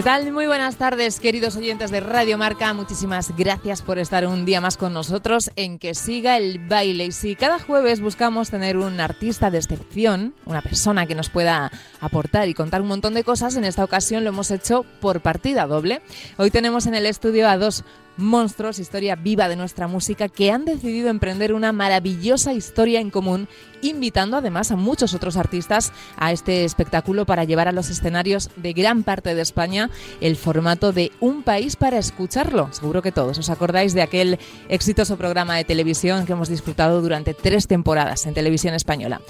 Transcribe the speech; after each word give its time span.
¿Qué 0.00 0.04
tal? 0.04 0.32
Muy 0.32 0.46
buenas 0.46 0.76
tardes, 0.76 1.20
queridos 1.20 1.56
oyentes 1.56 1.90
de 1.90 2.00
Radio 2.00 2.38
Marca. 2.38 2.72
Muchísimas 2.72 3.36
gracias 3.36 3.82
por 3.82 3.98
estar 3.98 4.26
un 4.26 4.46
día 4.46 4.62
más 4.62 4.78
con 4.78 4.94
nosotros 4.94 5.50
en 5.56 5.78
que 5.78 5.94
siga 5.94 6.38
el 6.38 6.58
baile. 6.58 7.04
Y 7.04 7.12
si 7.12 7.36
cada 7.36 7.58
jueves 7.58 8.00
buscamos 8.00 8.48
tener 8.48 8.78
un 8.78 8.98
artista 8.98 9.50
de 9.50 9.58
excepción, 9.58 10.32
una 10.46 10.62
persona 10.62 11.04
que 11.04 11.14
nos 11.14 11.28
pueda 11.28 11.70
aportar 12.00 12.48
y 12.48 12.54
contar 12.54 12.80
un 12.80 12.88
montón 12.88 13.12
de 13.12 13.24
cosas, 13.24 13.56
en 13.56 13.64
esta 13.64 13.84
ocasión 13.84 14.24
lo 14.24 14.30
hemos 14.30 14.50
hecho 14.50 14.86
por 15.02 15.20
partida 15.20 15.66
doble. 15.66 16.00
Hoy 16.38 16.50
tenemos 16.50 16.86
en 16.86 16.94
el 16.94 17.04
estudio 17.04 17.46
a 17.46 17.58
dos 17.58 17.84
monstruos, 18.20 18.78
historia 18.78 19.16
viva 19.16 19.48
de 19.48 19.56
nuestra 19.56 19.88
música, 19.88 20.28
que 20.28 20.50
han 20.50 20.64
decidido 20.64 21.08
emprender 21.08 21.52
una 21.52 21.72
maravillosa 21.72 22.52
historia 22.52 23.00
en 23.00 23.10
común, 23.10 23.48
invitando 23.82 24.36
además 24.36 24.70
a 24.70 24.76
muchos 24.76 25.14
otros 25.14 25.36
artistas 25.36 25.92
a 26.16 26.32
este 26.32 26.64
espectáculo 26.64 27.26
para 27.26 27.44
llevar 27.44 27.68
a 27.68 27.72
los 27.72 27.90
escenarios 27.90 28.50
de 28.56 28.72
gran 28.72 29.02
parte 29.02 29.34
de 29.34 29.42
España 29.42 29.90
el 30.20 30.36
formato 30.36 30.92
de 30.92 31.12
Un 31.20 31.42
país 31.42 31.76
para 31.76 31.98
escucharlo. 31.98 32.72
Seguro 32.72 33.02
que 33.02 33.12
todos 33.12 33.38
os 33.38 33.50
acordáis 33.50 33.94
de 33.94 34.02
aquel 34.02 34.38
exitoso 34.68 35.16
programa 35.16 35.56
de 35.56 35.64
televisión 35.64 36.26
que 36.26 36.32
hemos 36.32 36.48
disfrutado 36.48 37.00
durante 37.02 37.34
tres 37.34 37.66
temporadas 37.66 38.26
en 38.26 38.34
televisión 38.34 38.74
española. 38.74 39.20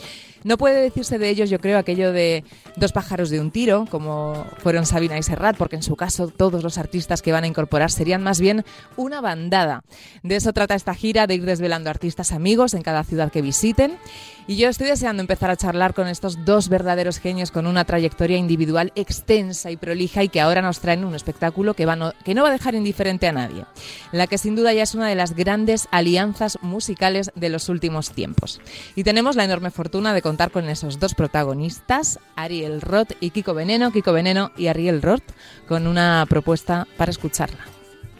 No 0.42 0.56
puede 0.56 0.80
decirse 0.80 1.18
de 1.18 1.28
ellos, 1.28 1.50
yo 1.50 1.58
creo, 1.58 1.78
aquello 1.78 2.12
de 2.12 2.44
dos 2.76 2.92
pájaros 2.92 3.30
de 3.30 3.40
un 3.40 3.50
tiro, 3.50 3.86
como 3.90 4.46
fueron 4.58 4.86
Sabina 4.86 5.18
y 5.18 5.22
Serrat, 5.22 5.56
porque 5.56 5.76
en 5.76 5.82
su 5.82 5.96
caso 5.96 6.28
todos 6.28 6.62
los 6.62 6.78
artistas 6.78 7.20
que 7.20 7.32
van 7.32 7.44
a 7.44 7.46
incorporar 7.46 7.90
serían 7.90 8.22
más 8.22 8.40
bien 8.40 8.64
una 8.96 9.20
bandada. 9.20 9.82
De 10.22 10.36
eso 10.36 10.52
trata 10.52 10.74
esta 10.74 10.94
gira, 10.94 11.26
de 11.26 11.34
ir 11.34 11.44
desvelando 11.44 11.90
artistas 11.90 12.32
amigos 12.32 12.74
en 12.74 12.82
cada 12.82 13.04
ciudad 13.04 13.30
que 13.30 13.42
visiten. 13.42 13.98
Y 14.46 14.56
yo 14.56 14.68
estoy 14.68 14.88
deseando 14.88 15.20
empezar 15.20 15.50
a 15.50 15.56
charlar 15.56 15.94
con 15.94 16.08
estos 16.08 16.44
dos 16.44 16.68
verdaderos 16.68 17.18
genios 17.18 17.50
con 17.50 17.66
una 17.66 17.84
trayectoria 17.84 18.36
individual 18.36 18.92
extensa 18.94 19.70
y 19.70 19.76
prolija 19.76 20.22
y 20.24 20.28
que 20.28 20.40
ahora 20.40 20.62
nos 20.62 20.80
traen 20.80 21.04
un 21.04 21.14
espectáculo 21.14 21.74
que, 21.74 21.86
va 21.86 22.14
que 22.24 22.34
no 22.34 22.42
va 22.42 22.48
a 22.48 22.52
dejar 22.52 22.74
indiferente 22.74 23.28
a 23.28 23.32
nadie. 23.32 23.64
La 24.12 24.26
que 24.26 24.38
sin 24.38 24.56
duda 24.56 24.72
ya 24.72 24.82
es 24.82 24.94
una 24.94 25.08
de 25.08 25.14
las 25.14 25.34
grandes 25.34 25.88
alianzas 25.90 26.58
musicales 26.62 27.30
de 27.34 27.48
los 27.48 27.68
últimos 27.68 28.10
tiempos. 28.10 28.60
Y 28.94 29.04
tenemos 29.04 29.36
la 29.36 29.44
enorme 29.44 29.70
fortuna 29.70 30.12
de 30.14 30.22
contar 30.22 30.50
con 30.50 30.68
esos 30.68 30.98
dos 30.98 31.14
protagonistas, 31.14 32.18
Ariel 32.36 32.80
Roth 32.80 33.12
y 33.20 33.30
Kiko 33.30 33.54
Veneno, 33.54 33.92
Kiko 33.92 34.12
Veneno 34.12 34.52
y 34.56 34.68
Ariel 34.68 35.02
Roth, 35.02 35.24
con 35.68 35.86
una 35.86 36.26
propuesta 36.28 36.86
para 36.96 37.10
escucharla. 37.10 37.64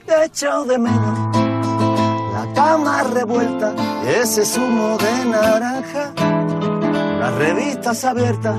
de 0.07 0.79
menos 0.79 1.60
la 2.41 2.55
cama 2.55 3.03
revuelta 3.03 3.75
ese 4.07 4.47
zumo 4.47 4.97
de 4.97 5.25
naranja, 5.27 6.13
las 7.21 7.35
revistas 7.35 8.03
abiertas 8.05 8.57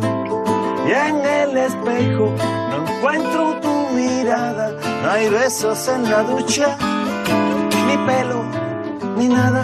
y 0.88 0.92
en 0.92 1.16
el 1.26 1.58
espejo 1.58 2.32
no 2.70 2.76
encuentro 2.88 3.60
tu 3.60 3.74
mirada, 3.96 4.72
no 5.02 5.12
hay 5.12 5.30
besos 5.30 5.88
en 5.88 6.04
la 6.12 6.22
ducha, 6.22 6.78
ni 7.88 7.98
pelo, 8.06 8.44
ni 9.18 9.28
nada. 9.28 9.64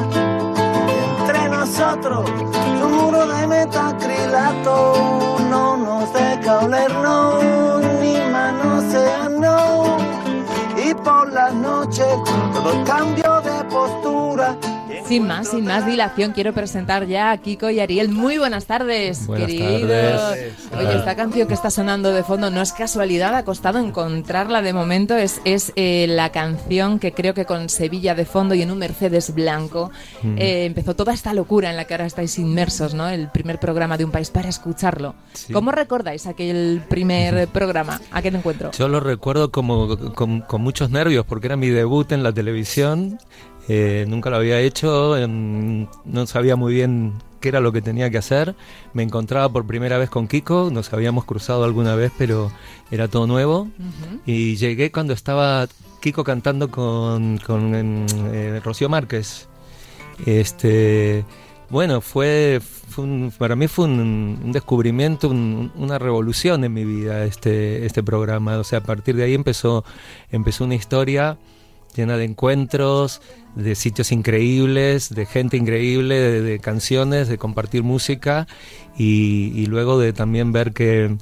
Entre 1.19 1.49
nosotros, 1.49 2.27
un 2.85 2.91
muro 2.97 3.27
de 3.27 3.45
metacrilato 3.45 5.37
no 5.51 5.77
nos 5.77 6.13
deja 6.13 6.59
olernos, 6.59 7.43
ni 8.01 8.15
manos 8.31 8.83
sean 8.91 9.39
no. 9.39 9.97
Y 10.83 10.93
por 10.93 11.31
la 11.33 11.49
noche 11.49 12.05
todo 12.53 12.83
cambio 12.85 13.41
de 13.41 13.56
postura 13.87 14.57
sin 15.07 15.25
más, 15.25 15.49
sin 15.49 15.65
más 15.65 15.85
dilación, 15.85 16.33
quiero 16.33 16.53
presentar 16.53 17.07
ya 17.07 17.31
a 17.31 17.37
Kiko 17.37 17.69
y 17.69 17.79
Ariel. 17.79 18.09
Muy 18.09 18.37
buenas 18.37 18.65
tardes, 18.65 19.27
queridos. 19.27 20.35
Oye, 20.77 20.95
esta 20.97 21.15
canción 21.15 21.47
que 21.47 21.53
está 21.53 21.69
sonando 21.69 22.11
de 22.11 22.23
fondo 22.23 22.49
no 22.51 22.61
es 22.61 22.73
casualidad, 22.73 23.33
ha 23.35 23.45
costado 23.45 23.79
encontrarla 23.79 24.61
de 24.61 24.73
momento. 24.73 25.15
Es, 25.15 25.39
es 25.45 25.71
eh, 25.77 26.07
la 26.09 26.31
canción 26.33 26.99
que 26.99 27.13
creo 27.13 27.33
que 27.33 27.45
con 27.45 27.69
Sevilla 27.69 28.15
de 28.15 28.25
fondo 28.25 28.53
y 28.53 28.61
en 28.61 28.71
un 28.71 28.79
Mercedes 28.79 29.33
blanco 29.33 29.91
eh, 30.23 30.65
empezó 30.65 30.93
toda 30.93 31.13
esta 31.13 31.33
locura 31.33 31.69
en 31.69 31.77
la 31.77 31.85
que 31.85 31.93
ahora 31.93 32.05
estáis 32.05 32.37
inmersos, 32.37 32.93
¿no? 32.93 33.07
El 33.07 33.29
primer 33.29 33.59
programa 33.59 33.97
de 33.97 34.03
un 34.03 34.11
país 34.11 34.29
para 34.29 34.49
escucharlo. 34.49 35.15
¿Cómo 35.53 35.71
recordáis 35.71 36.27
aquel 36.27 36.83
primer 36.89 37.47
programa, 37.53 38.01
aquel 38.11 38.35
encuentro? 38.35 38.71
Yo 38.71 38.89
lo 38.89 38.99
recuerdo 38.99 39.51
como 39.51 39.87
con 40.15 40.61
muchos 40.61 40.89
nervios 40.89 41.25
porque 41.25 41.47
era 41.47 41.55
mi 41.55 41.69
debut 41.69 42.11
en 42.11 42.23
la 42.23 42.33
televisión 42.33 43.19
eh, 43.67 44.05
nunca 44.07 44.29
lo 44.29 44.37
había 44.37 44.59
hecho, 44.59 45.17
em, 45.17 45.87
no 46.05 46.25
sabía 46.27 46.55
muy 46.55 46.73
bien 46.73 47.13
qué 47.41 47.49
era 47.49 47.59
lo 47.59 47.71
que 47.71 47.81
tenía 47.81 48.09
que 48.09 48.17
hacer. 48.17 48.55
Me 48.93 49.03
encontraba 49.03 49.49
por 49.49 49.65
primera 49.65 49.97
vez 49.97 50.09
con 50.09 50.27
Kiko, 50.27 50.69
nos 50.71 50.93
habíamos 50.93 51.25
cruzado 51.25 51.63
alguna 51.63 51.95
vez, 51.95 52.11
pero 52.17 52.51
era 52.91 53.07
todo 53.07 53.27
nuevo. 53.27 53.67
Y 54.25 54.55
llegué 54.55 54.91
cuando 54.91 55.13
estaba 55.13 55.67
Kiko 56.01 56.23
cantando 56.23 56.71
con, 56.71 57.37
con 57.39 58.05
eh, 58.33 58.61
Rocío 58.63 58.89
Márquez. 58.89 59.47
Este, 60.25 61.25
bueno, 61.69 61.99
fue, 61.99 62.61
para 63.37 63.55
mí 63.55 63.67
fue 63.67 63.85
un, 63.85 64.51
descubrimiento, 64.53 65.29
una 65.29 65.99
revolución 65.99 66.63
en 66.63 66.73
mi 66.73 66.85
vida 66.85 67.25
este, 67.25 67.85
este 67.85 68.01
programa. 68.01 68.57
O 68.57 68.63
sea, 68.63 68.79
a 68.79 68.83
partir 68.83 69.15
de 69.15 69.23
ahí 69.23 69.33
empezó, 69.33 69.83
empezó 70.31 70.63
una 70.63 70.75
historia 70.75 71.37
llena 71.95 72.15
de 72.15 72.25
encuentros, 72.25 73.21
de 73.57 73.75
sitios 73.75 74.11
increíbles, 74.11 75.09
de 75.09 75.25
gente 75.25 75.57
increíble, 75.57 76.41
de, 76.41 76.59
canciones, 76.59 77.27
de 77.27 77.37
compartir 77.37 77.83
música 77.83 78.47
y, 78.97 79.65
luego 79.65 79.99
de 79.99 80.13
también 80.13 80.51
ver 80.51 80.73
que, 80.73 81.17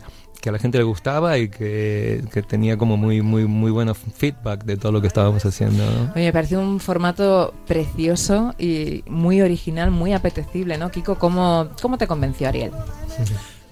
a 0.45 0.51
la 0.51 0.59
gente 0.59 0.77
le 0.77 0.83
gustaba 0.83 1.39
y 1.39 1.49
que, 1.49 2.23
tenía 2.47 2.77
como 2.77 2.97
muy 2.97 3.23
muy 3.23 3.47
muy 3.47 3.71
bueno 3.71 3.95
feedback 3.95 4.63
de 4.63 4.77
todo 4.77 4.91
lo 4.91 5.01
que 5.01 5.07
estábamos 5.07 5.43
haciendo. 5.43 5.83
Oye, 6.15 6.25
me 6.25 6.33
pareció 6.33 6.59
un 6.59 6.79
formato 6.79 7.51
precioso 7.65 8.53
y 8.59 9.03
muy 9.07 9.41
original, 9.41 9.89
muy 9.89 10.13
apetecible, 10.13 10.77
¿no? 10.77 10.91
Kiko, 10.91 11.15
¿cómo, 11.15 11.69
cómo 11.81 11.97
te 11.97 12.05
convenció 12.05 12.47
Ariel? 12.47 12.71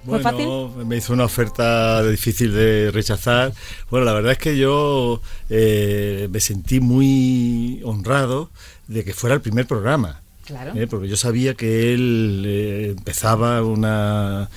Bueno, 0.06 0.74
me 0.86 0.98
hizo 0.98 1.14
una 1.14 1.26
oferta 1.26 2.04
difícil 2.08 2.54
de 2.54 2.92
rechazar. 2.92 3.54
Bueno, 3.90 4.06
la 4.06 4.14
verdad 4.14 4.34
es 4.34 4.38
que 4.38 4.58
yo 4.58 5.22
eh, 5.50 6.28
me 6.32 6.40
sentí 6.40 6.80
muy 6.80 7.82
honrado 7.84 8.50
de 8.88 9.04
que 9.04 9.14
fuera 9.14 9.36
el 9.36 9.42
primer 9.42 9.68
programa. 9.68 10.22
Claro. 10.46 10.74
Eh, 10.76 10.88
porque 10.88 11.08
yo 11.08 11.16
sabía 11.16 11.54
que 11.54 11.94
él 11.94 12.44
eh, 12.46 12.94
empezaba 12.98 13.64
una, 13.64 14.50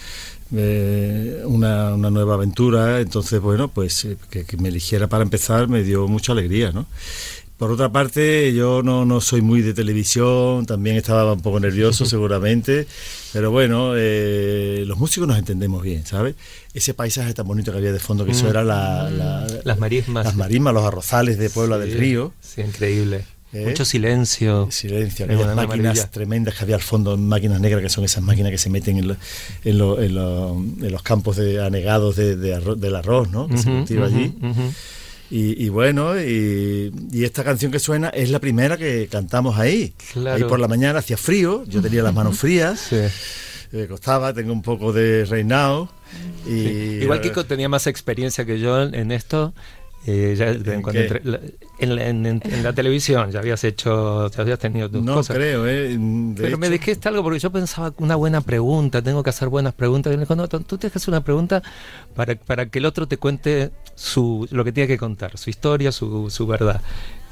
una, 0.51 1.95
una, 1.95 2.11
nueva 2.11 2.35
aventura, 2.35 3.01
entonces, 3.01 3.41
bueno, 3.41 3.69
pues 3.69 4.09
que, 4.29 4.45
que, 4.45 4.57
me 4.57 4.69
eligiera 4.69 5.07
para 5.07 5.23
empezar 5.23 5.69
me 5.69 5.85
dio 5.85 6.09
mucha 6.09 6.33
alegría, 6.33 6.73
¿no? 6.73 6.87
Por 7.59 7.71
otra 7.71 7.91
parte, 7.91 8.53
yo 8.53 8.83
no, 8.83 9.07
no 9.07 9.23
soy 9.23 9.41
muy 9.41 9.63
de 9.63 9.73
televisión, 9.73 10.67
también 10.67 10.97
estaba 10.97 11.33
un 11.33 11.41
poco 11.41 11.59
nervioso 11.59 12.05
seguramente, 12.07 12.87
pero 13.33 13.51
bueno, 13.51 13.93
eh, 13.97 14.85
los 14.87 14.99
músicos 14.99 15.27
nos 15.27 15.39
entendemos 15.39 15.83
bien, 15.83 16.05
¿sabes? 16.05 16.35
Ese 16.75 16.93
paisaje 16.93 17.33
tan 17.33 17.47
bonito 17.47 17.73
que 17.73 17.79
había 17.79 17.93
de 17.93 17.99
fondo, 17.99 18.27
que 18.27 18.33
eso 18.33 18.45
mm. 18.45 18.49
era 18.49 18.63
la, 18.63 19.47
las 19.65 19.79
marismas. 19.79 20.27
Las 20.27 20.37
marismas, 20.37 20.75
los 20.75 20.85
arrozales 20.85 21.39
de 21.39 21.49
Puebla 21.49 21.79
del 21.79 21.97
Río. 21.97 22.35
Sí, 22.43 22.61
increíble. 22.61 23.25
¿Eh? 23.53 23.65
Mucho 23.65 23.87
silencio. 23.87 24.69
Silencio, 24.71 25.25
aquellas 25.25 25.55
máquinas 25.55 26.11
tremendas 26.11 26.55
que 26.55 26.65
había 26.65 26.75
al 26.75 26.83
fondo, 26.83 27.17
máquinas 27.17 27.59
negras, 27.59 27.81
que 27.81 27.89
son 27.89 28.05
esas 28.05 28.23
máquinas 28.23 28.51
que 28.51 28.59
se 28.59 28.69
meten 28.69 28.99
en, 28.99 29.17
en, 29.65 29.79
los 29.79 31.03
campos 31.03 31.37
de 31.37 31.65
anegados 31.65 32.17
de, 32.17 32.37
del 32.37 32.97
arroz, 32.97 33.31
¿no? 33.31 33.49
Que 33.49 33.57
se 33.57 33.71
cultiva 33.71 34.07
allí. 34.07 34.35
Y, 35.31 35.69
bueno, 35.69 36.21
y, 36.21 36.93
esta 37.25 37.43
canción 37.43 37.73
que 37.73 37.79
suena 37.79 38.09
es 38.11 38.31
la 38.31 38.39
primera 38.39 38.77
que 38.77 39.09
cantamos 39.11 39.59
ahí. 39.59 39.95
Ahí 40.27 40.45
por 40.45 40.61
la 40.61 40.69
mañana 40.69 41.01
hacía 41.01 41.17
frío, 41.17 41.65
yo 41.67 41.83
tenía 41.83 42.03
las 42.03 42.15
manos 42.15 42.39
frías, 42.39 42.91
me 43.73 43.87
costaba, 43.89 44.33
tengo 44.33 44.53
un 44.53 44.63
poco 44.63 44.93
de 44.93 45.25
reinado. 45.25 45.89
Y, 46.47 47.03
Igual 47.03 47.21
Kiko 47.21 47.45
tenía 47.45 47.69
más 47.69 47.87
experiencia 47.87 48.45
que 48.45 48.61
yo 48.61 48.83
en 48.83 49.11
esto 49.11 49.53
eh, 50.09 50.35
ya, 50.37 50.51
¿En, 51.79 52.63
la 52.63 52.73
televisión 52.73 53.31
ya 53.33 53.41
habías 53.41 53.65
hecho, 53.65 54.31
ya 54.31 54.43
habías 54.43 54.59
tenido 54.59 54.89
tus 54.89 55.03
no 55.03 55.21
creo, 55.23 55.67
eh, 55.67 55.99
Pero 56.37 56.59
me 56.59 56.71
dijiste 56.71 57.09
algo 57.09 57.25
porque 57.25 57.41
yo 57.41 57.51
pensaba 57.51 57.93
una 57.99 58.15
buena 58.15 58.41
pregunta, 58.41 59.03
tengo 59.03 59.23
que 59.25 59.31
hacer 59.31 59.49
buenas 59.49 59.75
preguntas. 59.75 60.15
Y 60.15 60.17
me 60.17 60.27
tú 60.27 60.79
tienes 60.79 60.93
que 60.93 60.99
hacer 60.99 61.09
una 61.09 61.25
pregunta 61.25 61.63
para, 62.15 62.37
para 62.37 62.67
que 62.67 62.79
el 62.79 62.87
otro 62.87 63.09
te 63.09 63.17
cuente 63.17 63.73
su, 63.97 64.47
lo 64.53 64.65
que 64.65 64.71
tiene 64.71 64.87
que 64.87 64.99
contar, 64.99 65.37
su 65.39 65.51
historia, 65.51 65.91
su, 65.91 66.31
su 66.31 66.47
verdad. 66.47 66.81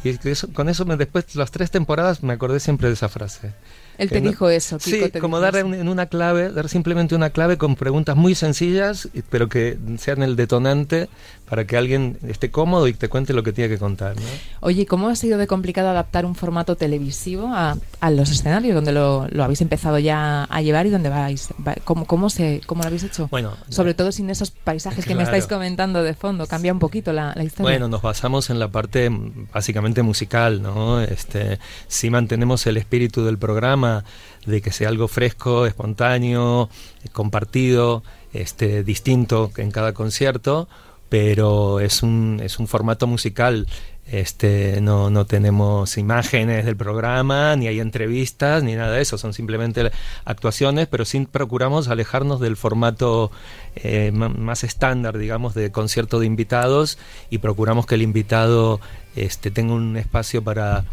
Y 0.05 0.19
con 0.53 0.69
eso 0.69 0.85
me, 0.85 0.99
después, 0.99 1.35
las 1.35 1.51
tres 1.51 1.71
temporadas, 1.71 2.23
me 2.23 2.35
acordé 2.35 2.61
siempre 2.61 2.89
de 2.89 2.95
esa 2.95 3.09
frase. 3.09 3.53
Él 3.97 4.11
te 4.11 4.21
dijo 4.21 4.51
eso, 4.51 4.79
Kiko 4.79 5.07
Sí, 5.07 5.21
como 5.21 5.41
dar 5.41 5.57
en, 5.57 5.89
una 5.89 6.07
clave, 6.07 6.51
dar 6.51 6.69
simplemente 6.69 7.15
una 7.15 7.31
clave 7.31 7.57
con 7.57 7.75
preguntas 7.75 8.15
muy 8.15 8.35
sencillas, 8.35 9.09
pero 9.31 9.49
que 9.49 9.79
sean 9.99 10.23
el 10.23 10.37
detonante 10.37 11.09
para 11.49 11.67
que 11.67 11.77
alguien 11.77 12.19
esté 12.27 12.51
cómodo 12.51 12.89
y 12.89 12.95
te 12.95 13.09
cuente 13.09 13.33
lo 13.33 13.43
que 13.43 13.53
tiene 13.53 13.69
que 13.69 13.79
contar. 13.79 14.17
¿no? 14.17 14.23
Oye, 14.61 14.87
¿cómo 14.87 15.09
ha 15.09 15.17
sido 15.17 15.39
de 15.39 15.47
complicado 15.47 15.89
adaptar 15.89 16.25
un 16.25 16.35
formato 16.35 16.77
televisivo 16.77 17.51
a, 17.53 17.77
los 18.11 18.31
escenarios 18.31 18.75
donde 18.75 18.93
lo, 18.93 19.27
habéis 19.43 19.61
empezado 19.61 19.99
ya 19.99 20.45
a 20.45 20.63
llevar 20.63 20.87
y 20.87 20.91
donde 20.91 21.11
vais? 21.11 21.49
¿Cómo, 21.85 22.07
cómo, 22.07 22.31
se, 22.31 22.63
cómo 22.67 22.83
lo 22.83 22.89
habéis 22.89 23.05
hecho? 23.05 23.29
Bueno, 23.31 23.53
Sobre 23.69 23.95
todo 23.95 24.11
sin 24.13 24.31
esos 24.31 24.51
paisajes 24.51 25.05
que 25.05 25.15
me 25.15 25.23
estáis 25.23 25.47
comentando 25.47 26.03
de 26.03 26.15
fondo, 26.15 26.47
cambia 26.47 26.73
un 26.73 26.79
poquito 26.79 27.13
la, 27.13 27.33
historia. 27.43 27.63
Bueno, 27.63 27.89
nos 27.89 28.03
basamos 28.03 28.49
en 28.51 28.59
la 28.59 28.69
parte 28.69 29.11
básicamente 29.53 30.03
musical, 30.03 30.63
¿no? 30.63 31.01
Este, 31.01 31.59
si 31.89 32.11
mantenemos 32.11 32.67
el 32.67 32.77
espíritu 32.79 33.25
del 33.25 33.39
programa, 33.39 34.05
de 34.47 34.61
que 34.61 34.73
sea 34.73 34.89
algo 34.89 35.09
fresco, 35.09 35.67
espontáneo, 35.67 36.69
compartido, 37.13 38.03
este, 38.33 38.83
distinto 38.83 39.51
en 39.57 39.71
cada 39.71 39.93
concierto, 39.93 40.69
pero 41.15 41.79
es 41.79 42.03
un, 42.03 42.41
es 42.43 42.59
un 42.59 42.67
formato 42.67 43.07
musical. 43.07 43.69
Este, 44.05 44.81
no, 44.81 45.11
no 45.11 45.27
tenemos 45.27 45.97
imágenes 45.97 46.65
del 46.65 46.77
programa, 46.77 47.55
ni 47.55 47.69
hay 47.69 47.79
entrevistas, 47.79 48.65
ni 48.65 48.75
nada 48.75 48.97
de 48.97 49.03
eso, 49.03 49.17
son 49.17 49.33
simplemente 49.33 49.93
actuaciones, 50.25 50.89
pero 50.89 51.05
sí 51.05 51.25
procuramos 51.31 51.87
alejarnos 51.87 52.41
del 52.41 52.57
formato 52.57 53.31
eh, 53.77 54.11
más 54.11 54.65
estándar, 54.65 55.17
digamos, 55.17 55.55
de 55.55 55.71
concierto 55.71 56.19
de 56.19 56.27
invitados 56.27 56.99
y 57.31 57.39
procuramos 57.39 57.87
que 57.87 57.95
el 57.95 58.03
invitado 58.03 58.81
este, 59.15 59.53
tenga 59.53 59.75
un 59.75 59.97
espacio 59.97 60.43
para 60.43 60.85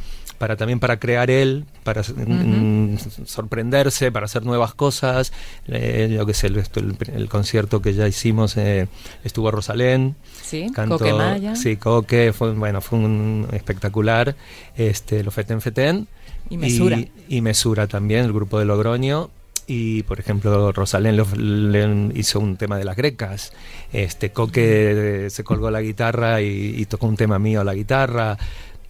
para 0.42 0.58
también 0.58 0.80
para 0.80 0.98
crear 0.98 1.30
él, 1.30 1.66
para 1.84 2.02
mm, 2.02 2.98
sorprenderse, 3.26 4.12
para 4.12 4.26
hacer 4.26 4.44
nuevas 4.44 4.74
cosas. 4.74 5.34
Eh, 5.68 6.10
yo 6.12 6.26
que 6.26 6.34
sé, 6.34 6.48
el, 6.48 7.30
concierto 7.30 7.80
que 7.80 7.94
ya 7.94 8.08
hicimos 8.08 8.58
eh, 8.58 8.88
estuvo 9.24 9.52
Rosalén. 9.52 10.16
Sí, 10.42 10.72
Coque 10.74 11.14
Maya. 11.14 11.56
Sí, 11.56 11.76
Coque, 11.76 12.34
fue, 12.34 12.54
bueno, 12.54 12.82
fue 12.82 12.98
un 12.98 13.50
espectacular. 13.54 14.36
Este, 14.76 15.24
lo 15.24 15.30
Feten 15.30 15.62
Feten. 15.62 16.08
Y 16.50 16.58
Mesura. 16.58 16.98
Y, 17.30 17.42
Mesura 17.42 17.86
también, 17.86 18.26
el 18.26 18.34
grupo 18.34 18.58
de 18.58 18.66
Logroño 18.66 19.30
y 19.68 20.02
por 20.04 20.20
ejemplo 20.20 20.72
Rosalén 20.72 22.12
hizo 22.16 22.40
un 22.40 22.58
tema 22.58 22.80
de 22.80 22.84
las 22.84 22.98
grecas 22.98 23.54
este 23.94 24.32
Coque 24.32 25.28
se 25.30 25.44
colgó 25.44 25.70
la 25.70 25.82
guitarra 25.82 26.42
y, 26.42 26.74
y, 26.78 26.86
tocó 26.88 27.06
un 27.06 27.16
tema 27.16 27.38
mío 27.38 27.62
a 27.62 27.64
la 27.64 27.76
guitarra 27.76 28.40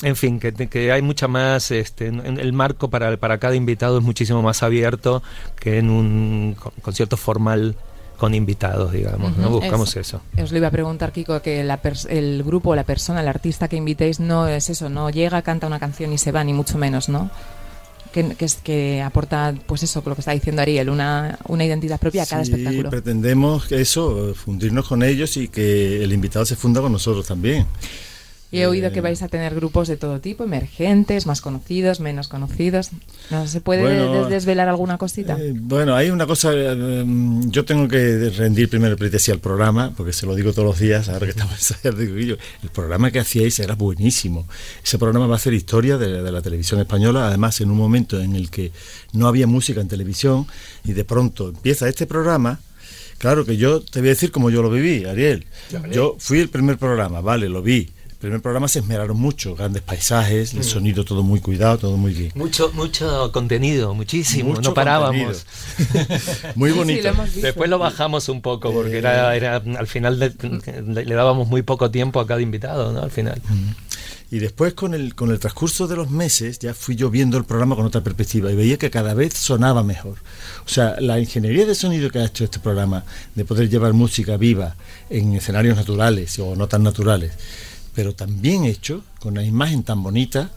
en 0.01 0.15
fin, 0.15 0.39
que, 0.39 0.53
que 0.53 0.91
hay 0.91 1.01
mucha 1.01 1.27
más, 1.27 1.71
este, 1.71 2.07
el 2.07 2.53
marco 2.53 2.89
para, 2.89 3.15
para 3.17 3.37
cada 3.37 3.55
invitado 3.55 3.99
es 3.99 4.03
muchísimo 4.03 4.41
más 4.41 4.63
abierto 4.63 5.21
que 5.59 5.77
en 5.77 5.89
un 5.89 6.55
concierto 6.81 7.17
formal 7.17 7.75
con 8.17 8.35
invitados, 8.35 8.91
digamos, 8.91 9.35
¿no? 9.35 9.49
Buscamos 9.49 9.95
eso. 9.95 10.21
Os 10.39 10.51
lo 10.51 10.57
iba 10.59 10.67
a 10.67 10.71
preguntar, 10.71 11.11
Kiko, 11.11 11.41
que 11.41 11.61
el 12.09 12.43
grupo, 12.43 12.75
la 12.75 12.83
persona, 12.83 13.21
el 13.21 13.27
artista 13.27 13.67
que 13.67 13.77
invitéis 13.77 14.19
no 14.19 14.47
es 14.47 14.69
eso, 14.69 14.89
no 14.89 15.09
llega, 15.09 15.41
canta 15.41 15.65
una 15.65 15.79
canción 15.79 16.13
y 16.13 16.19
se 16.19 16.31
va, 16.31 16.43
ni 16.43 16.53
mucho 16.53 16.77
menos, 16.77 17.09
¿no? 17.09 17.31
Que, 18.13 18.35
que, 18.35 18.45
es, 18.45 18.55
que 18.55 19.01
aporta, 19.01 19.55
pues 19.65 19.81
eso, 19.81 20.03
lo 20.05 20.13
que 20.13 20.21
está 20.21 20.33
diciendo 20.33 20.61
Ariel, 20.61 20.91
una, 20.91 21.39
una 21.47 21.65
identidad 21.65 21.99
propia 21.99 22.21
a 22.21 22.25
cada 22.27 22.45
sí, 22.45 22.51
espectáculo. 22.51 22.91
pretendemos 22.91 23.71
eso, 23.71 24.35
fundirnos 24.35 24.87
con 24.87 25.01
ellos 25.01 25.35
y 25.37 25.47
que 25.47 26.03
el 26.03 26.13
invitado 26.13 26.45
se 26.45 26.55
funda 26.55 26.79
con 26.79 26.91
nosotros 26.91 27.25
también. 27.25 27.65
Y 28.51 28.59
he 28.59 28.67
oído 28.67 28.91
que 28.91 28.99
eh, 28.99 29.01
vais 29.01 29.21
a 29.21 29.29
tener 29.29 29.55
grupos 29.55 29.87
de 29.87 29.95
todo 29.95 30.19
tipo, 30.19 30.43
emergentes, 30.43 31.25
más 31.25 31.39
conocidos, 31.39 32.01
menos 32.01 32.27
conocidos. 32.27 32.89
¿No 33.29 33.47
se 33.47 33.61
puede 33.61 34.27
desvelar 34.27 34.67
alguna 34.67 34.97
cosita? 34.97 35.37
Eh, 35.39 35.53
bueno, 35.55 35.95
hay 35.95 36.09
una 36.09 36.27
cosa, 36.27 36.51
eh, 36.53 37.05
yo 37.45 37.63
tengo 37.63 37.87
que 37.87 38.29
rendir 38.29 38.69
primero 38.69 38.97
pleitesía 38.97 39.33
al 39.33 39.39
programa, 39.39 39.93
porque 39.95 40.11
se 40.11 40.25
lo 40.25 40.35
digo 40.35 40.51
todos 40.51 40.67
los 40.67 40.79
días, 40.79 41.07
ahora 41.07 41.27
que 41.27 41.31
estamos 41.31 41.53
ensayando, 41.71 42.01
digo 42.01 42.17
yo, 42.17 42.35
el 42.61 42.69
programa 42.69 43.09
que 43.09 43.19
hacíais 43.19 43.57
era 43.59 43.75
buenísimo. 43.75 44.45
Ese 44.83 44.97
programa 44.97 45.27
va 45.27 45.35
a 45.35 45.37
hacer 45.37 45.53
historia 45.53 45.97
de, 45.97 46.21
de 46.21 46.31
la 46.31 46.41
televisión 46.41 46.81
española, 46.81 47.27
además 47.27 47.61
en 47.61 47.71
un 47.71 47.77
momento 47.77 48.19
en 48.19 48.35
el 48.35 48.49
que 48.49 48.73
no 49.13 49.27
había 49.27 49.47
música 49.47 49.79
en 49.79 49.87
televisión 49.87 50.45
y 50.83 50.91
de 50.91 51.05
pronto 51.05 51.49
empieza 51.49 51.87
este 51.87 52.05
programa 52.05 52.59
Claro 53.21 53.45
que 53.45 53.55
yo 53.55 53.81
te 53.81 53.99
voy 53.99 54.09
a 54.09 54.13
decir 54.13 54.31
cómo 54.31 54.49
yo 54.49 54.63
lo 54.63 54.71
viví, 54.71 55.05
Ariel. 55.05 55.45
Yo 55.91 56.15
fui 56.17 56.39
el 56.39 56.49
primer 56.49 56.79
programa, 56.79 57.21
vale, 57.21 57.49
lo 57.49 57.61
vi 57.61 57.91
primer 58.21 58.41
programa 58.41 58.67
se 58.67 58.79
esmeraron 58.79 59.19
mucho, 59.19 59.55
grandes 59.55 59.81
paisajes, 59.81 60.53
el 60.53 60.59
mm. 60.59 60.63
sonido 60.63 61.03
todo 61.03 61.23
muy 61.23 61.41
cuidado, 61.41 61.79
todo 61.79 61.97
muy 61.97 62.13
bien. 62.13 62.31
Mucho, 62.35 62.71
mucho 62.73 63.31
contenido, 63.31 63.93
muchísimo, 63.93 64.53
no 64.61 64.73
parábamos. 64.73 65.45
muy 66.55 66.71
bonito. 66.71 67.11
Después 67.35 67.69
lo 67.69 67.79
bajamos 67.79 68.29
un 68.29 68.41
poco 68.41 68.71
porque 68.71 68.99
era, 68.99 69.35
era 69.35 69.55
al 69.55 69.87
final 69.87 70.19
le, 70.19 71.03
dábamos 71.03 71.47
muy 71.47 71.63
poco 71.63 71.91
tiempo 71.91 72.19
a 72.19 72.27
cada 72.27 72.41
invitado, 72.41 72.93
¿no? 72.93 73.01
Al 73.01 73.11
final. 73.11 73.41
Y 74.29 74.39
después 74.39 74.73
con 74.75 74.93
el, 74.93 75.13
con 75.13 75.29
el 75.31 75.39
transcurso 75.39 75.87
de 75.87 75.97
los 75.97 76.09
meses 76.09 76.57
ya 76.59 76.73
fui 76.73 76.95
yo 76.95 77.09
viendo 77.09 77.37
el 77.37 77.43
programa 77.43 77.75
con 77.75 77.85
otra 77.85 78.01
perspectiva 78.01 78.49
y 78.49 78.55
veía 78.55 78.77
que 78.77 78.89
cada 78.89 79.13
vez 79.13 79.33
sonaba 79.33 79.83
mejor. 79.83 80.19
O 80.65 80.69
sea, 80.69 80.95
la 81.01 81.19
ingeniería 81.19 81.65
de 81.65 81.75
sonido 81.75 82.09
que 82.09 82.19
ha 82.19 82.25
hecho 82.25 82.45
este 82.45 82.59
programa, 82.59 83.03
de 83.35 83.43
poder 83.43 83.67
llevar 83.67 83.91
música 83.91 84.37
viva 84.37 84.77
en 85.09 85.33
escenarios 85.33 85.75
naturales 85.75 86.39
o 86.39 86.55
no 86.55 86.67
tan 86.67 86.83
naturales, 86.83 87.33
pero 87.93 88.13
también 88.13 88.65
hecho, 88.65 89.03
con 89.19 89.33
una 89.33 89.43
imagen 89.43 89.83
tan 89.83 90.01
bonita. 90.03 90.51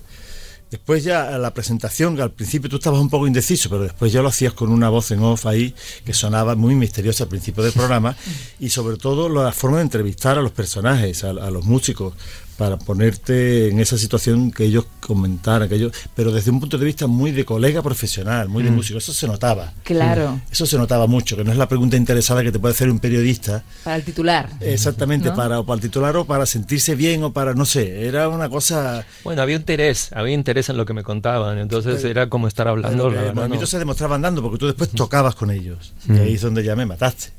Después 0.71 1.05
ya 1.05 1.39
la 1.39 1.55
presentación, 1.55 2.21
al 2.21 2.33
principio 2.33 2.69
tú 2.69 2.77
estabas 2.77 3.01
un 3.01 3.09
poco 3.09 3.29
indeciso, 3.29 3.69
pero 3.71 3.85
después 3.85 4.13
ya 4.13 4.23
lo 4.23 4.29
hacías 4.29 4.55
con 4.55 4.71
una 4.71 4.89
voz 4.89 5.13
en 5.13 5.23
off 5.23 5.47
ahí 5.47 5.73
que 6.05 6.13
sonaba 6.13 6.57
muy 6.57 6.75
misteriosa 6.75 7.25
al 7.25 7.31
principio 7.31 7.63
del 7.63 7.73
programa 7.73 8.17
y 8.59 8.71
sobre 8.71 8.97
todo 8.97 9.29
la 9.29 9.53
forma 9.53 9.77
de 9.77 9.85
entrevistar 9.85 10.37
a 10.37 10.43
los 10.43 10.51
personajes, 10.51 11.23
a 11.23 11.33
los 11.33 11.65
músicos, 11.65 12.15
para 12.57 12.79
ponerte 12.79 13.69
en 13.69 13.81
esa 13.81 13.99
situación 13.99 14.51
que 14.51 14.65
ellos 14.65 14.87
comentaran, 15.01 15.69
que 15.69 15.75
ellos, 15.75 15.93
pero 16.15 16.33
desde 16.33 16.51
un 16.51 16.61
punto 16.61 16.79
de 16.79 16.85
vista 16.85 17.07
muy 17.07 17.33
de 17.33 17.45
colega 17.45 17.83
profesional, 17.83 18.49
muy 18.49 18.63
de 18.63 18.71
mm. 18.71 18.75
músico, 18.75 18.99
eso 18.99 19.13
se 19.13 19.27
notaba. 19.27 19.73
Claro. 19.83 20.41
Eso 20.51 20.67
se 20.67 20.79
notaba 20.79 21.07
mucho, 21.07 21.37
que 21.37 21.45
no 21.45 21.53
es 21.53 21.59
la 21.59 21.69
pregunta 21.69 21.97
interesada 21.97 22.43
que 22.43 22.53
te 22.53 22.59
puede 22.59 22.73
hacer 22.73 22.91
un 22.91 23.01
periodista. 23.01 23.65
Para 23.83 23.97
el 23.97 24.05
titular. 24.05 24.51
Exactamente, 24.61 25.33
para, 25.33 25.61
o 25.61 25.67
para 25.67 25.77
el 25.77 25.83
titular 25.83 26.17
o 26.17 26.25
para 26.25 26.47
sentirse 26.47 26.95
bien 26.95 27.25
o 27.25 27.33
para, 27.33 27.55
no 27.55 27.65
sé, 27.65 28.07
era 28.07 28.29
una 28.29 28.49
cosa... 28.49 29.05
Bueno, 29.25 29.43
había 29.43 29.57
interés, 29.57 30.11
había 30.13 30.35
interés 30.35 30.69
en 30.69 30.77
lo 30.77 30.87
que 30.87 30.93
me 30.93 31.03
contaban, 31.03 31.59
entonces 31.59 32.05
era 32.05 32.29
como 32.29 32.49
estar 32.49 32.69
hablando. 32.69 33.11
Los 33.11 33.71
se 33.71 33.79
demostraban 33.79 34.21
dando, 34.21 34.43
porque 34.43 34.59
tú 34.59 34.67
después 34.67 34.91
tocabas 34.91 35.35
con 35.35 35.51
ellos, 35.51 35.95
y 36.07 36.13
mm. 36.13 36.21
ahí 36.21 36.35
es 36.35 36.43
donde 36.43 36.63
ya 36.63 36.77
me 36.77 36.87
mataste. 36.87 37.33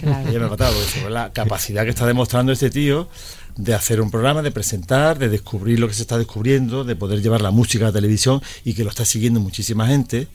Claro. 0.00 0.32
Ya 0.32 0.40
me 0.40 0.48
mataba, 0.48 0.74
la 1.08 1.32
capacidad 1.32 1.84
que 1.84 1.90
está 1.90 2.06
demostrando 2.06 2.50
este 2.50 2.70
tío 2.70 3.08
de 3.56 3.74
hacer 3.74 4.00
un 4.00 4.10
programa, 4.10 4.42
de 4.42 4.50
presentar, 4.50 5.18
de 5.18 5.28
descubrir 5.28 5.80
lo 5.80 5.88
que 5.88 5.94
se 5.94 6.02
está 6.02 6.18
descubriendo, 6.18 6.84
de 6.84 6.94
poder 6.94 7.22
llevar 7.22 7.40
la 7.40 7.50
música 7.50 7.86
a 7.86 7.88
la 7.88 7.94
televisión 7.94 8.42
y 8.64 8.74
que 8.74 8.84
lo 8.84 8.90
está 8.90 9.04
siguiendo 9.04 9.40
muchísima 9.40 9.86
gente. 9.86 10.28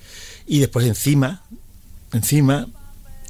Y 0.48 0.60
después 0.60 0.86
encima, 0.88 1.44
encima, 2.14 2.68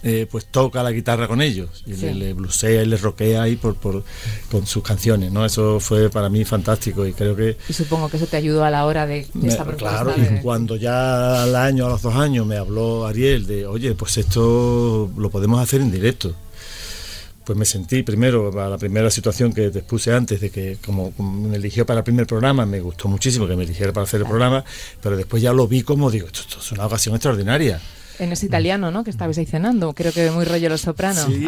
eh, 0.03 0.27
pues 0.31 0.45
toca 0.45 0.81
la 0.81 0.91
guitarra 0.91 1.27
con 1.27 1.41
ellos 1.41 1.83
y 1.85 1.93
le, 1.93 2.33
blusea 2.33 2.81
y 2.81 2.85
le 2.87 2.97
roquea 2.97 3.43
ahí 3.43 3.55
por, 3.57 3.75
por, 3.75 4.03
con 4.49 4.65
sus 4.65 4.81
canciones, 4.81 5.31
¿no? 5.31 5.45
Eso 5.45 5.79
fue 5.79 6.09
para 6.09 6.29
mí 6.29 6.43
fantástico 6.45 7.05
y 7.05 7.13
creo 7.13 7.35
que... 7.35 7.57
Y 7.67 7.73
supongo 7.73 8.09
que 8.09 8.17
eso 8.17 8.25
te 8.25 8.37
ayudó 8.37 8.63
a 8.63 8.71
la 8.71 8.85
hora 8.85 9.05
de, 9.05 9.27
esta 9.43 9.65
Claro, 9.65 10.15
cuando 10.41 10.77
ya 10.77 11.43
al 11.43 11.55
año, 11.55 11.85
a 11.85 11.89
los 11.89 12.01
dos 12.01 12.15
años 12.15 12.47
me 12.47 12.57
habló 12.57 13.05
Ariel 13.05 13.45
de, 13.45 13.67
oye, 13.67 13.93
pues 13.93 14.17
esto 14.17 15.11
lo 15.15 15.29
podemos 15.29 15.59
hacer 15.59 15.81
en 15.81 15.91
directo 15.91 16.33
pues 17.51 17.59
me 17.59 17.65
sentí 17.65 18.01
primero, 18.01 18.49
la 18.49 18.77
primera 18.77 19.09
situación 19.09 19.51
que 19.51 19.71
te 19.71 19.79
expuse 19.79 20.13
antes, 20.13 20.39
de 20.39 20.49
que 20.49 20.77
como, 20.85 21.11
me 21.17 21.57
eligió 21.57 21.85
para 21.85 21.99
el 21.99 22.03
primer 22.05 22.25
programa, 22.25 22.65
me 22.65 22.79
gustó 22.79 23.09
muchísimo 23.09 23.45
que 23.45 23.57
me 23.57 23.63
eligiera 23.63 23.91
para 23.91 24.05
hacer 24.05 24.21
el 24.21 24.25
programa, 24.25 24.63
pero 25.01 25.17
después 25.17 25.43
ya 25.43 25.51
lo 25.51 25.67
vi 25.67 25.81
como, 25.81 26.09
digo, 26.09 26.27
esto 26.27 26.59
es 26.59 26.71
una 26.71 26.85
ocasión 26.85 27.13
extraordinaria 27.13 27.81
en 28.19 28.31
ese 28.31 28.45
italiano, 28.45 28.91
¿no? 28.91 29.03
Que 29.03 29.09
estabais 29.09 29.37
ahí 29.37 29.45
cenando. 29.45 29.93
Creo 29.93 30.11
que 30.11 30.29
muy 30.31 30.45
rollo 30.45 30.69
los 30.69 30.81
sopranos. 30.81 31.25
Sí, 31.25 31.47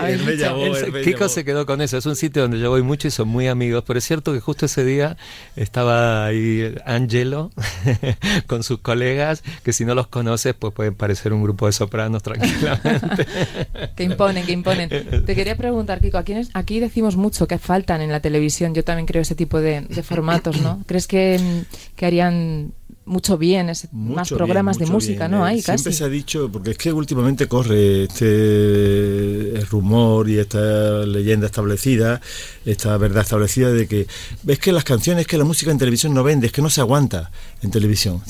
Kiko 1.04 1.30
se 1.30 1.46
quedó 1.46 1.66
con 1.66 1.82
eso. 1.82 1.98
Es 1.98 2.06
un 2.06 2.16
sitio 2.16 2.44
donde 2.44 2.60
yo 2.60 2.70
voy 2.70 2.82
mucho 2.82 3.08
y 3.08 3.12
son 3.12 3.28
muy 3.28 3.48
amigos. 3.48 3.84
Pero 3.86 4.00
es 4.00 4.06
cierto 4.06 4.34
que 4.34 4.40
justo 4.40 4.66
ese 4.66 4.84
día 4.84 5.18
estaba 5.56 6.26
ahí 6.26 6.76
Angelo 6.86 7.52
con 8.48 8.64
sus 8.64 8.80
colegas, 8.80 9.44
que 9.64 9.74
si 9.74 9.86
no 9.86 9.96
los 9.96 10.08
conoces, 10.08 10.54
pues 10.54 10.74
pueden 10.74 10.96
parecer 10.96 11.34
un 11.34 11.44
grupo 11.44 11.68
de 11.68 11.74
sopranos 11.74 12.24
tranquilamente. 12.24 13.28
que 13.96 14.04
imponen, 14.04 14.46
que 14.46 14.52
imponen. 14.52 14.90
Te 14.90 15.36
quería 15.36 15.56
preguntar, 15.56 16.02
Kiko, 16.02 16.18
aquí, 16.18 16.34
aquí 16.54 16.80
decimos 16.80 17.16
mucho 17.16 17.48
que 17.48 17.58
faltan 17.58 18.02
en 18.02 18.12
la 18.12 18.20
televisión. 18.20 18.74
Yo 18.74 18.84
también 18.84 19.06
creo 19.06 19.22
ese 19.22 19.36
tipo 19.36 19.60
de, 19.60 19.82
formatos, 20.04 20.62
¿no? 20.62 20.84
¿Crees 20.86 21.08
que, 21.08 21.64
que 21.96 22.06
harían 22.06 22.74
mucho 23.06 23.38
bien, 23.38 23.72
más 23.92 24.30
programas 24.30 24.78
de 24.78 24.86
música, 24.86 25.28
¿no? 25.28 25.44
Hay 25.44 25.62
Siempre 25.62 25.92
se 25.92 26.04
ha 26.04 26.10
dicho, 26.10 26.50
porque 26.52 26.72
es 26.72 26.78
que 26.78 26.94
últimamente 26.94 27.48
corre 27.48 28.04
este 28.04 29.66
rumor 29.70 30.30
y 30.30 30.40
esta 30.40 31.06
leyenda 31.06 31.46
establecida, 31.46 32.22
esta 32.66 32.98
verdad 32.98 33.24
establecida 33.24 33.72
de 33.72 33.88
que 33.88 34.08
ves 34.44 34.60
que 34.60 34.72
las 34.72 34.84
canciones, 34.84 35.28
que 35.28 35.38
la 35.38 35.44
música 35.44 35.72
en 35.72 35.78
televisión 35.78 36.14
no 36.14 36.24
vende, 36.24 36.48
es 36.48 36.54
que 36.54 36.62
no 36.62 36.70
se 36.70 36.82
aguanta 36.82 37.32
en 37.62 37.72
televisión. 37.72 38.22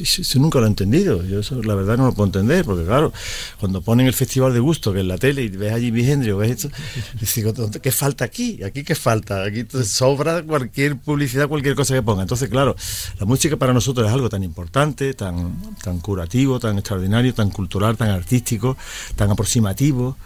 Eso 0.00 0.38
nunca 0.38 0.60
lo 0.60 0.66
he 0.66 0.68
entendido, 0.68 1.24
yo 1.24 1.40
eso 1.40 1.62
la 1.62 1.74
verdad 1.74 1.98
no 1.98 2.06
lo 2.06 2.12
puedo 2.12 2.26
entender, 2.26 2.64
porque 2.64 2.84
claro, 2.84 3.12
cuando 3.60 3.82
ponen 3.82 4.06
el 4.06 4.14
Festival 4.14 4.54
de 4.54 4.60
Gusto, 4.60 4.92
que 4.92 5.00
es 5.00 5.06
la 5.06 5.18
tele, 5.18 5.42
y 5.42 5.48
ves 5.48 5.72
allí 5.72 5.86
Jimi 5.86 6.08
Hendrix, 6.08 6.36
ves 6.36 6.50
esto, 6.50 6.70
digo, 7.36 7.70
¿qué 7.82 7.92
falta 7.92 8.24
aquí? 8.24 8.62
¿Aquí 8.62 8.84
qué 8.84 8.94
falta? 8.94 9.44
Aquí 9.44 9.64
sobra 9.84 10.42
cualquier 10.42 10.96
publicidad, 10.98 11.48
cualquier 11.48 11.74
cosa 11.74 11.94
que 11.94 12.02
ponga. 12.02 12.22
Entonces, 12.22 12.48
claro, 12.48 12.76
la 13.18 13.26
música 13.26 13.56
para 13.56 13.72
nosotros 13.72 14.06
es 14.06 14.12
algo 14.12 14.21
tan 14.28 14.42
importante, 14.42 15.14
tan, 15.14 15.74
tan 15.82 16.00
curativo, 16.00 16.58
tan 16.60 16.78
extraordinario, 16.78 17.34
tan 17.34 17.50
cultural, 17.50 17.96
tan 17.96 18.10
artístico, 18.10 18.76
tan 19.16 19.30
aproximativo. 19.30 20.16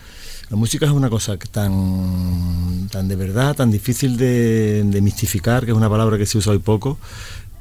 La 0.49 0.57
música 0.57 0.87
es 0.87 0.93
una 0.93 1.11
cosa 1.11 1.37
tan, 1.50 2.88
tan 2.91 3.09
de 3.09 3.17
verdad, 3.17 3.57
tan 3.57 3.71
difícil 3.71 4.17
de, 4.17 5.00
mistificar, 5.03 5.65
que 5.65 5.73
es 5.73 5.76
una 5.76 5.91
palabra 5.91 6.19
que 6.19 6.26
se 6.26 6.38
usa 6.38 6.53
hoy 6.53 6.61
poco, 6.61 6.99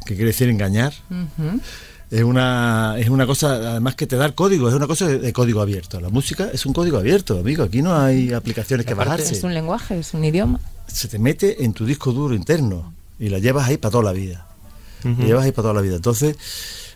que 0.06 0.16
quiere 0.16 0.28
decir 0.28 0.50
engañar. 0.50 0.94
Es 2.12 2.24
una, 2.24 2.96
es 3.00 3.10
una 3.10 3.26
cosa, 3.26 3.56
además 3.56 3.96
que 3.96 4.06
te 4.06 4.16
da 4.16 4.26
el 4.26 4.36
código, 4.36 4.70
es 4.70 4.76
una 4.76 4.86
cosa 4.86 5.08
de, 5.08 5.34
código 5.34 5.62
abierto. 5.62 6.00
La 6.00 6.10
música 6.10 6.50
es 6.54 6.68
un 6.68 6.74
código 6.74 6.98
abierto, 6.98 7.40
amigo. 7.40 7.64
Aquí 7.64 7.82
no 7.82 7.96
hay 7.96 8.34
aplicaciones 8.34 8.86
que 8.86 8.94
bajarse. 8.94 9.34
Es 9.34 9.44
un 9.44 9.56
lenguaje, 9.56 9.98
es 9.98 10.14
un 10.14 10.24
idioma. 10.24 10.60
Se 10.86 11.08
te 11.08 11.18
mete 11.18 11.64
en 11.66 11.74
tu 11.74 11.86
disco 11.86 12.12
duro 12.12 12.36
interno 12.36 12.94
y 13.18 13.30
la 13.30 13.40
llevas 13.40 13.68
ahí 13.68 13.78
para 13.78 13.92
toda 13.92 14.04
la 14.04 14.14
vida 14.14 14.46
llevas 15.06 15.46
ahí 15.46 15.52
para 15.52 15.64
toda 15.64 15.74
la 15.76 15.82
vida. 15.82 15.96
Entonces, 15.96 16.38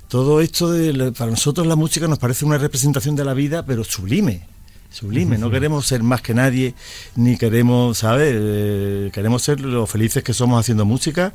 todo 0.08 0.42
esto, 0.42 0.72
de, 0.72 1.12
para 1.12 1.32
nosotros 1.32 1.68
la 1.68 1.76
música 1.76 2.08
nos 2.08 2.20
parece 2.20 2.46
una 2.46 2.58
representación 2.58 3.16
de 3.16 3.26
la 3.26 3.34
vida, 3.34 3.66
pero 3.66 3.84
sublime 3.84 4.48
sublime, 4.90 5.38
no 5.38 5.52
queremos 5.52 5.86
ser 5.86 6.04
más 6.04 6.22
que 6.22 6.34
nadie, 6.34 6.74
ni 7.16 7.38
queremos, 7.38 8.00
¿sabes? 8.00 8.34
Eh, 8.36 9.12
queremos 9.14 9.44
ser 9.44 9.60
los 9.60 9.90
felices 9.90 10.24
que 10.24 10.34
somos 10.34 10.60
haciendo 10.60 10.86
música, 10.86 11.34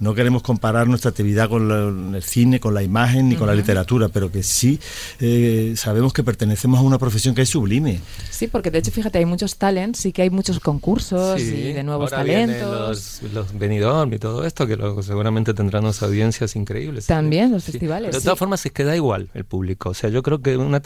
no 0.00 0.14
queremos 0.14 0.42
comparar 0.42 0.86
nuestra 0.88 1.10
actividad 1.10 1.48
con 1.48 2.14
el 2.14 2.22
cine, 2.22 2.60
con 2.60 2.74
la 2.74 2.82
imagen, 2.82 3.28
ni 3.28 3.36
con 3.36 3.46
la 3.46 3.54
literatura, 3.54 4.08
pero 4.08 4.30
que 4.30 4.42
sí 4.42 4.80
eh, 5.20 5.74
sabemos 5.76 6.12
que 6.12 6.24
pertenecemos 6.24 6.80
a 6.80 6.82
una 6.82 6.98
profesión 6.98 7.34
que 7.34 7.42
es 7.42 7.48
sublime. 7.48 8.00
Sí, 8.30 8.48
porque 8.48 8.70
de 8.70 8.78
hecho, 8.78 8.90
fíjate, 8.90 9.18
hay 9.18 9.24
muchos 9.24 9.56
talents, 9.56 10.00
sí 10.00 10.12
que 10.12 10.22
hay 10.22 10.30
muchos 10.30 10.60
concursos 10.60 11.40
y 11.40 11.72
de 11.72 11.82
nuevos 11.82 12.10
talentos. 12.10 13.22
Los, 13.22 13.32
los 13.32 13.58
Benidorm 13.58 14.12
y 14.12 14.18
todo 14.18 14.44
esto, 14.44 14.66
que 14.66 14.76
seguramente 15.02 15.54
tendrán 15.54 15.84
unas 15.84 16.02
audiencias 16.02 16.56
increíbles. 16.56 17.06
También, 17.06 17.52
los 17.52 17.64
festivales. 17.64 18.12
de 18.12 18.20
todas 18.20 18.38
formas, 18.38 18.64
es 18.66 18.72
que 18.72 18.84
da 18.84 18.96
igual 18.96 19.30
el 19.34 19.44
público. 19.44 19.90
O 19.90 19.94
sea, 19.94 20.10
yo 20.10 20.22
creo 20.22 20.40
que 20.40 20.56
una, 20.56 20.80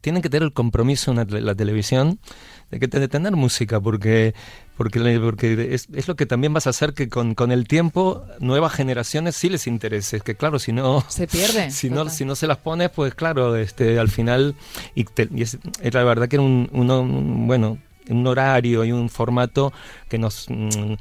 tienen 0.00 0.22
que 0.22 0.28
tener 0.28 0.44
el 0.44 0.52
compromiso 0.52 1.10
en 1.10 1.44
la, 1.44 1.54
televisión 1.54 2.18
de 2.70 2.80
que 2.80 2.86
de 2.86 3.08
tener 3.08 3.36
música 3.36 3.80
porque 3.80 4.34
porque 4.76 5.20
porque 5.20 5.74
es, 5.74 5.88
es, 5.92 6.08
lo 6.08 6.16
que 6.16 6.26
también 6.26 6.52
vas 6.52 6.66
a 6.66 6.70
hacer 6.70 6.94
que 6.94 7.08
con, 7.08 7.34
con, 7.34 7.52
el 7.52 7.66
tiempo 7.68 8.24
nuevas 8.40 8.72
generaciones 8.72 9.36
sí 9.36 9.48
les 9.48 9.66
interese 9.66 10.20
que 10.20 10.34
claro 10.34 10.58
si 10.58 10.72
no 10.72 11.04
se 11.08 11.26
pierde 11.26 11.70
si 11.70 11.90
no 11.90 12.08
si 12.08 12.24
no 12.24 12.34
se 12.34 12.46
las 12.46 12.58
pones 12.58 12.90
pues 12.90 13.14
claro 13.14 13.56
este 13.56 13.98
al 13.98 14.08
final 14.08 14.54
y, 14.94 15.04
es, 15.40 15.58
la 15.82 16.04
verdad 16.04 16.28
que 16.28 16.36
era 16.36 16.42
un, 16.42 16.68
un, 16.72 17.46
bueno 17.46 17.78
un 18.08 18.26
horario 18.26 18.84
y 18.84 18.92
un 18.92 19.08
formato 19.08 19.72
que 20.08 20.18
nos 20.18 20.46
mm, 20.48 20.94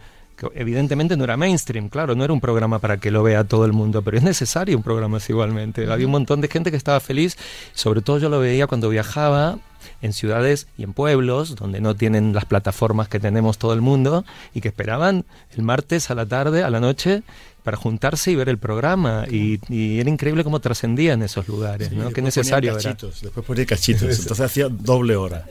evidentemente 0.56 1.18
no 1.18 1.24
era 1.24 1.38
mainstream, 1.38 1.90
claro, 1.90 2.16
no 2.16 2.24
era 2.24 2.34
un 2.34 2.42
programa 2.42 2.80
para 2.80 2.98
que 2.98 3.12
lo 3.12 3.24
vea 3.24 3.44
todo 3.44 3.66
el 3.66 3.74
mundo, 3.74 4.02
pero 4.02 4.18
es 4.18 4.24
necesario 4.24 4.78
un 4.78 4.84
programa 4.84 5.18
así 5.18 5.32
igualmente. 5.32 5.92
Había 5.92 6.06
un 6.06 6.12
montón 6.12 6.42
de 6.42 6.48
gente 6.48 6.72
que 6.72 6.78
estaba 6.78 7.00
feliz, 7.00 7.38
sobre 7.74 8.02
todo 8.02 8.18
yo 8.18 8.30
lo 8.30 8.40
veía 8.40 8.68
cuando 8.68 8.90
viajaba 8.90 9.60
en 10.02 10.14
ciudades 10.14 10.68
y 10.78 10.84
en 10.84 10.94
pueblos 10.94 11.56
donde 11.56 11.82
no 11.82 11.96
tienen 11.96 12.34
las 12.34 12.46
plataformas 12.46 13.08
que 13.08 13.20
tenemos 13.20 13.58
todo 13.58 13.74
el 13.74 13.82
mundo 13.82 14.26
y 14.54 14.62
que 14.62 14.70
esperaban 14.70 15.26
el 15.56 15.64
martes 15.64 16.12
a 16.12 16.16
la 16.16 16.26
tarde, 16.26 16.64
a 16.64 16.70
la 16.70 16.80
noche, 16.80 17.24
para 17.64 17.78
juntarse 17.78 18.32
y 18.32 18.36
ver 18.36 18.50
el 18.50 18.58
programa. 18.58 19.26
Y, 19.30 19.60
era 20.00 20.10
increíble 20.10 20.44
cómo 20.44 20.60
trascendía 20.60 21.14
en 21.14 21.24
esos 21.24 21.48
lugares, 21.48 21.92
¿no? 21.92 22.10
Qué 22.10 22.22
necesario 22.22 22.74
cachitos, 22.74 23.22
Después 23.22 23.46
ponía 23.46 23.66
cachitos, 23.66 24.04
entonces 24.20 24.42
hacía 24.42 24.68
doble 24.70 25.16
hora. 25.16 25.46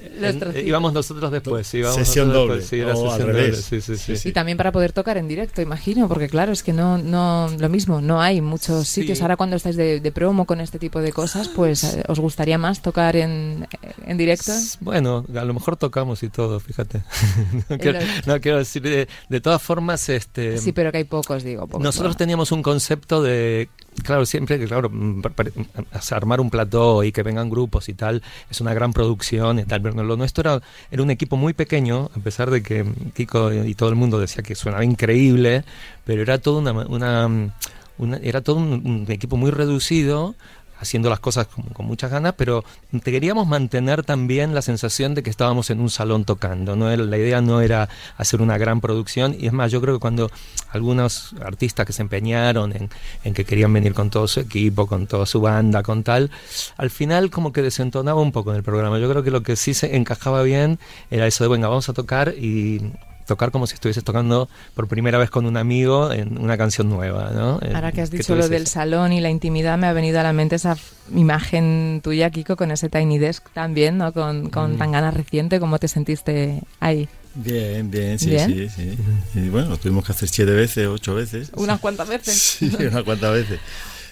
íbamos 0.64 0.92
nosotros 0.92 1.30
después, 1.30 1.66
sesión 1.66 2.32
doble. 2.32 2.64
y 4.24 4.32
también 4.32 4.56
para 4.56 4.72
poder 4.72 4.92
tocar 4.92 5.16
en 5.16 5.28
directo, 5.28 5.62
imagino, 5.62 6.08
porque 6.08 6.28
claro, 6.28 6.52
es 6.52 6.62
que 6.62 6.72
no, 6.72 6.98
no 6.98 7.48
lo 7.58 7.68
mismo, 7.68 8.00
no 8.00 8.20
hay 8.20 8.40
muchos 8.40 8.88
sitios. 8.88 9.22
Ahora 9.22 9.36
cuando 9.36 9.56
estáis 9.56 9.76
de, 9.76 10.10
promo 10.10 10.44
con 10.44 10.60
este 10.60 10.78
tipo 10.78 11.00
de 11.00 11.12
cosas, 11.12 11.48
pues 11.48 11.84
eh, 11.84 12.02
os 12.08 12.18
gustaría 12.18 12.58
más 12.58 12.82
tocar 12.82 13.14
en, 13.14 13.68
en 14.04 14.16
directo. 14.16 14.52
Bueno, 14.80 15.24
a 15.34 15.44
lo 15.44 15.54
mejor 15.54 15.76
tocamos 15.76 16.22
y 16.22 16.28
todo, 16.28 16.58
fíjate. 16.58 17.02
no, 18.26 18.40
quiero, 18.40 18.58
decir, 18.58 18.82
de, 18.82 19.40
todas 19.40 19.62
formas, 19.62 20.08
este... 20.08 20.58
Sí, 20.58 20.72
pero 20.72 20.90
que 20.90 20.98
hay 20.98 21.04
pocos, 21.04 21.44
digo. 21.44 21.66
Pocos 21.66 21.99
nosotros 22.00 22.16
teníamos 22.16 22.50
un 22.50 22.62
concepto 22.62 23.22
de, 23.22 23.68
claro, 24.02 24.24
siempre 24.24 24.58
que, 24.58 24.66
claro, 24.66 24.90
armar 26.10 26.40
un 26.40 26.48
plató 26.48 27.04
y 27.04 27.12
que 27.12 27.22
vengan 27.22 27.50
grupos 27.50 27.90
y 27.90 27.94
tal, 27.94 28.22
es 28.50 28.60
una 28.62 28.72
gran 28.72 28.94
producción 28.94 29.58
y 29.58 29.64
tal, 29.64 29.82
pero 29.82 30.02
lo 30.02 30.16
nuestro 30.16 30.40
era, 30.40 30.62
era 30.90 31.02
un 31.02 31.10
equipo 31.10 31.36
muy 31.36 31.52
pequeño, 31.52 32.10
a 32.16 32.20
pesar 32.20 32.50
de 32.50 32.62
que 32.62 32.86
Kiko 33.14 33.52
y 33.52 33.74
todo 33.74 33.90
el 33.90 33.96
mundo 33.96 34.18
decía 34.18 34.42
que 34.42 34.54
sonaba 34.54 34.82
increíble, 34.82 35.62
pero 36.04 36.22
era 36.22 36.38
todo 36.38 36.60
una, 36.60 36.72
una, 36.72 38.16
era 38.22 38.40
todo 38.40 38.56
un, 38.56 39.04
equipo 39.08 39.36
muy 39.36 39.50
reducido 39.50 40.34
haciendo 40.80 41.10
las 41.10 41.20
cosas 41.20 41.46
con, 41.46 41.86
muchas 41.86 42.10
ganas, 42.10 42.34
pero 42.36 42.64
queríamos 43.04 43.46
mantener 43.46 44.02
también 44.02 44.54
la 44.54 44.62
sensación 44.62 45.14
de 45.14 45.22
que 45.22 45.30
estábamos 45.30 45.70
en 45.70 45.80
un 45.80 45.90
salón 45.90 46.24
tocando. 46.24 46.74
¿no? 46.74 46.94
La 46.96 47.16
idea 47.16 47.40
no 47.40 47.60
era 47.60 47.88
hacer 48.16 48.40
una 48.40 48.58
gran 48.58 48.80
producción, 48.80 49.36
y 49.38 49.46
es 49.46 49.52
más, 49.52 49.70
yo 49.70 49.80
creo 49.80 49.94
que 49.94 50.00
cuando 50.00 50.30
algunos 50.70 51.34
artistas 51.44 51.86
que 51.86 51.92
se 51.92 52.02
empeñaron 52.02 52.74
en, 52.74 52.90
en 53.24 53.34
que 53.34 53.44
querían 53.44 53.72
venir 53.72 53.92
con 53.94 54.10
todo 54.10 54.26
su 54.26 54.40
equipo, 54.40 54.86
con 54.86 55.06
toda 55.06 55.26
su 55.26 55.40
banda, 55.40 55.82
con 55.82 56.02
tal, 56.02 56.30
al 56.76 56.90
final 56.90 57.30
como 57.30 57.52
que 57.52 57.62
desentonaba 57.62 58.20
un 58.20 58.32
poco 58.32 58.50
en 58.50 58.56
el 58.56 58.62
programa. 58.62 58.98
Yo 58.98 59.08
creo 59.10 59.22
que 59.22 59.30
lo 59.30 59.42
que 59.42 59.56
sí 59.56 59.74
se 59.74 59.96
encajaba 59.96 60.42
bien 60.42 60.78
era 61.10 61.26
eso 61.26 61.44
de, 61.44 61.50
venga, 61.50 61.68
vamos 61.68 61.88
a 61.88 61.92
tocar 61.92 62.34
y 62.36 62.92
tocar 63.30 63.52
como 63.52 63.68
si 63.68 63.74
estuvieses 63.74 64.02
tocando 64.02 64.48
por 64.74 64.88
primera 64.88 65.16
vez 65.16 65.30
con 65.30 65.46
un 65.46 65.56
amigo 65.56 66.12
en 66.12 66.36
una 66.36 66.58
canción 66.58 66.90
nueva, 66.90 67.30
¿no? 67.32 67.60
Ahora 67.72 67.92
que 67.92 68.00
has 68.00 68.10
dicho 68.10 68.34
lo 68.34 68.48
del 68.48 68.66
salón 68.66 69.12
y 69.12 69.20
la 69.20 69.30
intimidad, 69.30 69.78
me 69.78 69.86
ha 69.86 69.92
venido 69.92 70.18
a 70.18 70.24
la 70.24 70.32
mente 70.32 70.56
esa 70.56 70.76
imagen 71.14 72.00
tuya, 72.02 72.30
Kiko, 72.30 72.56
con 72.56 72.72
ese 72.72 72.88
Tiny 72.88 73.18
Desk 73.18 73.48
también, 73.52 73.98
¿no? 73.98 74.12
Con, 74.12 74.50
con 74.50 74.74
mm. 74.74 74.78
tan 74.78 74.90
ganas 74.90 75.14
reciente, 75.14 75.60
¿cómo 75.60 75.78
te 75.78 75.86
sentiste 75.86 76.60
ahí? 76.80 77.08
Bien, 77.36 77.88
bien, 77.88 78.18
sí, 78.18 78.36
sí, 78.36 78.68
sí. 78.68 78.98
Y 79.34 79.48
bueno, 79.48 79.68
lo 79.68 79.76
tuvimos 79.76 80.04
que 80.04 80.10
hacer 80.10 80.28
siete 80.28 80.50
veces, 80.50 80.88
ocho 80.88 81.14
veces. 81.14 81.52
¿Unas 81.56 81.78
cuantas 81.78 82.08
veces? 82.08 82.34
Sí, 82.58 82.74
unas 82.80 83.04
cuantas 83.04 83.32
veces. 83.32 83.60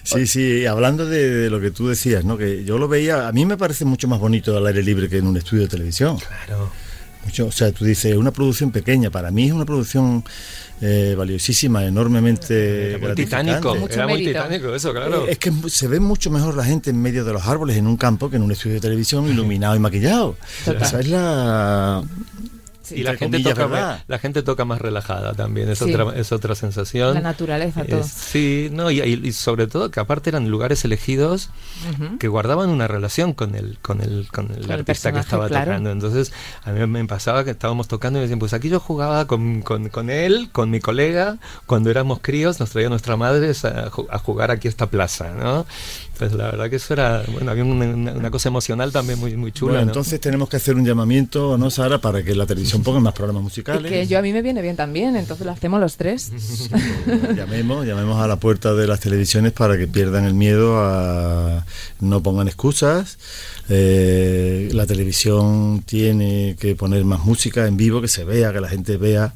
Sí, 0.03 0.27
sí, 0.27 0.65
hablando 0.65 1.05
de, 1.05 1.49
lo 1.49 1.59
que 1.59 1.71
tú 1.71 1.89
decías, 1.89 2.23
¿no? 2.23 2.37
Que 2.37 2.63
yo 2.63 2.77
lo 2.77 2.87
veía, 2.87 3.27
a 3.27 3.33
mí 3.33 3.45
me 3.45 3.57
parece 3.57 3.83
mucho 3.83 4.07
más 4.07 4.21
bonito 4.21 4.55
al 4.55 4.65
aire 4.65 4.81
libre 4.81 5.09
que 5.09 5.17
en 5.17 5.27
un 5.27 5.35
estudio 5.35 5.63
de 5.63 5.69
televisión. 5.69 6.17
Claro 6.19 6.71
o 7.45 7.51
sea, 7.51 7.71
tú 7.71 7.85
dices, 7.85 8.15
una 8.15 8.31
producción 8.31 8.71
pequeña, 8.71 9.09
para 9.09 9.31
mí 9.31 9.47
es 9.47 9.53
una 9.53 9.65
producción 9.65 10.23
eh, 10.81 11.15
valiosísima, 11.17 11.85
enormemente 11.85 12.91
era 12.91 12.97
muy 12.99 13.15
titánico, 13.15 13.75
era 13.89 14.07
muy 14.07 14.25
titánico 14.25 14.73
eso, 14.73 14.91
claro. 14.91 15.27
es 15.27 15.37
que 15.37 15.51
se 15.67 15.87
ve 15.87 15.99
mucho 15.99 16.31
mejor 16.31 16.55
la 16.55 16.63
gente 16.63 16.89
en 16.89 17.01
medio 17.01 17.23
de 17.25 17.33
los 17.33 17.45
árboles 17.45 17.77
en 17.77 17.87
un 17.87 17.97
campo 17.97 18.29
que 18.29 18.37
en 18.37 18.43
un 18.43 18.51
estudio 18.51 18.75
de 18.75 18.81
televisión 18.81 19.27
iluminado 19.27 19.75
y 19.75 19.79
maquillado. 19.79 20.37
Esa 20.65 20.99
es 20.99 21.07
la 21.07 22.03
y 22.91 23.03
la 23.03 23.15
gente, 23.15 23.39
toca 23.39 23.67
más, 23.67 24.03
la 24.07 24.19
gente 24.19 24.43
toca 24.43 24.65
más 24.65 24.79
relajada 24.79 25.33
también, 25.33 25.69
es, 25.69 25.81
otra, 25.81 26.13
es 26.15 26.31
otra 26.31 26.55
sensación. 26.55 27.13
La 27.13 27.21
naturaleza, 27.21 27.83
todo. 27.85 28.03
sí, 28.03 28.69
no, 28.71 28.91
y, 28.91 29.31
sobre 29.31 29.67
todo 29.67 29.91
que 29.91 29.99
aparte 29.99 30.29
eran 30.29 30.49
lugares 30.49 30.83
elegidos 30.85 31.49
que 32.19 32.27
guardaban 32.27 32.69
una 32.69 32.87
relación 32.87 33.33
con 33.33 33.55
el, 33.55 33.77
con 33.81 34.01
el, 34.01 34.27
con 34.31 34.51
el 34.51 34.69
artista 34.71 35.11
que 35.11 35.19
estaba 35.19 35.47
tocando. 35.47 35.91
Entonces, 35.91 36.31
a 36.63 36.71
mí 36.71 36.85
me 36.87 37.05
pasaba 37.05 37.43
que 37.43 37.51
estábamos 37.51 37.87
tocando 37.87 38.19
y 38.19 38.21
me 38.21 38.23
decían, 38.23 38.39
pues 38.39 38.53
aquí 38.53 38.69
yo 38.69 38.79
jugaba 38.79 39.27
con, 39.27 39.61
con, 39.61 39.89
con 39.89 40.09
él, 40.09 40.49
con 40.51 40.69
mi 40.69 40.79
colega, 40.79 41.37
cuando 41.65 41.89
éramos 41.89 42.19
críos, 42.21 42.59
nos 42.59 42.69
traía 42.69 42.89
nuestra 42.89 43.17
madre 43.17 43.51
a, 43.63 44.15
a 44.15 44.19
jugar 44.19 44.51
aquí 44.51 44.67
a 44.67 44.71
esta 44.71 44.87
plaza, 44.87 45.31
¿no? 45.33 45.65
Pues 46.19 46.33
la 46.33 46.51
verdad 46.51 46.69
que 46.69 46.75
eso 46.75 46.91
era, 46.91 47.23
bueno, 47.31 47.49
había 47.49 47.63
una, 47.63 48.29
cosa 48.29 48.49
emocional 48.49 48.91
también 48.91 49.17
muy, 49.17 49.37
muy 49.37 49.53
chula. 49.53 49.75
Bueno, 49.75 49.87
entonces 49.87 50.19
tenemos 50.19 50.49
que 50.49 50.57
hacer 50.57 50.75
un 50.75 50.85
llamamiento, 50.85 51.57
¿no, 51.57 51.71
Sara? 51.71 52.01
Para 52.01 52.21
que 52.23 52.35
la 52.35 52.45
televisión 52.45 52.79
son 52.79 52.83
pongan 52.83 53.03
más 53.03 53.13
programas 53.13 53.41
musicales. 53.41 53.89
que 53.89 54.05
yo 54.05 54.19
a 54.19 54.21
mí 54.21 54.33
me 54.33 54.41
viene 54.41 54.61
bien 54.61 54.75
también, 54.75 55.15
entonces 55.15 55.45
lo 55.45 55.53
hacemos 55.53 55.79
los 55.79 55.95
tres. 55.95 56.33
llamemos, 57.37 57.85
llamemos 57.85 58.21
a 58.21 58.27
la 58.27 58.35
puerta 58.35 58.73
de 58.73 58.85
las 58.85 58.99
televisiones 58.99 59.53
para 59.53 59.77
que 59.77 59.87
pierdan 59.87 60.25
el 60.25 60.33
miedo 60.33 60.77
a 60.83 61.65
no 62.01 62.21
pongan 62.21 62.49
excusas. 62.49 63.17
Eh, 63.69 64.67
la 64.73 64.85
televisión 64.85 65.83
tiene 65.85 66.57
que 66.59 66.75
poner 66.75 67.05
más 67.05 67.23
música 67.23 67.65
en 67.65 67.77
vivo, 67.77 68.01
que 68.01 68.09
se 68.09 68.25
vea, 68.25 68.51
que 68.51 68.59
la 68.59 68.67
gente 68.67 68.97
vea 68.97 69.33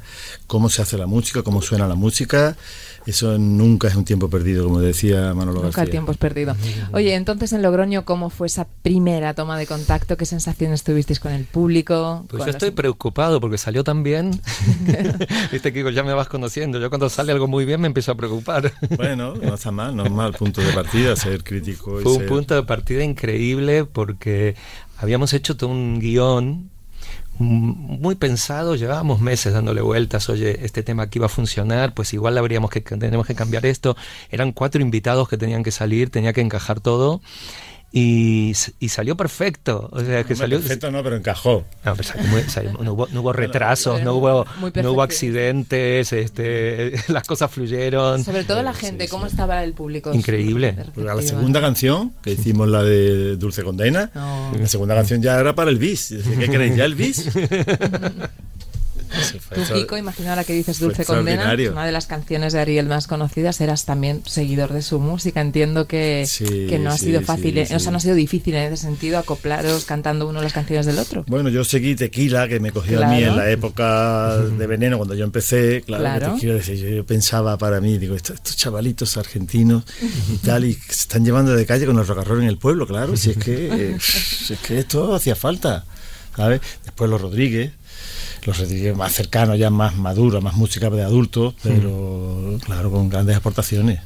cómo 0.47 0.69
se 0.69 0.81
hace 0.81 0.97
la 0.97 1.07
música, 1.07 1.43
cómo 1.43 1.61
suena 1.61 1.87
la 1.87 1.95
música 1.95 2.57
eso 3.05 3.37
nunca 3.37 3.87
es 3.87 3.95
un 3.95 4.05
tiempo 4.05 4.29
perdido, 4.29 4.65
como 4.65 4.79
decía 4.79 5.33
Manolo 5.33 5.61
Nunca 5.61 5.77
García. 5.77 5.91
tiempo 5.91 6.11
es 6.11 6.17
perdido. 6.17 6.55
Oye, 6.93 7.15
entonces 7.15 7.53
en 7.53 7.61
Logroño, 7.61 8.05
¿cómo 8.05 8.29
fue 8.29 8.47
esa 8.47 8.67
primera 8.81 9.33
toma 9.33 9.57
de 9.57 9.67
contacto? 9.67 10.17
¿Qué 10.17 10.25
sensaciones 10.25 10.83
tuvisteis 10.83 11.19
con 11.19 11.31
el 11.31 11.45
público? 11.45 12.25
Pues 12.29 12.45
yo 12.45 12.51
estoy 12.51 12.71
preocupado 12.71 13.39
porque 13.41 13.57
salió 13.57 13.83
tan 13.83 14.03
bien. 14.03 14.39
Viste, 15.51 15.73
Kiko, 15.73 15.89
ya 15.89 16.03
me 16.03 16.13
vas 16.13 16.27
conociendo. 16.27 16.79
Yo 16.79 16.89
cuando 16.89 17.09
sale 17.09 17.31
algo 17.31 17.47
muy 17.47 17.65
bien 17.65 17.81
me 17.81 17.87
empiezo 17.87 18.11
a 18.11 18.15
preocupar. 18.15 18.71
Bueno, 18.95 19.35
no 19.35 19.55
está 19.55 19.71
mal, 19.71 19.95
no 19.95 20.05
es 20.05 20.11
mal 20.11 20.33
punto 20.33 20.61
de 20.61 20.71
partida 20.71 21.15
ser 21.15 21.43
crítico. 21.43 21.99
Fue 22.01 22.13
un 22.13 22.25
punto 22.25 22.55
de 22.55 22.63
partida 22.63 23.03
increíble 23.03 23.85
porque 23.85 24.55
habíamos 24.97 25.33
hecho 25.33 25.57
todo 25.57 25.69
un 25.69 25.99
guion 25.99 26.69
muy 27.39 28.15
pensado, 28.15 28.75
llevábamos 28.75 29.19
meses 29.19 29.53
dándole 29.53 29.81
vueltas, 29.81 30.29
oye, 30.29 30.65
este 30.65 30.83
tema 30.83 31.03
aquí 31.03 31.19
va 31.19 31.25
a 31.25 31.29
funcionar, 31.29 31.93
pues 31.93 32.13
igual 32.13 32.37
habríamos 32.37 32.69
que 32.69 32.81
tenemos 32.81 33.25
que 33.25 33.35
cambiar 33.35 33.65
esto. 33.65 33.95
Eran 34.29 34.51
cuatro 34.51 34.81
invitados 34.81 35.27
que 35.27 35.37
tenían 35.37 35.63
que 35.63 35.71
salir, 35.71 36.09
tenía 36.09 36.33
que 36.33 36.41
encajar 36.41 36.79
todo 36.79 37.21
y, 37.95 38.53
y, 38.79 38.89
salió 38.89 39.15
perfecto. 39.15 39.87
O 39.91 39.99
sea, 39.99 40.23
que 40.23 40.35
salió. 40.35 40.57
Perfecto 40.59 40.89
no, 40.89 41.03
pero 41.03 41.15
encajó. 41.15 41.63
No, 41.85 41.95
pues 41.95 42.07
salió 42.07 42.27
muy, 42.27 42.41
salió, 42.43 42.73
no, 42.73 42.93
hubo, 42.93 43.07
no, 43.11 43.21
hubo, 43.21 43.33
retrasos, 43.33 44.01
no 44.01 44.15
hubo, 44.15 44.47
no 44.73 44.91
hubo 44.91 45.03
accidentes, 45.03 46.11
este, 46.11 46.93
las 47.09 47.27
cosas 47.27 47.51
fluyeron. 47.51 48.23
Sobre 48.23 48.45
todo 48.45 48.63
la 48.63 48.73
gente, 48.73 49.03
sí, 49.03 49.11
¿cómo 49.11 49.25
sí. 49.25 49.33
estaba 49.33 49.63
el 49.63 49.73
público? 49.73 50.11
Increíble. 50.11 50.75
Pues 50.95 51.05
la 51.05 51.21
segunda 51.21 51.61
canción, 51.61 52.13
que 52.23 52.31
hicimos 52.31 52.67
la 52.67 52.81
de 52.81 53.37
Dulce 53.37 53.61
Condena, 53.63 54.09
no. 54.15 54.51
la 54.59 54.67
segunda 54.67 54.95
canción 54.95 55.21
ya 55.21 55.39
era 55.39 55.53
para 55.53 55.69
el 55.69 55.77
bis. 55.77 56.15
¿Qué 56.39 56.49
queréis? 56.49 56.75
¿Ya 56.75 56.85
el 56.85 56.95
bis? 56.95 57.29
Tú, 59.53 59.61
Kiko, 59.73 59.97
imagino 59.97 60.35
la 60.35 60.43
que 60.43 60.53
dices 60.53 60.79
Dulce 60.79 61.05
Condena, 61.05 61.53
una 61.71 61.85
de 61.85 61.91
las 61.91 62.07
canciones 62.07 62.53
de 62.53 62.59
Ariel 62.59 62.87
más 62.87 63.07
conocidas, 63.07 63.59
eras 63.61 63.85
también 63.85 64.21
seguidor 64.25 64.73
de 64.73 64.81
su 64.81 64.99
música. 64.99 65.41
Entiendo 65.41 65.87
que, 65.87 66.25
sí, 66.27 66.67
que 66.69 66.79
no 66.79 66.91
ha 66.91 66.97
sido 66.97 67.21
fácil, 67.21 67.55
sí, 67.55 67.65
sí. 67.67 67.75
o 67.75 67.79
sea, 67.79 67.91
no 67.91 67.97
ha 67.97 68.01
sido 68.01 68.15
difícil 68.15 68.55
en 68.55 68.73
ese 68.73 68.83
sentido 68.83 69.17
acoplaros 69.17 69.85
cantando 69.85 70.27
uno 70.27 70.41
las 70.41 70.53
canciones 70.53 70.85
del 70.85 70.99
otro. 70.99 71.23
Bueno, 71.27 71.49
yo 71.49 71.63
seguí 71.63 71.95
Tequila, 71.95 72.47
que 72.47 72.59
me 72.59 72.71
cogió 72.71 72.97
claro. 72.97 73.13
a 73.13 73.15
mí 73.15 73.23
en 73.23 73.35
la 73.35 73.49
época 73.49 74.37
de 74.37 74.67
Veneno, 74.67 74.97
cuando 74.97 75.15
yo 75.15 75.25
empecé. 75.25 75.83
Claro, 75.85 76.03
claro. 76.03 76.33
Tequila, 76.35 76.59
yo, 76.59 76.73
yo, 76.73 77.05
pensaba 77.05 77.57
para 77.57 77.79
mí, 77.81 77.97
digo, 77.97 78.15
estos, 78.15 78.37
estos 78.37 78.55
chavalitos 78.55 79.17
argentinos 79.17 79.83
y 80.31 80.37
tal, 80.37 80.65
y 80.65 80.73
se 80.73 81.03
están 81.03 81.23
llevando 81.25 81.55
de 81.55 81.65
calle 81.65 81.85
con 81.85 81.97
el 81.99 82.07
rock 82.07 82.23
en 82.39 82.43
el 82.43 82.57
pueblo, 82.57 82.87
claro, 82.87 83.15
si 83.15 83.31
es 83.31 83.37
que, 83.37 83.67
eh, 83.67 83.97
si 83.99 84.53
es 84.53 84.59
que 84.59 84.79
esto 84.79 85.13
hacía 85.13 85.35
falta. 85.35 85.85
¿sabes? 86.35 86.61
Después 86.83 87.09
los 87.09 87.21
Rodríguez, 87.21 87.71
los 88.45 88.59
Rodríguez 88.59 88.95
más 88.95 89.13
cercanos, 89.13 89.57
ya 89.57 89.69
más 89.69 89.95
maduros, 89.95 90.43
más 90.43 90.55
música 90.55 90.89
de 90.89 91.03
adultos, 91.03 91.55
pero 91.63 92.57
claro, 92.65 92.91
con 92.91 93.09
grandes 93.09 93.37
aportaciones. 93.37 93.99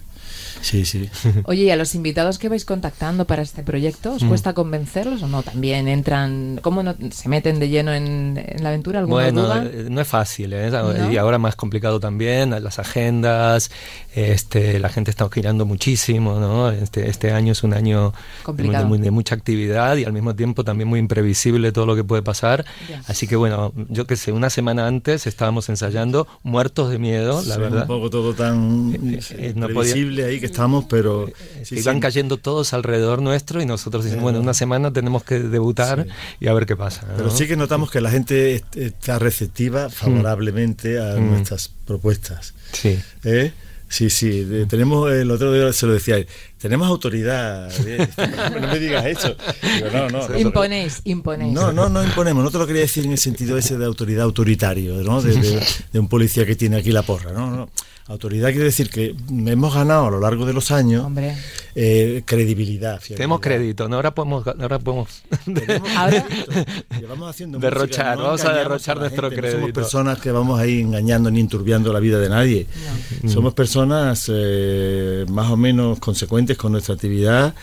Sí, 0.62 0.86
sí. 0.86 1.10
Oye, 1.46 1.64
¿y 1.64 1.70
a 1.70 1.76
los 1.76 1.96
invitados 1.96 2.38
que 2.38 2.50
vais 2.50 2.66
contactando 2.66 3.26
para 3.26 3.42
este 3.42 3.64
proyecto, 3.64 4.14
os 4.14 4.24
cuesta 4.24 4.54
convencerlos 4.54 5.24
o 5.24 5.28
no? 5.28 5.44
También 5.44 5.88
entran, 5.88 6.60
¿cómo 6.62 6.84
no 6.84 6.96
se 7.12 7.30
meten 7.30 7.60
de 7.60 7.70
lleno 7.70 7.94
en, 7.94 8.44
en 8.44 8.64
la 8.64 8.70
aventura? 8.70 9.00
¿Alguna 9.00 9.24
bueno, 9.24 9.44
duda? 9.44 9.68
no 9.90 10.02
es 10.02 10.08
fácil, 10.08 10.54
¿eh? 10.54 10.70
¿No? 10.72 11.12
y 11.12 11.18
ahora 11.18 11.38
más 11.38 11.56
complicado 11.56 12.00
también, 12.00 12.52
las 12.64 12.80
agendas, 12.80 13.72
este, 14.14 14.80
la 14.80 14.90
gente 14.90 15.12
está 15.12 15.30
girando 15.30 15.66
muchísimo, 15.66 16.40
¿no? 16.40 16.72
Este, 16.72 17.10
este 17.10 17.32
año 17.32 17.52
es 17.52 17.64
un 17.64 17.74
año 17.74 18.14
de, 18.48 18.64
muy, 18.86 18.98
de, 18.98 19.12
mucha 19.12 19.36
actividad 19.36 19.98
y 19.98 20.06
al 20.06 20.14
mismo 20.14 20.36
tiempo 20.36 20.64
también 20.64 20.88
muy 20.88 21.00
imprevisible 21.00 21.72
todo 21.72 21.86
lo 21.86 21.96
que 21.96 22.04
puede 22.04 22.22
pasar. 22.24 22.66
Ya. 22.90 23.02
Así 23.08 23.28
que 23.28 23.36
bueno, 23.36 23.74
yo 23.90 24.08
que 24.08 24.16
sé, 24.16 24.32
una 24.32 24.50
semana 24.50 24.88
antes 24.88 25.28
estábamos 25.28 25.70
ensayando, 25.70 26.28
muertos 26.44 26.90
de 26.90 27.00
miedo, 27.00 27.42
la 27.46 27.56
sí, 27.56 27.62
verdad. 27.62 27.82
Un 27.84 27.88
poco 27.88 28.10
todo 28.10 28.34
tan 28.34 28.94
eh, 28.94 29.20
eh, 29.32 29.54
no 29.56 29.68
previsible 29.68 30.24
podía... 30.24 30.26
ahí 30.34 30.40
que 30.40 30.48
estamos, 30.58 30.86
pero... 30.90 31.28
Sí, 31.64 31.76
iban 31.80 31.96
sí. 31.98 32.02
cayendo 32.02 32.38
todos 32.38 32.74
alrededor 32.74 33.22
nuestro 33.22 33.62
y 33.62 33.66
nosotros 33.68 34.04
decimos, 34.04 34.24
bueno, 34.24 34.40
una 34.40 34.54
semana 34.56 34.92
tenemos 34.92 35.24
que 35.24 35.40
debutar 35.40 36.04
sí. 36.06 36.10
y 36.40 36.48
a 36.48 36.54
ver 36.54 36.66
qué 36.66 36.76
pasa. 36.76 37.06
¿no? 37.08 37.16
Pero 37.16 37.30
sí 37.30 37.48
que 37.48 37.56
notamos 37.56 37.92
que 37.92 38.02
la 38.02 38.10
gente 38.10 38.64
está 38.76 39.20
receptiva 39.20 39.90
favorablemente 39.90 41.00
a 41.00 41.18
Mm. 41.18 41.30
nuestras 41.32 41.72
propuestas. 41.86 42.54
Sí. 42.74 43.00
¿Eh? 43.24 43.54
Sí, 43.90 44.10
sí, 44.10 44.44
de, 44.44 44.66
tenemos, 44.66 45.10
el 45.12 45.32
otro 45.32 45.54
día 45.54 45.72
se 45.72 45.86
lo 45.86 45.94
decía, 45.94 46.18
tenemos 46.58 46.88
autoridad, 46.90 47.72
¿eh? 47.88 48.06
no 48.62 48.68
me 48.68 48.80
digas 48.80 49.06
eso. 49.06 49.36
Digo, 49.76 49.88
no, 49.94 50.10
no, 50.10 50.38
imponéis, 50.40 51.02
imponéis. 51.06 51.54
No, 51.54 51.72
no, 51.72 51.88
no 51.88 52.04
imponemos, 52.04 52.44
no 52.44 52.52
te 52.52 52.58
lo 52.58 52.68
quería 52.68 52.82
decir 52.82 53.06
en 53.06 53.14
el 53.14 53.18
sentido 53.18 53.58
ese 53.58 53.78
de 53.78 53.86
autoridad 53.86 54.24
autoritario, 54.26 54.96
¿no? 55.04 55.22
De, 55.22 55.34
de, 55.40 55.64
de 55.94 56.00
un 56.00 56.10
policía 56.10 56.46
que 56.46 56.56
tiene 56.58 56.76
aquí 56.78 56.92
la 56.92 57.04
porra, 57.04 57.32
no, 57.32 57.50
no. 57.56 57.70
Autoridad 58.08 58.50
quiere 58.50 58.66
decir 58.66 58.90
que 58.90 59.16
hemos 59.30 59.74
ganado 59.74 60.08
a 60.08 60.12
lo 60.12 60.20
largo 60.22 60.46
de 60.46 60.54
los 60.54 60.72
años 60.72 61.06
eh, 61.76 62.22
credibilidad. 62.26 63.02
Fiabilidad. 63.02 63.18
Tenemos 63.18 63.42
crédito, 63.42 63.90
¿no? 63.90 63.98
ahora 63.98 64.16
podemos, 64.16 64.48
ahora 64.48 64.80
podemos 64.80 65.24
¿Ahora? 65.98 66.26
Llevamos 67.00 67.30
haciendo 67.30 67.60
derrochar, 67.60 67.88
música, 67.88 68.16
no 68.16 68.24
vamos 68.24 68.46
a 68.46 68.54
derrochar 68.54 68.98
a 68.98 69.00
nuestro 69.02 69.30
gente, 69.30 69.42
crédito. 69.42 69.58
No 69.58 69.62
somos 69.66 69.74
personas 69.74 70.20
que 70.20 70.32
vamos 70.32 70.58
ahí 70.58 70.80
engañando 70.80 71.30
ni 71.30 71.42
enturbiando 71.42 71.92
la 71.92 72.00
vida 72.00 72.18
de 72.20 72.30
nadie. 72.30 72.68
No. 73.24 73.30
Somos 73.30 73.54
personas 73.54 74.32
eh, 74.34 75.26
más 75.30 75.52
o 75.52 75.58
menos 75.58 76.00
consecuentes 76.00 76.58
con 76.58 76.72
nuestra 76.72 76.96
actividad 76.96 77.56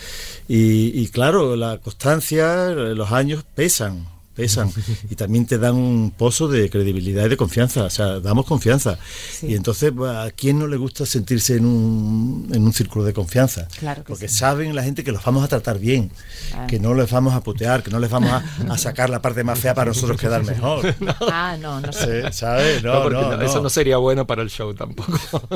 y, 0.47 1.01
y 1.01 1.09
claro, 1.09 1.57
la 1.57 1.79
constancia, 1.79 2.67
los 2.69 3.13
años 3.13 3.45
pesan 3.55 4.14
pesan 4.35 4.71
y 5.11 5.15
también 5.15 5.47
te 5.47 5.59
dan 5.59 5.75
un 5.75 6.11
pozo 6.11 6.49
de 6.49 6.69
credibilidad 6.71 7.27
y 7.27 7.29
de 7.29 7.37
confianza, 7.37 7.85
o 7.85 7.91
sea, 7.91 8.21
damos 8.21 8.47
confianza. 8.47 8.99
Sí. 9.31 9.49
Y 9.49 9.55
entonces, 9.55 9.93
¿a 10.07 10.31
quién 10.35 10.59
no 10.59 10.67
le 10.67 10.77
gusta 10.77 11.07
sentirse 11.07 11.57
en 11.57 11.65
un, 11.65 12.51
en 12.53 12.63
un 12.63 12.73
círculo 12.73 13.05
de 13.05 13.13
confianza? 13.13 13.69
Claro 13.79 14.03
que 14.03 14.09
Porque 14.09 14.29
sí. 14.29 14.39
saben 14.39 14.75
la 14.75 14.83
gente 14.83 15.05
que 15.05 15.13
los 15.13 15.25
vamos 15.25 15.45
a 15.45 15.49
tratar 15.49 15.79
bien, 15.79 16.11
claro. 16.51 16.67
que 16.67 16.79
no 16.79 16.95
les 16.95 17.11
vamos 17.11 17.35
a 17.35 17.41
putear, 17.43 17.83
que 17.83 17.91
no 17.91 17.99
les 17.99 18.11
vamos 18.11 18.31
a, 18.31 18.45
a, 18.69 18.79
sacar 18.79 19.11
la 19.11 19.23
parte 19.23 19.45
más 19.45 19.59
fea 19.59 19.75
para 19.75 19.89
nosotros 19.89 20.21
quedar 20.21 20.45
mejor. 20.45 20.95
No. 21.05 21.15
Ah, 21.31 21.57
no, 21.61 21.81
no 21.81 21.93
sé. 21.93 22.23
Sí, 22.23 22.33
¿Sabes? 22.33 22.83
No, 22.83 23.11
no, 23.11 23.43
eso 23.43 23.61
no 23.61 23.69
sería 23.69 23.99
bueno 23.99 24.27
para 24.27 24.43
el 24.43 24.49
show 24.49 24.73
tampoco. 24.75 25.13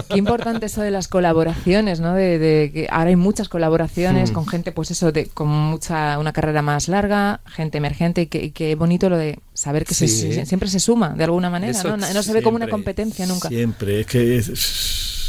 Qué 0.09 0.19
importante 0.19 0.67
eso 0.67 0.83
de 0.83 0.91
las 0.91 1.09
colaboraciones, 1.09 2.01
¿no? 2.01 2.12
De, 2.14 2.38
de 2.38 2.71
que 2.73 2.88
ahora 2.91 3.11
hay 3.11 3.17
muchas 3.17 3.49
colaboraciones 3.49 4.31
mm. 4.31 4.35
con 4.35 4.47
gente, 4.47 4.73
pues 4.73 4.91
eso, 4.91 5.11
de, 5.11 5.27
con 5.27 5.49
mucha 5.49 6.19
una 6.19 6.33
carrera 6.33 6.61
más 6.61 6.88
larga, 6.88 7.41
gente 7.47 7.79
emergente 7.79 8.23
y 8.23 8.27
que, 8.27 8.53
que 8.53 8.67
bonito 8.74 9.09
lo 9.09 9.16
de 9.16 9.38
saber 9.54 9.85
que 9.85 9.94
sí. 9.94 10.09
se, 10.09 10.46
siempre 10.46 10.68
se 10.68 10.81
suma 10.81 11.11
de 11.11 11.24
alguna 11.24 11.50
manera, 11.50 11.72
Eso 11.72 11.90
¿no? 11.90 11.96
No 11.96 12.07
se 12.07 12.12
siempre, 12.12 12.40
ve 12.40 12.42
como 12.42 12.57
una 12.57 12.68
competencia 12.68 13.26
nunca. 13.26 13.48
Siempre, 13.48 14.00
es 14.00 14.07
que 14.07 14.37
es, 14.37 14.48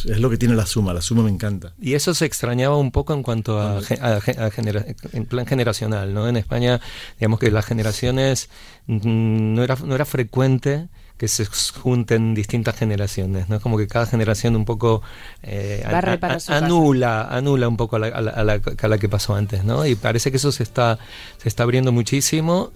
es, 0.05 0.19
lo 0.19 0.29
que 0.29 0.37
tiene 0.37 0.55
la 0.55 0.65
suma, 0.65 0.93
la 0.93 1.01
suma 1.01 1.23
me 1.23 1.29
encanta. 1.29 1.73
Y 1.81 1.93
eso 1.93 2.13
se 2.13 2.25
extrañaba 2.25 2.77
un 2.77 2.91
poco 2.91 3.13
en 3.13 3.23
cuanto 3.23 3.59
a, 3.59 3.79
a, 4.01 4.15
a 4.17 4.51
genera, 4.51 4.85
en 5.13 5.25
plan 5.25 5.45
generacional, 5.45 6.13
¿no? 6.13 6.27
En 6.27 6.37
España, 6.37 6.79
digamos 7.19 7.39
que 7.39 7.51
las 7.51 7.65
generaciones 7.65 8.49
mm, 8.87 9.53
no 9.53 9.63
era, 9.63 9.75
no 9.83 9.95
era 9.95 10.05
frecuente 10.05 10.87
que 11.19 11.27
se 11.27 11.45
junten 11.45 12.33
distintas 12.33 12.77
generaciones, 12.77 13.49
¿no? 13.49 13.59
Como 13.59 13.77
que 13.77 13.87
cada 13.87 14.05
generación 14.05 14.55
un 14.55 14.63
poco 14.63 15.01
eh, 15.43 15.83
a, 15.85 15.99
a, 15.99 16.57
anula, 16.57 17.23
anula 17.23 17.67
un 17.67 17.75
poco 17.75 17.97
a 17.97 17.99
la, 17.99 18.07
a, 18.07 18.21
la, 18.21 18.31
a, 18.31 18.43
la, 18.45 18.61
a 18.81 18.87
la, 18.87 18.97
que 18.97 19.09
pasó 19.09 19.35
antes, 19.35 19.65
¿no? 19.65 19.85
Y 19.85 19.95
parece 19.95 20.31
que 20.31 20.37
eso 20.37 20.53
se 20.53 20.63
está, 20.63 20.97
se 21.37 21.49
está 21.49 21.63
abriendo 21.63 21.91
muchísimo. 21.91 22.71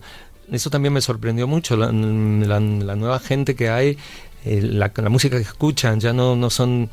Eso 0.52 0.70
también 0.70 0.94
me 0.94 1.02
sorprendió 1.02 1.48
mucho, 1.48 1.78
la, 1.78 1.92
la, 1.92 2.60
la 2.60 2.96
nueva 2.96 3.20
gente 3.20 3.56
que 3.56 3.70
hay, 3.70 3.98
eh, 4.46 4.62
la, 4.62 4.92
la, 4.94 5.10
música 5.10 5.38
que 5.38 5.44
escuchan 5.44 6.02
ya 6.02 6.12
no, 6.12 6.36
no 6.36 6.50
son 6.50 6.90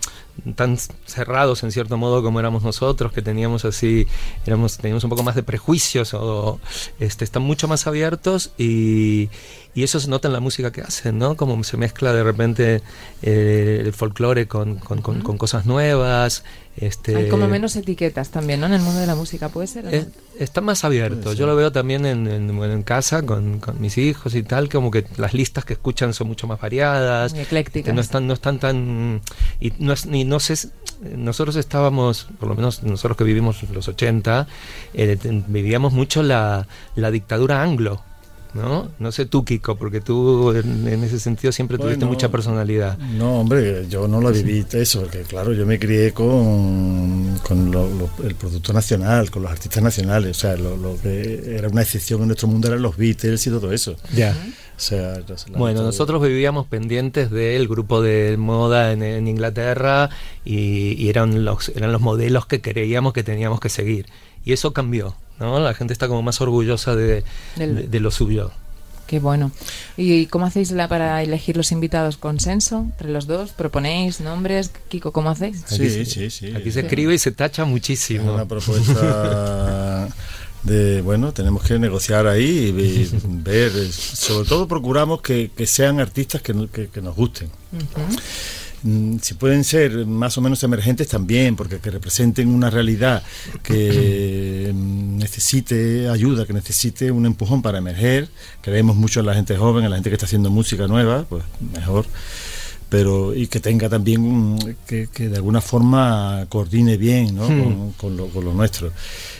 tan 0.54 0.78
cerrados 1.04 1.64
en 1.64 1.72
cierto 1.72 1.96
modo 1.96 2.22
como 2.22 2.38
éramos 2.38 2.62
nosotros, 2.62 3.12
que 3.12 3.22
teníamos 3.22 3.64
así, 3.64 4.06
éramos, 4.46 4.78
teníamos 4.78 5.02
un 5.02 5.10
poco 5.10 5.24
más 5.24 5.34
de 5.34 5.42
prejuicios 5.42 6.14
o 6.14 6.60
este, 7.00 7.24
están 7.24 7.42
mucho 7.42 7.66
más 7.66 7.88
abiertos 7.88 8.52
y, 8.56 9.30
y 9.72 9.84
eso 9.84 10.00
se 10.00 10.08
nota 10.08 10.26
en 10.26 10.32
la 10.32 10.40
música 10.40 10.72
que 10.72 10.80
hacen, 10.80 11.18
¿no? 11.18 11.36
Como 11.36 11.62
se 11.62 11.76
mezcla 11.76 12.12
de 12.12 12.24
repente 12.24 12.82
eh, 13.22 13.82
el 13.84 13.92
folclore 13.92 14.48
con, 14.48 14.76
con, 14.76 15.00
con, 15.00 15.20
con, 15.20 15.38
cosas 15.38 15.64
nuevas. 15.64 16.42
Este, 16.76 17.14
Hay 17.14 17.28
como 17.28 17.46
menos 17.46 17.76
etiquetas 17.76 18.30
también, 18.30 18.60
¿no? 18.60 18.66
En 18.66 18.72
el 18.72 18.80
mundo 18.80 18.98
de 18.98 19.06
la 19.06 19.14
música, 19.14 19.48
¿puede 19.48 19.68
ser? 19.68 19.86
Es, 19.94 20.08
está 20.38 20.60
más 20.60 20.82
abierto. 20.82 21.34
Yo 21.34 21.46
lo 21.46 21.54
veo 21.54 21.70
también 21.70 22.04
en, 22.04 22.26
en, 22.26 22.50
en 22.50 22.82
casa 22.82 23.22
con, 23.22 23.60
mis 23.78 23.96
hijos 23.96 24.34
y 24.34 24.42
tal, 24.42 24.68
como 24.68 24.90
que 24.90 25.06
las 25.18 25.34
listas 25.34 25.64
que 25.64 25.74
escuchan 25.74 26.14
son 26.14 26.26
mucho 26.26 26.48
más 26.48 26.60
variadas. 26.60 27.32
Muy 27.32 27.42
eclécticas. 27.42 27.86
Que 27.86 27.92
no 27.92 28.00
están, 28.00 28.26
no 28.26 28.34
están 28.34 28.58
tan... 28.58 29.20
Y 29.60 29.72
no, 29.78 29.92
es, 29.92 30.06
ni, 30.06 30.24
no 30.24 30.40
sé... 30.40 30.68
Nosotros 31.16 31.54
estábamos, 31.56 32.28
por 32.40 32.48
lo 32.48 32.56
menos 32.56 32.82
nosotros 32.82 33.16
que 33.16 33.24
vivimos 33.24 33.62
los 33.72 33.88
80, 33.88 34.48
eh, 34.94 35.16
vivíamos 35.46 35.92
mucho 35.92 36.22
la, 36.22 36.66
la 36.96 37.10
dictadura 37.10 37.62
anglo 37.62 38.02
¿no? 38.54 38.88
No 38.98 39.12
sé 39.12 39.26
tú, 39.26 39.44
Kiko, 39.44 39.76
porque 39.76 40.00
tú 40.00 40.52
en, 40.52 40.86
ese 41.04 41.20
sentido 41.20 41.52
siempre 41.52 41.78
tuviste 41.78 42.04
mucha 42.04 42.30
personalidad. 42.30 42.98
No, 42.98 43.40
hombre, 43.40 43.86
yo 43.88 44.08
no 44.08 44.20
lo 44.20 44.30
viví 44.30 44.64
eso, 44.72 45.02
porque 45.02 45.22
claro, 45.22 45.52
yo 45.52 45.66
me 45.66 45.78
crié 45.78 46.12
con, 46.12 47.38
con 47.46 48.08
el 48.24 48.34
producto 48.34 48.72
nacional, 48.72 49.30
con 49.30 49.42
los 49.42 49.50
artistas 49.50 49.82
nacionales, 49.82 50.36
o 50.36 50.40
sea, 50.40 50.56
lo, 50.56 50.96
que 51.00 51.56
era 51.56 51.68
una 51.68 51.82
excepción 51.82 52.20
en 52.22 52.28
nuestro 52.28 52.48
mundo 52.48 52.68
eran 52.68 52.82
los 52.82 52.96
Beatles 52.96 53.46
y 53.46 53.50
todo 53.50 53.72
eso. 53.72 53.96
Ya. 54.14 54.36
bueno, 55.56 55.82
nosotros 55.82 56.22
vivíamos 56.22 56.66
pendientes 56.66 57.30
del 57.30 57.68
grupo 57.68 58.02
de 58.02 58.36
moda 58.38 58.92
en, 58.92 59.28
Inglaterra 59.28 60.10
y, 60.44 61.08
eran, 61.08 61.44
los, 61.44 61.70
eran 61.70 61.92
los 61.92 62.00
modelos 62.00 62.46
que 62.46 62.60
creíamos 62.60 63.12
que 63.12 63.22
teníamos 63.22 63.60
que 63.60 63.68
seguir. 63.68 64.06
Y 64.44 64.52
eso 64.52 64.72
cambió. 64.72 65.14
¿No? 65.40 65.58
La 65.58 65.74
gente 65.74 65.92
está 65.92 66.06
como 66.06 66.22
más 66.22 66.40
orgullosa 66.40 66.94
de, 66.94 67.24
de, 67.56 68.00
lo 68.00 68.10
suyo. 68.10 68.52
Qué 69.06 69.18
bueno. 69.18 69.50
¿Y 69.96 70.26
cómo 70.26 70.46
hacéis 70.46 70.70
la, 70.70 70.86
para 70.86 71.20
elegir 71.22 71.56
los 71.56 71.72
invitados? 71.72 72.16
¿Consenso 72.16 72.80
entre 72.80 73.10
los 73.10 73.26
dos? 73.26 73.50
¿Proponéis 73.50 74.20
nombres? 74.20 74.70
Kiko, 74.88 75.10
¿cómo 75.10 75.30
hacéis? 75.30 75.64
Sí, 75.66 76.04
sí, 76.04 76.30
sí. 76.30 76.52
Aquí 76.54 76.70
se 76.70 76.80
escribe 76.80 77.14
y 77.14 77.18
se 77.18 77.32
tacha 77.32 77.64
muchísimo. 77.64 78.32
Una 78.34 78.46
propuesta 78.46 80.08
de, 80.62 81.00
bueno, 81.00 81.32
tenemos 81.32 81.64
que 81.64 81.78
negociar 81.78 82.26
ahí 82.26 82.72
y, 82.76 83.10
ver. 83.24 83.72
Sobre 83.92 84.48
todo 84.48 84.68
procuramos 84.68 85.22
que, 85.22 85.50
sean 85.66 86.00
artistas 86.00 86.42
que, 86.42 86.88
que, 86.92 87.02
nos 87.02 87.16
gusten. 87.16 87.50
Si 89.20 89.34
pueden 89.34 89.64
ser 89.64 90.06
más 90.06 90.38
o 90.38 90.40
menos 90.40 90.62
emergentes 90.62 91.08
también, 91.08 91.56
porque 91.56 91.78
que 91.78 91.90
representen 91.90 92.48
una 92.48 92.70
realidad 92.70 93.22
que 93.62 94.70
mm, 94.74 95.18
necesite 95.18 96.08
ayuda, 96.08 96.46
que 96.46 96.52
necesite 96.52 97.10
un 97.10 97.26
empujón 97.26 97.62
para 97.62 97.78
emerger. 97.78 98.28
Creemos 98.62 98.96
mucho 98.96 99.20
en 99.20 99.26
la 99.26 99.34
gente 99.34 99.56
joven, 99.56 99.84
en 99.84 99.90
la 99.90 99.96
gente 99.96 100.10
que 100.10 100.14
está 100.14 100.26
haciendo 100.26 100.50
música 100.50 100.86
nueva, 100.86 101.24
pues 101.28 101.44
mejor 101.72 102.06
pero 102.90 103.32
y 103.34 103.46
que 103.46 103.60
tenga 103.60 103.88
también 103.88 104.58
que, 104.86 105.06
de 105.16 105.36
alguna 105.36 105.60
forma 105.60 106.44
coordine 106.48 106.96
bien 106.96 107.36
¿no? 107.36 107.48
Hmm. 107.48 107.92
con, 107.92 108.16
lo, 108.16 108.26
con, 108.26 108.44
lo, 108.44 108.52
nuestro. 108.52 108.92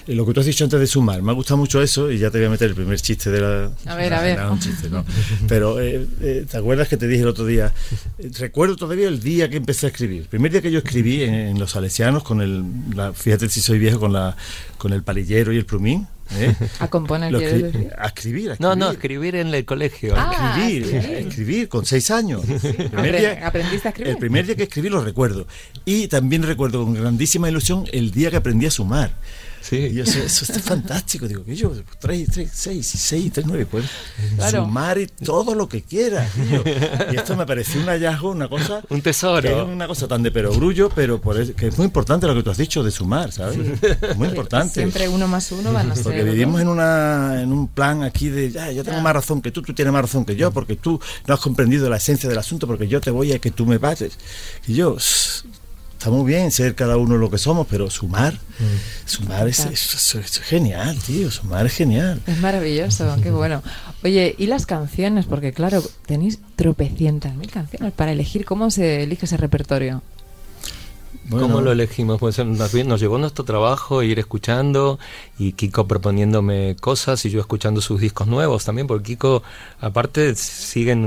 Eh, 0.06 0.14
lo 0.14 0.24
que 0.24 0.32
tú 0.32 0.40
has 0.40 0.46
dicho 0.46 0.64
antes 0.64 0.78
de 0.78 0.86
sumar, 0.86 1.20
me 1.20 1.32
ha 1.32 1.34
gustado 1.34 1.58
mucho 1.58 1.82
eso 1.82 2.10
y 2.10 2.18
ya 2.18 2.30
te 2.30 2.38
voy 2.38 2.46
a 2.46 2.50
meter 2.50 2.68
el 2.68 2.76
primer 2.76 3.00
chiste 3.00 3.30
de 3.30 3.40
la... 3.40 3.70
A 3.86 3.96
ver, 3.96 4.14
a 4.14 4.22
ver. 4.22 4.40
un 4.46 4.60
chiste, 4.60 4.88
¿no? 4.88 5.04
Pero, 5.48 5.80
eh, 5.80 6.06
eh, 6.22 6.46
¿te 6.48 6.56
acuerdas 6.56 6.88
que 6.88 6.96
te 6.96 7.08
dije 7.08 7.22
el 7.22 7.28
otro 7.28 7.44
día? 7.44 7.72
recuerdo 8.38 8.76
todavía 8.76 9.08
el 9.08 9.20
día 9.20 9.50
que 9.50 9.56
empecé 9.56 9.86
a 9.86 9.88
escribir. 9.88 10.22
El 10.22 10.28
primer 10.28 10.52
día 10.52 10.62
que 10.62 10.70
yo 10.70 10.78
escribí 10.78 11.24
en, 11.24 11.58
Los 11.58 11.72
Salesianos, 11.72 12.22
con 12.22 12.40
el, 12.40 12.64
fíjate 13.14 13.48
si 13.48 13.60
soy 13.60 13.80
viejo, 13.80 13.98
con, 13.98 14.12
la, 14.12 14.36
con 14.78 14.92
el 14.92 15.02
palillero 15.02 15.52
y 15.52 15.56
el 15.56 15.66
plumín, 15.66 16.06
¿Eh? 16.36 16.54
A 16.78 16.88
componer, 16.88 17.34
a 17.98 18.06
escribir, 18.06 18.56
No, 18.60 18.76
no, 18.76 18.90
escribir 18.90 19.34
en 19.34 19.52
el 19.52 19.64
colegio. 19.64 20.14
Ah, 20.16 20.56
escribir, 20.56 20.94
escribir, 20.94 21.68
con 21.68 21.84
seis 21.84 22.10
años. 22.10 22.42
¿Aprendiste 23.42 23.88
a 23.88 23.90
escribir? 23.90 24.12
El 24.12 24.18
primer 24.18 24.46
día 24.46 24.54
que 24.54 24.64
escribí 24.64 24.88
lo 24.88 25.02
recuerdo. 25.02 25.46
Y 25.84 26.08
también 26.08 26.42
recuerdo 26.42 26.84
con 26.84 26.94
grandísima 26.94 27.48
ilusión 27.48 27.84
el 27.92 28.10
día 28.10 28.30
que 28.30 28.36
aprendí 28.36 28.66
a 28.66 28.70
sumar. 28.70 29.12
Sí. 29.60 29.92
yo, 29.92 30.04
eso, 30.04 30.18
eso, 30.20 30.44
está 30.44 30.60
fantástico. 30.60 31.28
Digo, 31.28 31.44
que 31.44 31.54
yo, 31.54 31.72
3, 31.98 32.28
3, 32.30 32.50
6, 32.52 32.86
6, 32.86 33.32
3, 33.32 33.46
9, 33.46 33.66
puedo 33.66 33.84
sumar 34.50 34.98
y 34.98 35.06
todo 35.06 35.54
lo 35.54 35.68
que 35.68 35.82
quiera. 35.82 36.28
Y 37.12 37.16
esto 37.16 37.36
me 37.36 37.46
pareció 37.46 37.80
un 37.80 37.86
hallazgo, 37.86 38.30
una 38.30 38.48
cosa. 38.48 38.82
Un 38.90 39.02
tesoro. 39.02 39.66
una 39.66 39.86
cosa 39.86 40.06
tan 40.06 40.22
de 40.22 40.30
perogrullo, 40.30 40.88
pero 40.90 41.20
por 41.20 41.54
que 41.54 41.68
es 41.68 41.78
muy 41.78 41.86
importante 41.86 42.26
lo 42.26 42.34
que 42.34 42.42
tú 42.42 42.50
has 42.50 42.56
dicho 42.56 42.82
de 42.82 42.90
sumar, 42.90 43.32
¿sabes? 43.32 43.58
Muy 44.16 44.28
importante. 44.28 44.74
Siempre 44.74 45.08
uno 45.08 45.26
más 45.26 45.50
uno 45.52 45.72
van 45.72 45.90
a 45.90 45.94
ser. 45.94 46.04
Porque 46.04 46.22
vivimos 46.22 46.60
en, 46.60 46.68
una, 46.68 47.42
en 47.42 47.52
un 47.52 47.68
plan 47.68 48.02
aquí 48.02 48.28
de, 48.28 48.50
ya, 48.50 48.70
yo 48.70 48.84
tengo 48.84 49.00
más 49.00 49.12
razón 49.12 49.40
que 49.40 49.50
tú, 49.50 49.62
tú 49.62 49.72
tienes 49.72 49.92
más 49.92 50.02
razón 50.02 50.24
que 50.24 50.36
yo, 50.36 50.50
porque 50.50 50.76
tú 50.76 51.00
no 51.26 51.34
has 51.34 51.40
comprendido 51.40 51.88
la 51.88 51.96
esencia 51.96 52.28
del 52.28 52.38
asunto, 52.38 52.66
porque 52.66 52.88
yo 52.88 53.00
te 53.00 53.10
voy 53.10 53.32
a 53.32 53.38
que 53.38 53.50
tú 53.50 53.66
me 53.66 53.78
bates. 53.78 54.18
Y 54.66 54.74
yo, 54.74 54.96
está 56.00 56.10
muy 56.10 56.24
bien 56.24 56.50
ser 56.50 56.74
cada 56.74 56.96
uno 56.96 57.18
lo 57.18 57.30
que 57.30 57.36
somos, 57.36 57.66
pero 57.68 57.90
sumar, 57.90 58.32
mm. 58.32 59.04
sumar 59.04 59.46
es, 59.48 59.68
genial, 60.44 60.96
tío, 60.96 61.30
sumar 61.30 61.66
es 61.66 61.74
genial. 61.74 62.22
Es 62.26 62.38
maravilloso, 62.38 63.18
qué 63.22 63.30
bueno. 63.30 63.62
Oye, 64.02 64.34
¿y 64.38 64.46
las 64.46 64.64
canciones? 64.64 65.26
Porque 65.26 65.52
claro, 65.52 65.82
tenéis 66.06 66.38
tropecientas 66.56 67.34
mil 67.36 67.50
canciones 67.50 67.92
para 67.92 68.12
elegir 68.12 68.46
cómo 68.46 68.70
se 68.70 69.02
elige 69.02 69.26
ese 69.26 69.36
repertorio. 69.36 70.00
¿Cómo 71.30 71.60
lo 71.60 71.72
elegimos? 71.72 72.18
Pues 72.18 72.44
nos 72.44 73.00
llegó 73.00 73.18
nuestro 73.18 73.44
trabajo, 73.44 74.02
ir 74.02 74.18
escuchando 74.18 74.98
y 75.38 75.52
Kiko 75.52 75.86
proponiéndome 75.86 76.76
cosas 76.80 77.24
y 77.24 77.30
yo 77.30 77.40
escuchando 77.40 77.80
sus 77.80 78.00
discos 78.00 78.26
nuevos 78.26 78.64
también, 78.64 78.86
porque 78.86 79.12
Kiko, 79.12 79.42
aparte, 79.80 80.34
sigue 80.34 80.92
en, 80.92 81.04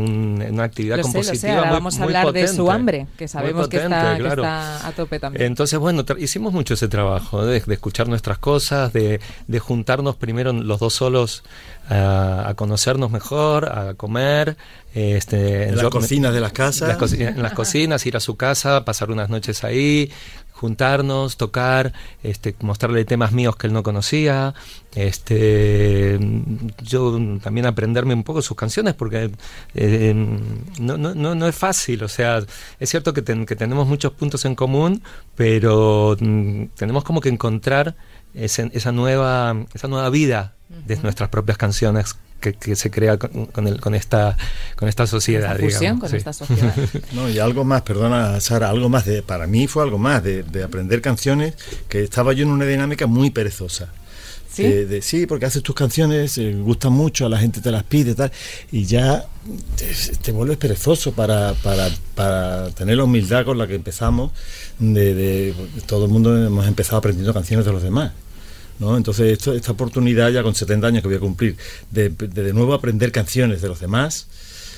una 0.52 0.64
actividad 0.64 1.02
compositiva. 1.02 1.70
vamos 1.72 2.00
a 2.00 2.04
hablar 2.04 2.32
de 2.32 2.48
su 2.48 2.70
hambre, 2.72 3.08
que 3.18 3.28
sabemos 3.28 3.68
que, 3.68 3.78
está, 3.78 4.88
a 4.88 4.92
tope 4.94 5.20
también. 5.20 5.46
Entonces, 5.46 5.80
bueno, 5.80 6.06
hicimos 6.18 6.54
mucho 6.54 6.74
ese 6.74 6.88
trabajo 6.88 7.46
de, 7.46 7.58
escuchar 7.58 8.08
nuestras 8.08 8.38
cosas, 8.38 8.94
de, 8.94 9.20
de 9.48 9.60
juntarnos 9.60 10.16
primero 10.16 10.54
los 10.54 10.80
dos 10.80 10.94
solos 10.94 11.44
a, 11.90 12.54
conocernos 12.56 13.12
mejor, 13.12 13.66
a 13.66 13.94
comer. 13.96 14.58
Este, 14.94 15.70
en 15.70 15.78
las 15.78 15.90
cocinas 15.90 16.34
de 16.34 16.40
las 16.40 16.54
casas. 16.54 17.14
en 17.14 17.42
las 17.42 17.54
cocinas, 17.54 18.06
ir 18.06 18.16
a 18.16 18.20
su 18.20 18.36
casa, 18.36 18.86
pasar 18.86 19.10
unas 19.10 19.30
noches 19.30 19.64
ahí, 19.64 20.12
juntarnos, 20.64 21.36
tocar, 21.36 21.92
este, 22.22 22.56
mostrarle 22.62 23.04
temas 23.04 23.34
míos 23.34 23.58
que 23.58 23.68
él 23.68 23.74
no 23.74 23.84
conocía, 23.84 24.54
este, 24.96 26.18
yo 26.82 27.20
también 27.42 27.66
aprenderme 27.66 28.14
un 28.14 28.24
poco 28.24 28.42
sus 28.42 28.56
canciones 28.56 28.94
porque 28.94 29.30
eh, 29.74 30.14
no, 30.80 30.98
no, 30.98 31.36
no, 31.36 31.48
es 31.48 31.56
fácil, 31.56 32.04
o 32.04 32.08
sea, 32.08 32.42
es 32.80 32.90
cierto 32.90 33.14
que, 33.14 33.24
que 33.24 33.56
tenemos 33.58 33.88
muchos 33.88 34.14
puntos 34.14 34.46
en 34.46 34.56
común, 34.56 35.04
pero 35.36 36.16
mm, 36.18 36.68
tenemos 36.78 37.04
como 37.04 37.20
que 37.20 37.28
encontrar 37.28 37.96
esa 38.34 38.92
nueva, 38.92 39.66
esa 39.74 39.88
nueva 39.88 40.10
vida 40.10 40.54
de 40.86 40.98
nuestras 40.98 41.30
propias 41.30 41.58
canciones 41.58 42.16
que, 42.52 42.76
se 42.76 42.92
crea 42.92 43.18
con, 43.18 43.68
el, 43.68 43.80
con, 43.80 43.96
esta, 43.96 44.38
con 44.76 44.90
esta 44.90 45.08
sociedad. 45.08 45.58
con 45.58 46.16
esta 46.16 46.34
sociedad. 46.34 46.76
no, 47.14 47.30
y 47.30 47.40
algo 47.40 47.64
más, 47.64 47.84
perdona 47.84 48.40
Sara, 48.42 48.70
algo 48.70 48.90
más 48.90 49.06
de, 49.06 49.22
para 49.22 49.48
mí 49.48 49.68
fue 49.68 49.84
algo 49.84 49.98
más 49.98 50.24
de, 50.24 50.44
aprender 50.64 51.02
canciones 51.02 51.56
que 51.88 52.04
estaba 52.04 52.34
yo 52.34 52.44
en 52.44 52.50
una 52.50 52.66
dinámica 52.66 53.08
muy 53.08 53.30
perezosa. 53.30 53.90
¿Sí? 54.52 54.64
De, 54.64 55.02
sí, 55.02 55.26
porque 55.26 55.48
haces 55.48 55.64
tus 55.64 55.74
canciones, 55.74 56.38
eh, 56.38 56.54
gustan 56.54 56.94
mucho, 56.94 57.26
a 57.26 57.30
la 57.30 57.40
gente 57.40 57.60
te 57.60 57.72
las 57.72 57.84
pide 57.84 58.14
tal, 58.14 58.32
y 58.72 58.86
ya 58.86 59.26
te, 60.22 60.32
vuelves 60.32 60.58
perezoso 60.58 61.14
para, 61.14 61.56
para, 61.56 61.90
para, 62.14 62.70
tener 62.70 62.98
la 62.98 63.06
humildad 63.06 63.46
con 63.46 63.58
la 63.58 63.66
que 63.66 63.74
empezamos, 63.74 64.32
de, 64.78 65.16
de 65.16 65.56
todo 65.88 66.06
el 66.06 66.12
mundo 66.12 66.38
hemos 66.38 66.68
empezado 66.68 66.98
aprendiendo 66.98 67.34
canciones 67.34 67.66
de 67.66 67.72
los 67.72 67.82
demás. 67.82 68.12
¿No? 68.80 68.98
Entonces, 68.98 69.32
esto, 69.32 69.54
esta 69.54 69.72
oportunidad, 69.72 70.32
ya 70.32 70.44
con 70.44 70.56
70 70.56 70.88
años 70.88 71.02
que 71.02 71.08
voy 71.08 71.18
a 71.18 71.20
cumplir, 71.20 71.58
de, 71.92 72.10
de, 72.10 72.54
nuevo 72.54 72.74
aprender 72.74 73.12
canciones 73.12 73.62
de 73.62 73.68
los 73.68 73.80
demás, 73.80 74.28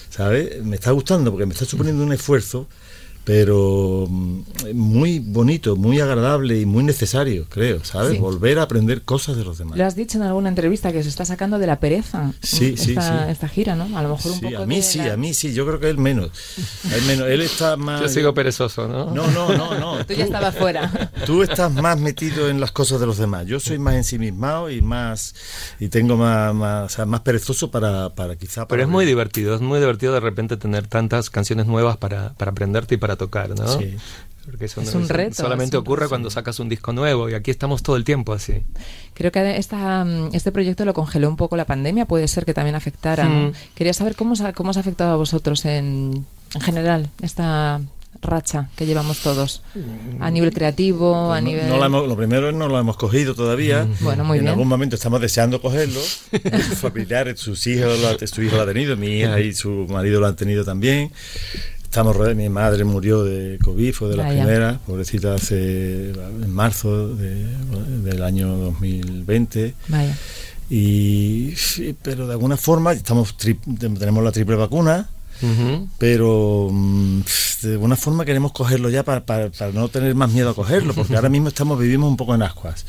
¿sabes? 0.09 0.63
Me 0.63 0.75
está 0.75 0.91
gustando 0.91 1.31
porque 1.31 1.45
me 1.45 1.53
está 1.53 1.65
suponiendo 1.65 2.03
un 2.03 2.13
esfuerzo 2.13 2.67
pero 3.25 4.05
mm, 4.07 4.41
muy 4.73 5.19
bonito, 5.19 5.75
muy 5.75 5.99
agradable 5.99 6.59
y 6.59 6.65
muy 6.65 6.83
necesario, 6.83 7.47
creo, 7.49 7.83
¿sabes? 7.83 8.19
Volver 8.19 8.59
a 8.59 8.63
aprender 8.63 9.01
cosas 9.01 9.35
de 9.35 9.43
los 9.43 9.57
demás. 9.57 9.77
Lo 9.77 9.83
has 9.83 9.95
dicho 9.95 10.19
en 10.19 10.23
alguna 10.23 10.47
entrevista 10.49 10.91
que 10.91 11.01
se 11.01 11.09
está 11.09 11.25
sacando 11.25 11.57
de 11.57 11.65
la 11.65 11.79
pereza 11.79 12.33
sí, 12.41 12.77
sí, 12.77 12.95
esta, 13.27 13.49
gira, 13.49 13.75
¿no? 13.75 13.97
A 13.97 14.03
lo 14.03 14.09
mejor 14.09 14.31
un 14.31 14.41
poco 14.41 14.57
a 14.59 14.65
mí 14.67 14.81
sí, 14.83 14.99
a 14.99 15.17
mí 15.17 15.33
sí, 15.33 15.53
yo 15.53 15.65
creo 15.65 15.79
que 15.79 15.89
él 15.89 15.97
menos. 15.97 16.29
Él 16.93 17.01
menos, 17.07 17.27
él 17.27 17.41
está 17.41 17.75
más 17.77 18.01
Yo 18.01 18.09
sigo 18.09 18.33
perezoso, 18.35 18.87
¿no? 18.87 19.05
No, 19.05 19.27
no, 19.31 19.57
no, 19.57 19.77
no. 19.79 20.05
tú, 20.05 20.13
ya 20.13 20.25
estabas 20.25 20.55
fuera. 20.55 21.11
Tú 21.25 21.41
estás 21.41 21.71
más 21.73 21.99
metido 21.99 22.49
en 22.49 22.59
las 22.59 22.71
cosas 22.71 22.99
de 22.99 23.07
los 23.07 23.17
demás. 23.17 23.47
Yo 23.47 23.59
soy 23.59 23.79
más 23.79 23.95
ensimismado 23.95 24.69
y 24.69 24.81
más 24.83 25.33
y 25.79 25.87
tengo 25.87 26.15
más, 26.15 26.53
más, 26.53 26.85
o 26.85 26.95
sea, 26.95 27.05
más 27.05 27.21
perezoso 27.21 27.71
para, 27.71 28.13
para 28.13 28.35
quizá 28.35 28.67
Pero 28.67 28.83
es 28.83 28.87
muy 28.87 29.05
divertido, 29.05 29.55
es 29.55 29.61
muy 29.61 29.79
divertido 29.79 30.13
de 30.13 30.19
repente 30.19 30.57
tener 30.57 30.85
tantas 30.85 31.31
canciones 31.31 31.65
nuevas 31.65 31.97
para, 31.97 32.33
para 32.33 32.51
aprenderte 32.51 32.95
y 32.95 32.97
para 32.97 33.14
tocar, 33.15 33.49
¿no? 33.49 33.67
Sí. 33.79 33.95
Porque 34.45 34.65
es 34.65 34.77
un 34.77 35.09
reto. 35.09 35.35
Solamente 35.35 35.75
ocurre 35.75 36.07
cuando 36.07 36.29
sacas 36.29 36.59
un 36.59 36.69
disco 36.69 36.93
nuevo 36.93 37.29
y 37.29 37.33
aquí 37.33 37.49
estamos 37.49 37.81
todo 37.81 37.95
el 37.95 38.03
tiempo 38.03 38.33
así. 38.33 38.61
Creo 39.15 39.31
que 39.31 39.57
esta, 39.57 40.05
mm, 40.05 40.29
este 40.33 40.51
proyecto 40.51 40.85
lo 40.85 40.93
congeló 40.93 41.29
un 41.29 41.35
poco 41.35 41.57
la 41.57 41.65
pandemia, 41.65 42.05
puede 42.05 42.27
ser 42.27 42.45
que 42.45 42.53
también 42.53 42.75
afectara. 42.75 43.25
Mm. 43.27 43.53
Quería 43.73 43.93
saber 43.93 44.15
cómo, 44.15 44.35
cómo 44.53 44.69
os 44.69 44.77
ha 44.77 44.81
afectado 44.81 45.13
a 45.13 45.15
vosotros 45.15 45.65
en, 45.65 46.25
en 46.53 46.61
general 46.61 47.09
esta 47.21 47.81
racha 48.21 48.69
que 48.75 48.85
llevamos 48.85 49.19
todos 49.19 49.61
a 50.19 50.31
nivel 50.31 50.53
creativo, 50.53 51.31
a 51.31 51.41
nivel... 51.41 51.69
lo 51.69 52.15
primero 52.15 52.49
es 52.49 52.55
no 52.55 52.67
lo 52.67 52.79
hemos 52.79 52.97
cogido 52.97 53.35
todavía. 53.35 53.87
Bueno, 54.01 54.23
muy 54.23 54.39
en 54.39 54.47
algún 54.47 54.67
momento 54.67 54.95
estamos 54.95 55.21
deseando 55.21 55.61
cogerlo. 55.61 55.99
familiares, 56.81 57.39
sus 57.39 57.65
hijos, 57.67 57.99
su 58.25 58.41
hijo 58.41 58.55
lo 58.57 58.63
ha 58.63 58.65
tenido, 58.65 58.97
mi 58.97 59.19
hija 59.19 59.39
y 59.39 59.53
su 59.53 59.87
marido 59.89 60.19
lo 60.19 60.27
han 60.27 60.35
tenido 60.35 60.63
también. 60.63 61.11
Estamos 61.95 62.35
mi 62.35 62.49
madre 62.49 62.83
murió 62.83 63.23
de 63.23 63.57
COVID, 63.63 63.93
fue 63.93 64.09
de 64.09 64.17
la 64.17 64.27
primera, 64.27 64.81
pobrecita, 64.85 65.33
hace 65.33 66.09
en 66.09 66.51
marzo 66.51 67.15
del 67.15 68.21
año 68.21 68.57
2020. 68.57 69.73
Y, 70.69 71.53
pero 72.01 72.27
de 72.27 72.33
alguna 72.33 72.57
forma 72.57 72.91
estamos 72.91 73.37
tenemos 73.37 74.21
la 74.21 74.33
triple 74.33 74.57
vacuna, 74.57 75.07
pero 75.97 76.67
mm, 76.69 77.21
de 77.61 77.71
alguna 77.71 77.95
forma 77.95 78.25
queremos 78.25 78.51
cogerlo 78.51 78.89
ya 78.89 79.03
para, 79.03 79.25
para, 79.25 79.49
no 79.71 79.87
tener 79.87 80.15
más 80.15 80.29
miedo 80.31 80.49
a 80.49 80.53
cogerlo, 80.53 80.93
porque 80.93 81.15
ahora 81.15 81.29
mismo 81.29 81.47
estamos 81.47 81.79
vivimos 81.79 82.09
un 82.09 82.17
poco 82.17 82.35
en 82.35 82.41
ascuas 82.41 82.85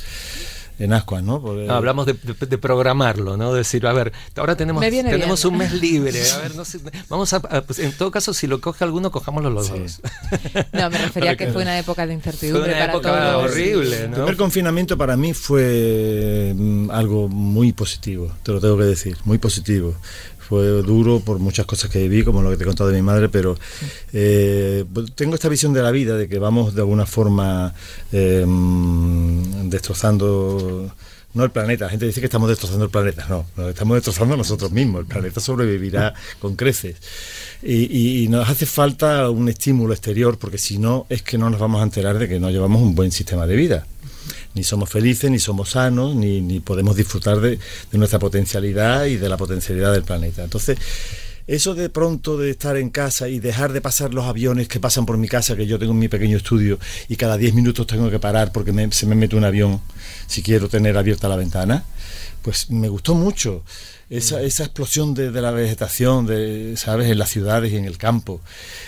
en 0.79 0.93
Ascuas, 0.93 1.23
¿no? 1.23 1.43
hablamos 1.69 2.07
de, 2.07 2.15
programarlo, 2.59 3.37
¿no? 3.37 3.53
Decir, 3.55 3.87
a 3.87 3.93
ver, 3.93 4.13
ahora 4.37 4.57
tenemos, 4.57 4.83
tenemos 4.83 5.45
un 5.45 5.59
mes 5.59 5.73
libre, 5.73 6.21
a 6.31 6.39
ver, 6.43 6.55
no 6.55 6.65
sé, 6.65 6.81
vamos 7.09 7.33
a, 7.33 7.41
pues, 7.41 7.79
en 7.79 7.93
todo 7.93 8.11
caso, 8.11 8.35
si 8.35 8.47
lo 8.47 8.61
coge 8.61 8.85
alguno, 8.85 9.11
cojámoslo 9.11 9.51
los 9.51 9.71
dos. 9.71 10.01
No, 10.73 10.91
me 10.91 10.99
refería 10.99 11.33
a 11.33 11.37
que, 11.37 11.51
fue 11.53 11.63
una 11.63 11.79
época 11.79 12.07
de 12.07 12.15
incertidumbre. 12.15 12.73
Fue 12.73 12.83
una 12.83 12.93
época 12.93 13.39
horrible, 13.39 14.05
El 14.05 14.11
primer 14.11 14.37
confinamiento 14.37 14.97
para 14.99 15.17
mí 15.17 15.33
fue 15.33 16.55
mm, 16.57 16.91
algo 16.91 17.29
muy 17.29 17.73
positivo, 17.73 18.31
te 18.43 18.53
lo 18.53 18.61
tengo 18.61 18.77
que 18.77 18.85
decir, 18.85 19.17
muy 19.25 19.39
positivo 19.39 19.95
fue 20.49 20.65
duro 20.83 21.21
por 21.21 21.39
muchas 21.39 21.67
cosas 21.67 21.91
que 21.91 22.01
viví, 22.09 22.23
como 22.23 22.43
lo 22.43 22.51
que 22.51 22.57
te 22.57 22.63
he 22.63 22.67
contado 22.67 22.91
de 22.91 22.97
mi 22.97 23.03
madre, 23.03 23.29
pero 23.29 23.57
eh, 24.13 24.85
pues, 24.93 25.13
tengo 25.15 25.35
esta 25.35 25.49
visión 25.49 25.73
de 25.73 25.83
la 25.83 25.91
vida, 25.91 26.17
de 26.17 26.29
que 26.29 26.39
vamos 26.39 26.75
de 26.75 26.83
alguna 26.83 27.05
forma 27.05 27.75
em, 28.13 29.69
destrozando 29.69 30.93
no 31.35 31.45
el 31.45 31.51
planeta. 31.51 31.85
La 31.87 31.91
gente 31.91 32.07
dice 32.07 32.21
que 32.21 32.27
estamos 32.27 32.49
destrozando 32.49 32.85
el 32.85 32.91
planeta. 32.91 33.27
No, 33.29 33.45
nos 33.57 33.69
estamos 33.69 33.97
destrozando 33.97 34.37
nosotros 34.37 34.71
mismos. 34.71 35.03
El 35.03 35.07
planeta 35.07 35.41
sobrevivirá 35.41 36.15
con 36.39 36.57
creces. 36.57 36.97
Y, 37.63 38.27
nos 38.31 38.49
hace 38.49 38.67
falta 38.67 39.29
un 39.29 39.49
estímulo 39.49 39.93
exterior, 39.93 40.39
porque 40.39 40.59
si 40.59 40.79
no, 40.79 41.07
es 41.09 41.23
que 41.23 41.39
no 41.39 41.51
nos 41.51 41.61
vamos 41.61 41.81
a 41.81 41.85
enterar 41.85 42.19
de 42.19 42.29
que 42.29 42.41
no 42.41 42.51
llevamos 42.51 42.81
un 42.81 42.95
buen 42.95 43.13
sistema 43.13 43.47
de 43.47 43.57
vida 43.57 43.87
ni 44.57 44.65
somos 44.65 44.89
felices, 44.89 45.31
ni 45.31 45.39
somos 45.39 45.71
sanos, 45.71 46.17
ni, 46.17 46.41
ni 46.41 46.61
podemos 46.61 46.97
disfrutar 46.97 47.41
de, 47.41 47.59
nuestra 47.93 48.19
potencialidad 48.19 49.05
y 49.05 49.17
de 49.17 49.29
la 49.29 49.37
potencialidad 49.37 49.93
del 49.93 50.03
planeta. 50.03 50.43
Entonces, 50.43 50.79
eso 51.47 51.75
de 51.75 51.91
pronto 51.91 52.39
de 52.39 52.51
estar 52.51 52.77
en 52.79 52.89
casa 52.89 53.29
y 53.29 53.39
dejar 53.39 53.75
de 53.75 53.83
pasar 53.83 54.15
los 54.15 54.25
aviones 54.25 54.67
que 54.67 54.81
pasan 54.81 55.05
por 55.05 55.19
mi 55.19 55.29
casa, 55.29 55.57
que 55.57 55.67
yo 55.67 55.79
tengo 55.79 55.93
en 55.93 55.99
mi 55.99 56.09
pequeño 56.09 56.39
estudio, 56.39 56.79
y 57.09 57.17
cada 57.17 57.37
10 57.37 57.53
minutos 57.53 57.87
tengo 57.87 58.11
que 58.11 58.19
parar 58.19 58.51
porque 58.51 58.73
se 58.93 59.07
me 59.07 59.15
mete 59.15 59.37
un 59.37 59.45
avión 59.45 59.81
si 60.27 60.43
quiero 60.43 60.71
tener 60.71 60.97
abierta 60.97 61.29
la 61.29 61.37
ventana, 61.37 61.85
pues 62.41 62.71
me 62.71 62.89
gustó 62.89 63.15
mucho. 63.15 63.63
Esa, 64.09 64.41
esa 64.41 64.65
explosión 64.65 65.15
de, 65.15 65.33
de 65.33 65.43
la 65.43 65.51
vegetación, 65.51 66.27
de, 66.27 66.77
¿sabes?, 66.77 67.11
en 67.11 67.19
las 67.19 67.29
ciudades 67.29 67.73
y 67.73 67.77
en 67.77 67.85
el 67.85 67.99
campo. 67.99 68.41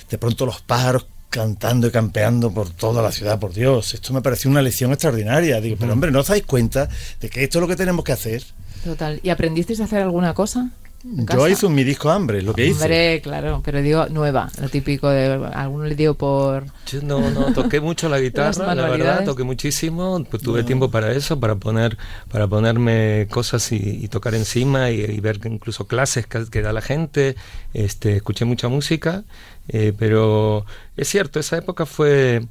De 0.09 0.17
pronto 0.17 0.47
los 0.47 0.63
pájaros 0.63 1.07
cantando 1.29 1.87
y 1.87 1.91
campeando 1.91 2.51
por 2.51 2.71
toda 2.71 3.03
la 3.03 3.13
ciudad, 3.13 3.39
por 3.39 3.53
Dios. 3.53 3.95
Esto 3.95 4.13
me 4.13 4.23
pareció 4.23 4.51
una 4.51 4.63
lección 4.63 4.93
extraordinaria. 4.93 5.61
Digo, 5.61 5.77
pero 5.79 5.93
hombre, 5.93 6.11
¿no 6.11 6.21
os 6.21 6.29
dais 6.29 6.45
cuenta 6.45 6.89
de 7.21 7.29
que 7.29 7.45
esto 7.45 7.59
es 7.59 7.61
lo 7.63 7.69
que 7.69 7.77
tenemos 7.77 8.05
que 8.05 8.13
hacer? 8.13 8.43
Total. 8.85 9.21
¿Y 9.23 9.31
aprendisteis 9.31 9.81
a 9.81 9.85
hacer 9.85 10.03
alguna 10.03 10.35
cosa? 10.35 10.71
Yo 11.05 11.47
hice 11.47 11.69
mi 11.69 11.85
disco 11.85 12.11
Hambre, 12.11 12.43
lo 12.43 12.53
que 12.53 12.67
hice. 12.67 12.83
Hombre, 12.83 13.21
claro, 13.23 13.63
pero 13.65 13.81
digo 13.81 14.07
nueva, 14.09 14.51
lo 14.61 14.69
típico 14.69 15.09
de 15.09 15.47
alguno 15.55 15.85
le 15.85 15.95
dio 15.95 16.15
por. 16.15 16.65
no, 17.03 17.31
no, 17.31 17.53
toqué 17.53 17.81
mucho 17.81 18.09
la 18.09 18.19
guitarra, 18.21 18.75
la 18.75 18.89
verdad, 18.89 19.25
toqué 19.25 19.45
muchísimo, 19.45 20.25
pues 20.29 20.43
tuve 20.43 20.65
tiempo 20.65 20.91
para 20.91 21.13
eso, 21.13 21.39
para 21.39 21.55
poner, 21.55 21.97
para 22.33 22.49
ponerme 22.49 23.29
cosas 23.31 23.71
y, 23.71 24.09
tocar 24.09 24.35
encima 24.35 24.91
y, 24.91 25.21
ver 25.21 25.39
incluso 25.45 25.87
clases 25.87 26.27
que, 26.27 26.63
da 26.63 26.73
la 26.73 26.83
gente, 26.83 27.37
este, 27.75 28.17
escuché 28.17 28.45
mucha 28.45 28.67
música, 28.69 29.23
eh, 29.69 29.93
pero 29.97 30.67
es 30.97 31.07
cierto, 31.09 31.39
esa 31.39 31.59
época 31.59 31.87
fue 31.87 32.43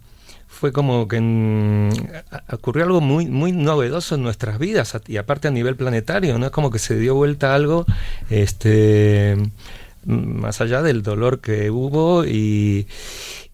fue 0.58 0.72
como 0.72 1.08
que 1.08 1.20
ocurrió 2.52 2.84
algo 2.84 3.00
muy, 3.00 3.28
muy 3.28 3.52
novedoso 3.52 4.16
en 4.16 4.24
nuestras 4.24 4.58
vidas 4.58 4.98
y 5.08 5.18
aparte 5.18 5.48
a 5.48 5.52
nivel 5.52 5.76
planetario, 5.76 6.40
¿no? 6.40 6.48
Es 6.48 6.52
como 6.52 6.72
que 6.72 6.80
se 6.80 6.98
dio 6.98 7.14
vuelta 7.14 7.54
algo, 7.54 7.86
este 8.30 9.38
más 10.06 10.62
allá 10.62 10.82
del 10.82 11.04
dolor 11.04 11.42
que 11.42 11.70
hubo 11.70 12.26
y, 12.26 12.88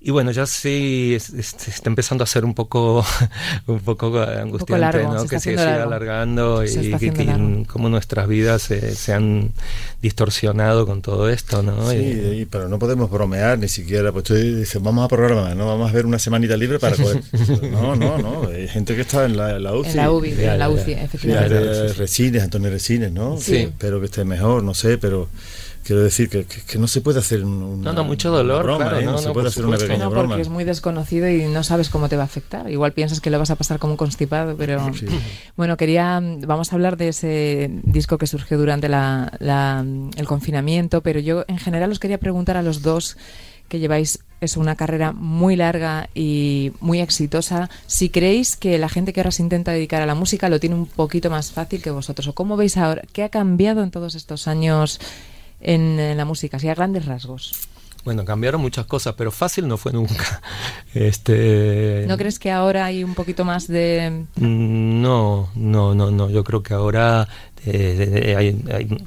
y 0.05 0.11
bueno, 0.11 0.31
ya 0.31 0.45
sí 0.45 1.15
está 1.15 1.89
empezando 1.89 2.25
a 2.25 2.27
ser 2.27 2.43
un 2.43 2.53
poco 2.53 3.05
un 3.67 3.79
poco 3.79 4.21
angustiante, 4.21 5.03
¿no? 5.03 5.25
que 5.25 5.39
se 5.39 5.51
siga 5.51 5.81
alargando 5.81 6.65
y, 6.65 6.93
que, 6.97 7.65
cómo 7.71 7.87
nuestras 7.87 8.27
vidas 8.27 8.63
se, 8.63 9.13
han 9.13 9.53
distorsionado 10.01 10.85
con 10.85 11.01
todo 11.01 11.29
esto, 11.29 11.63
¿no? 11.63 11.89
Sí, 11.89 12.45
pero 12.51 12.67
no 12.67 12.79
podemos 12.79 13.09
bromear 13.09 13.57
ni 13.57 13.69
siquiera, 13.69 14.11
pues 14.11 14.25
tú 14.25 14.33
dices, 14.35 14.81
vamos 14.81 15.05
a 15.05 15.07
programar, 15.07 15.55
¿no? 15.55 15.67
Vamos 15.67 15.89
a 15.89 15.93
ver 15.93 16.05
una 16.05 16.19
semanita 16.19 16.57
libre 16.57 16.79
para 16.79 16.97
poder... 16.97 17.23
No, 17.71 17.95
no, 17.95 18.17
no, 18.17 18.49
hay 18.49 18.67
gente 18.67 18.95
que 18.95 19.01
está 19.01 19.25
en 19.25 19.37
la, 19.37 19.73
UCI. 19.73 19.91
En 19.91 19.97
la 19.97 20.11
UCI, 20.11 20.43
en 20.43 20.59
la 20.59 20.69
UCI, 20.69 20.91
efectivamente. 20.93 21.93
Resines, 21.93 22.43
Antonio 22.43 22.69
Resines, 22.69 23.11
¿no? 23.11 23.37
Sí. 23.39 23.55
Espero 23.55 23.99
que 23.99 24.07
esté 24.07 24.25
mejor, 24.25 24.63
no 24.63 24.73
sé, 24.73 24.97
pero... 24.97 25.29
Quiero 25.83 26.01
decir 26.01 26.29
que, 26.29 26.45
que, 26.45 26.77
no 26.79 26.87
se 26.87 27.01
puede 27.01 27.19
hacer 27.19 27.43
una, 27.43 27.91
no, 27.91 27.93
no, 27.93 28.03
mucho 28.05 28.31
dolor, 28.31 28.63
broma, 28.63 28.99
¿eh? 28.99 29.03
no, 29.03 29.17
se 29.17 29.31
puede 29.31 29.49
hacer 29.49 29.65
una 29.65 29.77
pequeña 29.77 30.07
broma. 30.07 30.29
porque 30.29 30.41
es 30.41 30.49
muy 30.49 30.63
desconocido 30.63 31.29
y 31.29 31.43
no 31.45 31.61
sabes 31.63 31.89
cómo 31.89 32.07
te 32.07 32.15
va 32.15 32.23
a 32.23 32.25
afectar. 32.25 32.71
Igual 32.71 32.93
piensas 32.93 33.19
que 33.19 33.29
lo 33.29 33.37
vas 33.37 33.51
a 33.51 33.55
pasar 33.57 33.79
como 33.79 33.93
un 33.93 33.97
constipado, 33.97 34.55
pero 34.55 34.89
bueno, 35.57 35.75
quería, 35.75 36.21
vamos 36.21 36.71
a 36.71 36.75
hablar 36.75 36.95
de 36.95 37.09
ese 37.09 37.69
disco 37.83 38.17
que 38.17 38.27
surgió 38.27 38.57
durante 38.57 38.87
la, 38.87 39.85
el 40.15 40.25
confinamiento, 40.25 41.01
pero 41.01 41.19
yo 41.19 41.43
en 41.47 41.57
general 41.57 41.91
os 41.91 41.99
quería 41.99 42.17
preguntar 42.17 42.55
a 42.55 42.61
los 42.61 42.81
dos 42.81 43.17
que 43.67 43.79
lleváis 43.79 44.19
es 44.39 44.57
una 44.57 44.75
carrera 44.75 45.13
muy 45.13 45.55
larga 45.55 46.09
y 46.13 46.73
muy 46.79 46.99
exitosa. 46.99 47.69
Si 47.87 48.09
creéis 48.09 48.55
que 48.55 48.77
la 48.77 48.89
gente 48.89 49.13
que 49.13 49.21
ahora 49.21 49.31
se 49.31 49.41
intenta 49.41 49.71
dedicar 49.71 50.01
a 50.01 50.05
la 50.05 50.15
música 50.15 50.49
lo 50.49 50.59
tiene 50.59 50.75
un 50.75 50.85
poquito 50.85 51.29
más 51.29 51.51
fácil 51.51 51.81
que 51.81 51.89
vosotros, 51.89 52.27
o 52.27 52.33
cómo 52.33 52.55
veis 52.57 52.77
ahora, 52.77 53.01
qué 53.13 53.23
ha 53.23 53.29
cambiado 53.29 53.83
en 53.83 53.91
todos 53.91 54.15
estos 54.15 54.47
años 54.47 54.99
en, 55.63 56.17
la 56.17 56.25
música, 56.25 56.57
así 56.57 56.67
a 56.69 56.75
grandes 56.75 57.05
rasgos? 57.05 57.53
Bueno, 58.05 58.25
cambiaron 58.25 58.59
muchas 58.59 58.85
cosas, 58.85 59.15
pero 59.17 59.31
fácil 59.31 59.67
no 59.67 59.77
fue 59.77 59.93
nunca. 59.93 60.41
Este... 60.93 62.05
¿No 62.07 62.17
crees 62.17 62.37
que 62.37 62.51
ahora 62.51 62.85
hay 62.85 63.03
un 63.03 63.15
poquito 63.15 63.45
más 63.45 63.67
de...? 63.67 64.25
Mm, 64.35 65.01
no, 65.01 65.49
no, 65.55 65.95
no, 65.95 66.11
no. 66.11 66.29
Yo 66.29 66.43
creo 66.43 66.61
que 66.61 66.73
ahora 66.73 67.27
eh, 67.65 68.35
hay, 68.37 68.97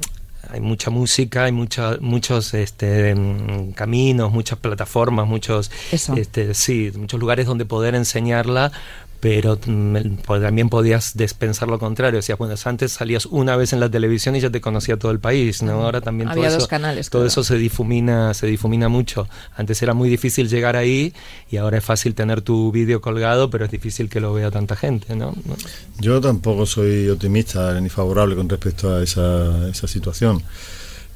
hay, 0.51 0.61
mucha 0.61 0.91
música, 0.91 1.45
hay 1.45 1.53
mucha, 1.53 1.99
muchos 2.01 2.55
este, 2.55 3.15
mm, 3.15 3.73
caminos, 3.73 4.33
muchas 4.33 4.59
plataformas, 4.59 5.29
muchos, 5.29 5.71
este, 5.93 6.55
sí, 6.55 6.91
muchos 6.97 7.21
lugares 7.21 7.47
donde 7.47 7.67
poder 7.67 7.95
enseñarla 7.95 8.73
pero 9.21 9.59
mm, 9.65 9.97
pues, 10.25 10.43
también 10.43 10.69
podías 10.69 11.17
despensar 11.17 11.69
lo 11.69 11.79
contrario. 11.79 12.19
O 12.19 12.23
sea, 12.23 12.37
bueno, 12.37 12.55
antes 12.65 12.93
salías 12.93 13.27
una 13.27 13.57
vez 13.57 13.73
en 13.73 13.81
la 13.81 13.91
televisión 13.91 14.37
y 14.37 14.41
ya 14.41 14.51
te 14.51 14.61
conocía 14.61 14.99
todo 14.99 15.13
el 15.13 15.21
país, 15.21 15.63
¿no? 15.63 15.85
Ahora 15.85 16.01
también 16.01 16.29
Había 16.29 16.45
todo 16.45 16.55
dos 16.55 16.63
eso, 16.63 16.69
canales, 16.69 17.11
todo 17.11 17.27
eso 17.27 17.45
se 17.45 17.57
difumina, 17.57 18.35
se 18.35 18.47
difumina 18.47 18.89
mucho. 18.89 19.29
Antes 19.57 19.83
era 19.83 19.95
muy 19.95 20.09
difícil 20.09 20.49
llegar 20.49 20.77
ahí 20.77 21.13
y 21.51 21.57
ahora 21.57 21.79
es 21.79 21.85
fácil 21.85 22.15
tener 22.15 22.43
tu 22.43 22.73
vídeo 22.73 23.01
colgado, 23.01 23.51
pero 23.51 23.65
es 23.65 23.71
difícil 23.71 24.09
que 24.09 24.21
lo 24.21 24.33
vea 24.33 24.51
tanta 24.51 24.77
gente, 24.77 25.17
¿no? 25.17 25.35
Yo 25.99 26.21
tampoco 26.21 26.67
soy 26.67 27.09
optimista 27.09 27.81
ni 27.81 27.89
favorable 27.89 28.37
con 28.37 28.49
respecto 28.49 28.95
a 28.95 29.03
esa, 29.03 29.69
esa 29.69 29.89
situación 29.89 30.43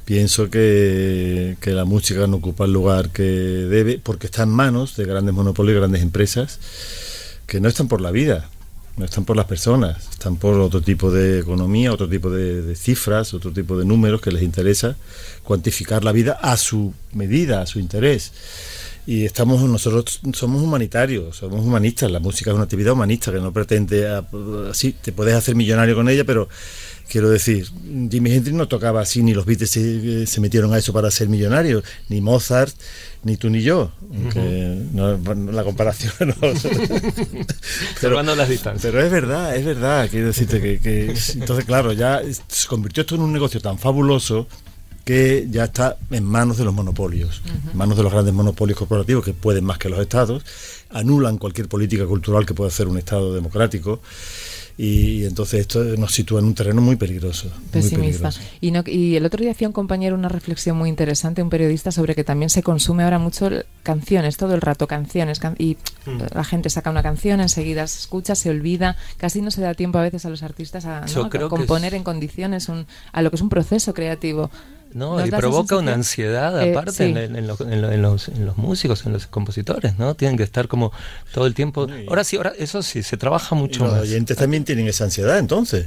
pienso 0.03 0.49
que, 0.49 1.57
que, 1.61 1.71
la 1.71 1.85
música 1.85 2.25
no 2.27 2.37
ocupa 2.37 2.65
el 2.65 2.73
lugar 2.73 3.11
que 3.11 3.21
debe 3.21 3.99
porque 3.99 4.25
está 4.25 4.43
en 4.43 4.49
manos 4.49 4.97
de 4.97 5.05
grandes 5.05 5.33
monopolios 5.33 5.75
y 5.75 5.79
grandes 5.79 6.01
empresas 6.01 6.59
que 7.51 7.59
no 7.59 7.67
están 7.67 7.89
por 7.89 7.99
la 7.99 8.11
vida, 8.11 8.49
no 8.95 9.03
están 9.03 9.25
por 9.25 9.35
las 9.35 9.45
personas, 9.45 10.07
están 10.09 10.37
por 10.37 10.57
otro 10.57 10.79
tipo 10.79 11.11
de 11.11 11.39
economía, 11.39 11.91
otro 11.91 12.07
tipo 12.07 12.29
de, 12.29 12.77
cifras, 12.77 13.33
otro 13.33 13.51
tipo 13.51 13.77
de 13.77 13.83
números 13.83 14.21
que 14.21 14.31
les 14.31 14.41
interesa 14.41 14.95
cuantificar 15.43 16.05
la 16.05 16.13
vida 16.13 16.39
a 16.41 16.55
su 16.55 16.93
medida, 17.11 17.61
a 17.61 17.65
su 17.65 17.81
interés. 17.81 18.31
Y 19.05 19.25
estamos 19.25 19.61
nosotros 19.63 20.21
somos 20.31 20.61
humanitarios, 20.61 21.35
somos 21.35 21.59
humanistas. 21.59 22.09
La 22.09 22.21
música 22.21 22.51
es 22.51 22.55
una 22.55 22.63
actividad 22.63 22.93
humanista 22.93 23.33
que 23.33 23.41
no 23.41 23.51
pretende 23.51 24.07
así, 24.69 24.93
te 24.93 25.11
puedes 25.11 25.35
hacer 25.35 25.55
millonario 25.55 25.93
con 25.93 26.07
ella, 26.07 26.23
pero 26.23 26.47
quiero 27.09 27.29
decir, 27.29 27.67
Jimi 28.09 28.31
Hendrix 28.31 28.55
no 28.55 28.69
tocaba 28.69 29.01
así, 29.01 29.23
ni 29.23 29.33
los 29.33 29.45
Beatles 29.45 29.71
se, 29.71 30.25
se 30.25 30.39
metieron 30.39 30.73
a 30.73 30.77
eso 30.77 30.93
para 30.93 31.11
ser 31.11 31.27
millonarios, 31.27 31.83
ni 32.07 32.21
Mozart, 32.21 32.73
ni 33.23 33.37
tú 33.37 33.49
ni 33.49 33.61
yo, 33.61 33.91
la 34.93 35.63
comparación 35.63 36.13
no. 36.19 36.35
pero, 38.01 38.21
las 38.23 38.49
distancias. 38.49 38.91
Pero 38.91 39.05
es 39.05 39.11
verdad, 39.11 39.55
es 39.55 39.65
verdad, 39.65 40.09
quiero 40.09 40.27
decirte 40.27 40.59
que, 40.79 41.13
entonces 41.33 41.65
claro, 41.65 41.93
ya 41.93 42.21
se 42.47 42.67
convirtió 42.67 43.01
esto 43.01 43.15
en 43.15 43.21
un 43.21 43.33
negocio 43.33 43.61
tan 43.61 43.77
fabuloso 43.77 44.47
que 45.05 45.47
ya 45.49 45.65
está 45.65 45.97
en 46.11 46.23
manos 46.23 46.57
de 46.57 46.65
los 46.65 46.73
monopolios, 46.73 47.41
en 47.71 47.77
manos 47.77 47.97
de 47.97 48.03
los 48.03 48.11
grandes 48.11 48.33
monopolios 48.33 48.77
corporativos 48.77 49.23
que 49.25 49.33
pueden 49.33 49.65
más 49.65 49.77
que 49.77 49.89
los 49.89 49.99
estados, 49.99 50.43
anulan 50.89 51.37
cualquier 51.37 51.67
política 51.67 52.05
cultural 52.05 52.45
que 52.45 52.53
pueda 52.53 52.69
hacer 52.69 52.87
un 52.87 52.97
estado 52.97 53.33
democrático 53.33 54.01
y, 54.83 55.25
entonces 55.25 55.59
esto 55.59 55.83
nos 55.83 56.11
sitúa 56.11 56.39
en 56.39 56.45
un 56.45 56.55
terreno 56.55 56.81
muy 56.81 56.95
peligroso. 56.95 57.51
Pesimista. 57.69 58.31
Y, 58.61 58.71
no, 58.71 58.83
y 58.83 59.15
el 59.15 59.23
otro 59.27 59.39
día 59.39 59.51
hacía 59.51 59.67
un 59.67 59.73
compañero 59.73 60.15
una 60.15 60.27
reflexión 60.27 60.75
muy 60.75 60.89
interesante, 60.89 61.43
un 61.43 61.51
periodista, 61.51 61.91
sobre 61.91 62.15
que 62.15 62.23
también 62.23 62.49
se 62.49 62.63
consume 62.63 63.03
ahora 63.03 63.19
mucho 63.19 63.47
canciones, 63.83 64.37
todo 64.37 64.55
el 64.55 64.61
rato 64.61 64.87
canciones, 64.87 65.39
y 65.59 65.77
mm. 66.07 66.33
la 66.33 66.43
gente 66.43 66.71
saca 66.71 66.89
una 66.89 67.03
canción, 67.03 67.41
enseguida 67.41 67.85
se 67.85 67.99
escucha, 67.99 68.33
se 68.33 68.49
olvida, 68.49 68.97
casi 69.17 69.43
no 69.43 69.51
se 69.51 69.61
da 69.61 69.75
tiempo 69.75 69.99
a 69.99 70.01
veces 70.01 70.25
a 70.25 70.31
los 70.31 70.41
artistas 70.41 70.85
a, 70.85 71.05
componer 71.47 71.93
en 71.93 72.03
condiciones 72.03 72.67
un, 72.67 72.87
a 73.11 73.21
lo 73.21 73.29
que 73.29 73.35
es 73.35 73.41
un 73.43 73.49
proceso 73.49 73.93
creativo. 73.93 74.49
No, 74.93 75.25
y 75.25 75.29
provoca 75.29 75.77
una 75.77 75.93
ansiedad 75.93 76.61
eh, 76.65 76.71
aparte 76.71 77.05
en, 77.05 77.47
los, 77.47 77.61
en, 77.61 78.01
los, 78.45 78.57
músicos, 78.57 79.05
en 79.05 79.13
los 79.13 79.27
compositores, 79.27 79.97
¿no? 79.97 80.15
Tienen 80.15 80.37
que 80.37 80.43
estar 80.43 80.67
como 80.67 80.91
todo 81.33 81.47
el 81.47 81.53
tiempo. 81.53 81.87
Ahora 82.07 82.23
sí, 82.23 82.37
ahora 82.37 82.53
eso 82.57 82.81
sí, 82.83 83.03
se 83.03 83.17
trabaja 83.17 83.55
mucho 83.55 83.85
los 83.85 83.93
oyentes 83.93 84.37
también 84.37 84.63
tienen 84.63 84.87
esa 84.87 85.05
ansiedad, 85.05 85.37
entonces. 85.37 85.85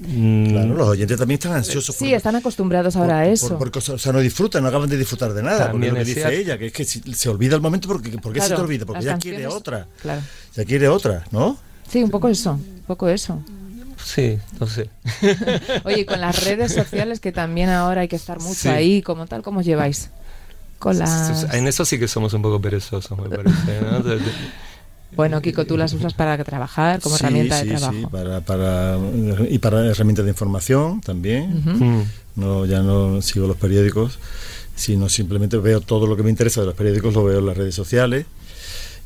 Mm. 0.00 0.50
Claro, 0.50 0.74
los 0.74 0.88
oyentes 0.88 1.18
también 1.18 1.38
están 1.38 1.52
ansiosos. 1.52 1.96
Sí, 1.96 2.14
están 2.14 2.36
acostumbrados 2.36 2.94
ahora 2.96 3.20
a 3.20 3.26
eso. 3.26 3.58
porque, 3.58 3.78
o 3.78 3.98
sea, 3.98 4.12
no 4.12 4.20
disfrutan, 4.20 4.62
no 4.62 4.68
acaban 4.68 4.88
de 4.88 4.96
disfrutar 4.96 5.32
de 5.32 5.42
nada. 5.42 5.70
porque 5.70 5.88
lo 5.88 5.94
que 5.96 6.04
dice 6.04 6.34
ella, 6.34 6.58
que 6.58 6.66
es 6.66 6.72
que 6.72 6.84
se 6.84 7.28
olvida 7.28 7.56
el 7.56 7.62
momento 7.62 7.88
porque 7.88 8.10
¿por 8.18 8.32
qué 8.32 8.40
se 8.40 8.54
te 8.54 8.60
olvida? 8.60 8.86
Porque 8.86 9.04
ya 9.04 9.18
quiere 9.18 9.46
otra. 9.46 9.86
Claro. 10.00 10.22
Ya 10.54 10.64
quiere 10.64 10.88
otra, 10.88 11.24
¿no? 11.30 11.58
Sí, 11.88 12.02
un 12.02 12.10
poco 12.10 12.28
eso, 12.28 12.52
un 12.52 12.82
poco 12.86 13.08
eso. 13.08 13.42
Sí, 14.08 14.38
no 14.58 14.66
sé. 14.66 14.88
Oye, 15.84 16.06
con 16.06 16.18
las 16.22 16.42
redes 16.42 16.72
sociales 16.72 17.20
que 17.20 17.30
también 17.30 17.68
ahora 17.68 18.00
hay 18.00 18.08
que 18.08 18.16
estar 18.16 18.40
mucho 18.40 18.70
ahí, 18.70 19.02
como 19.02 19.26
tal, 19.26 19.42
¿cómo 19.42 19.60
os 19.60 19.66
lleváis? 19.66 20.08
Con 20.78 20.98
las... 20.98 21.52
En 21.52 21.66
eso 21.66 21.84
sí 21.84 21.98
que 21.98 22.08
somos 22.08 22.32
un 22.32 22.40
poco 22.40 22.58
perezosos, 22.58 23.18
me 23.18 23.28
parece. 23.28 23.78
Bueno, 25.14 25.42
Kiko, 25.42 25.66
tú 25.66 25.76
las 25.76 25.92
usas 25.92 26.14
para 26.14 26.42
trabajar, 26.42 27.02
como 27.02 27.16
herramienta 27.16 27.62
de 27.62 27.76
trabajo. 27.76 27.92
Sí, 27.92 28.06
para, 28.10 28.40
para, 28.40 28.98
y 29.50 29.58
para 29.58 29.84
herramientas 29.86 30.24
de 30.24 30.30
información 30.30 31.02
también. 31.02 31.62
Mm. 31.64 32.02
no, 32.36 32.64
ya 32.64 32.80
no 32.80 33.20
sigo 33.20 33.46
los 33.46 33.58
periódicos, 33.58 34.18
sino 34.74 35.10
simplemente 35.10 35.58
veo 35.58 35.82
todo 35.82 36.06
lo 36.06 36.16
que 36.16 36.22
me 36.22 36.30
interesa 36.30 36.62
de 36.62 36.68
los 36.68 36.74
periódicos, 36.74 37.12
lo 37.12 37.24
veo 37.24 37.40
en 37.40 37.46
las 37.46 37.58
redes 37.58 37.74
sociales. 37.74 38.24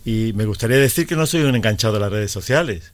Y 0.05 0.33
me 0.35 0.45
gustaría 0.45 0.77
decir 0.77 1.09
que 1.09 1.17
no 1.17 1.27
soy 1.27 1.43
un 1.43 1.57
enganchado 1.57 1.95
de 1.95 2.01
las 2.01 2.12
redes 2.12 2.31
sociales. 2.31 2.93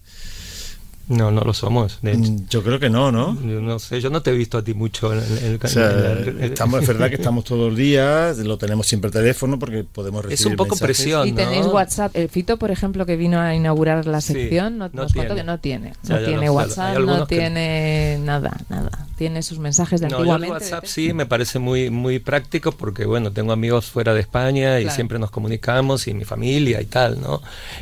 No, 1.08 1.30
no 1.30 1.40
lo 1.40 1.54
somos. 1.54 1.98
Mm, 2.02 2.48
yo 2.50 2.62
creo 2.62 2.78
que 2.78 2.90
no, 2.90 3.10
¿no? 3.10 3.34
Yo 3.40 3.62
no 3.62 3.78
sé, 3.78 4.00
yo 4.00 4.10
no 4.10 4.20
te 4.20 4.30
he 4.30 4.34
visto 4.34 4.58
a 4.58 4.62
ti 4.62 4.74
mucho 4.74 5.12
en, 5.14 5.20
el 5.42 5.58
canal. 5.58 6.36
estamos, 6.40 6.82
es 6.82 6.88
verdad 6.88 7.08
que 7.08 7.14
estamos 7.14 7.44
todos 7.44 7.70
los 7.70 7.78
días, 7.78 8.36
lo 8.38 8.58
tenemos 8.58 8.86
siempre 8.86 9.10
teléfono 9.10 9.58
porque 9.58 9.84
podemos 9.84 10.22
recibir 10.22 10.40
Es 10.40 10.46
un 10.46 10.56
poco 10.56 10.76
presión, 10.76 11.26
Y 11.26 11.32
tenéis 11.32 11.66
WhatsApp. 11.66 12.14
El 12.14 12.28
Fito, 12.28 12.58
por 12.58 12.70
ejemplo, 12.70 13.06
que 13.06 13.16
vino 13.16 13.40
a 13.40 13.54
inaugurar 13.54 14.06
la 14.06 14.20
sección, 14.20 14.76
no, 14.76 14.90
nos 14.92 15.12
tiene. 15.14 15.34
que 15.34 15.44
no 15.44 15.58
tiene. 15.58 15.92
No 16.06 16.18
tiene 16.18 16.50
WhatsApp, 16.50 16.98
no 16.98 17.26
tiene 17.26 18.18
nada, 18.18 18.58
nada. 18.68 19.06
Tiene 19.16 19.42
sus 19.42 19.58
mensajes 19.58 20.00
de 20.00 20.08
no, 20.08 20.16
antiguamente. 20.16 20.52
WhatsApp 20.52 20.84
sí 20.84 21.14
me 21.14 21.24
parece 21.24 21.58
muy, 21.58 21.88
muy 21.88 22.18
práctico 22.18 22.72
porque, 22.72 23.06
bueno, 23.06 23.32
tengo 23.32 23.52
amigos 23.52 23.86
fuera 23.86 24.12
de 24.12 24.20
España 24.20 24.78
y 24.78 24.90
siempre 24.90 25.18
nos 25.18 25.30
comunicamos 25.30 26.06
y 26.06 26.12
mi 26.12 26.24
familia 26.24 26.82
y 26.82 26.86
tal, 26.86 27.18
¿no? 27.20 27.40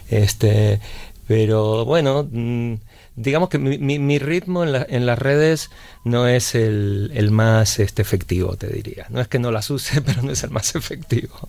Este, 0.09 0.81
pero 1.27 1.85
bueno... 1.85 2.29
Mm, 2.31 2.75
digamos 3.17 3.49
que 3.49 3.59
mi, 3.59 3.99
mi, 3.99 4.19
ritmo 4.19 4.63
en, 4.63 4.87
en, 4.89 5.07
las 5.07 5.19
redes 5.19 5.71
no 6.05 6.29
es 6.29 6.55
el, 6.55 7.11
el, 7.15 7.31
más 7.31 7.79
este, 7.79 8.03
efectivo, 8.03 8.57
te 8.57 8.69
diría. 8.69 9.07
No 9.09 9.21
es 9.21 9.29
que 9.29 9.39
no 9.39 9.51
las 9.51 9.71
use, 9.71 10.01
pero 10.07 10.23
no 10.23 10.33
es 10.33 10.45
el 10.45 10.51
más 10.51 10.75
efectivo. 10.75 11.49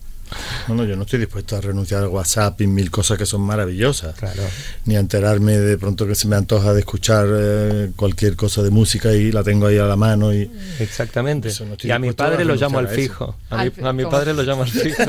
Bueno, 0.66 0.84
yo 0.84 0.96
no 0.96 1.02
estoy 1.02 1.20
dispuesto 1.20 1.56
a 1.56 1.60
renunciar 1.60 2.02
al 2.02 2.08
WhatsApp 2.08 2.60
y 2.60 2.66
mil 2.66 2.90
cosas 2.90 3.18
que 3.18 3.26
son 3.26 3.42
maravillosas. 3.42 4.14
Claro. 4.14 4.42
Ni 4.84 4.96
a 4.96 5.00
enterarme 5.00 5.56
de 5.56 5.78
pronto 5.78 6.06
que 6.06 6.14
se 6.14 6.28
me 6.28 6.36
antoja 6.36 6.72
de 6.72 6.80
escuchar 6.80 7.26
eh, 7.30 7.90
cualquier 7.96 8.36
cosa 8.36 8.62
de 8.62 8.70
música 8.70 9.12
y 9.12 9.32
la 9.32 9.42
tengo 9.42 9.66
ahí 9.66 9.78
a 9.78 9.84
la 9.84 9.96
mano. 9.96 10.32
y 10.32 10.50
Exactamente. 10.78 11.50
y 11.82 11.90
a 11.90 11.98
mi 11.98 12.12
padre 12.12 12.44
lo 12.44 12.54
llamo 12.54 12.78
al 12.78 12.88
fijo. 12.88 13.36
A, 13.50 13.64
mi, 13.92 14.04
padre 14.04 14.34
lo 14.34 14.42
llamo 14.42 14.62
al 14.62 14.70
fijo. 14.70 15.02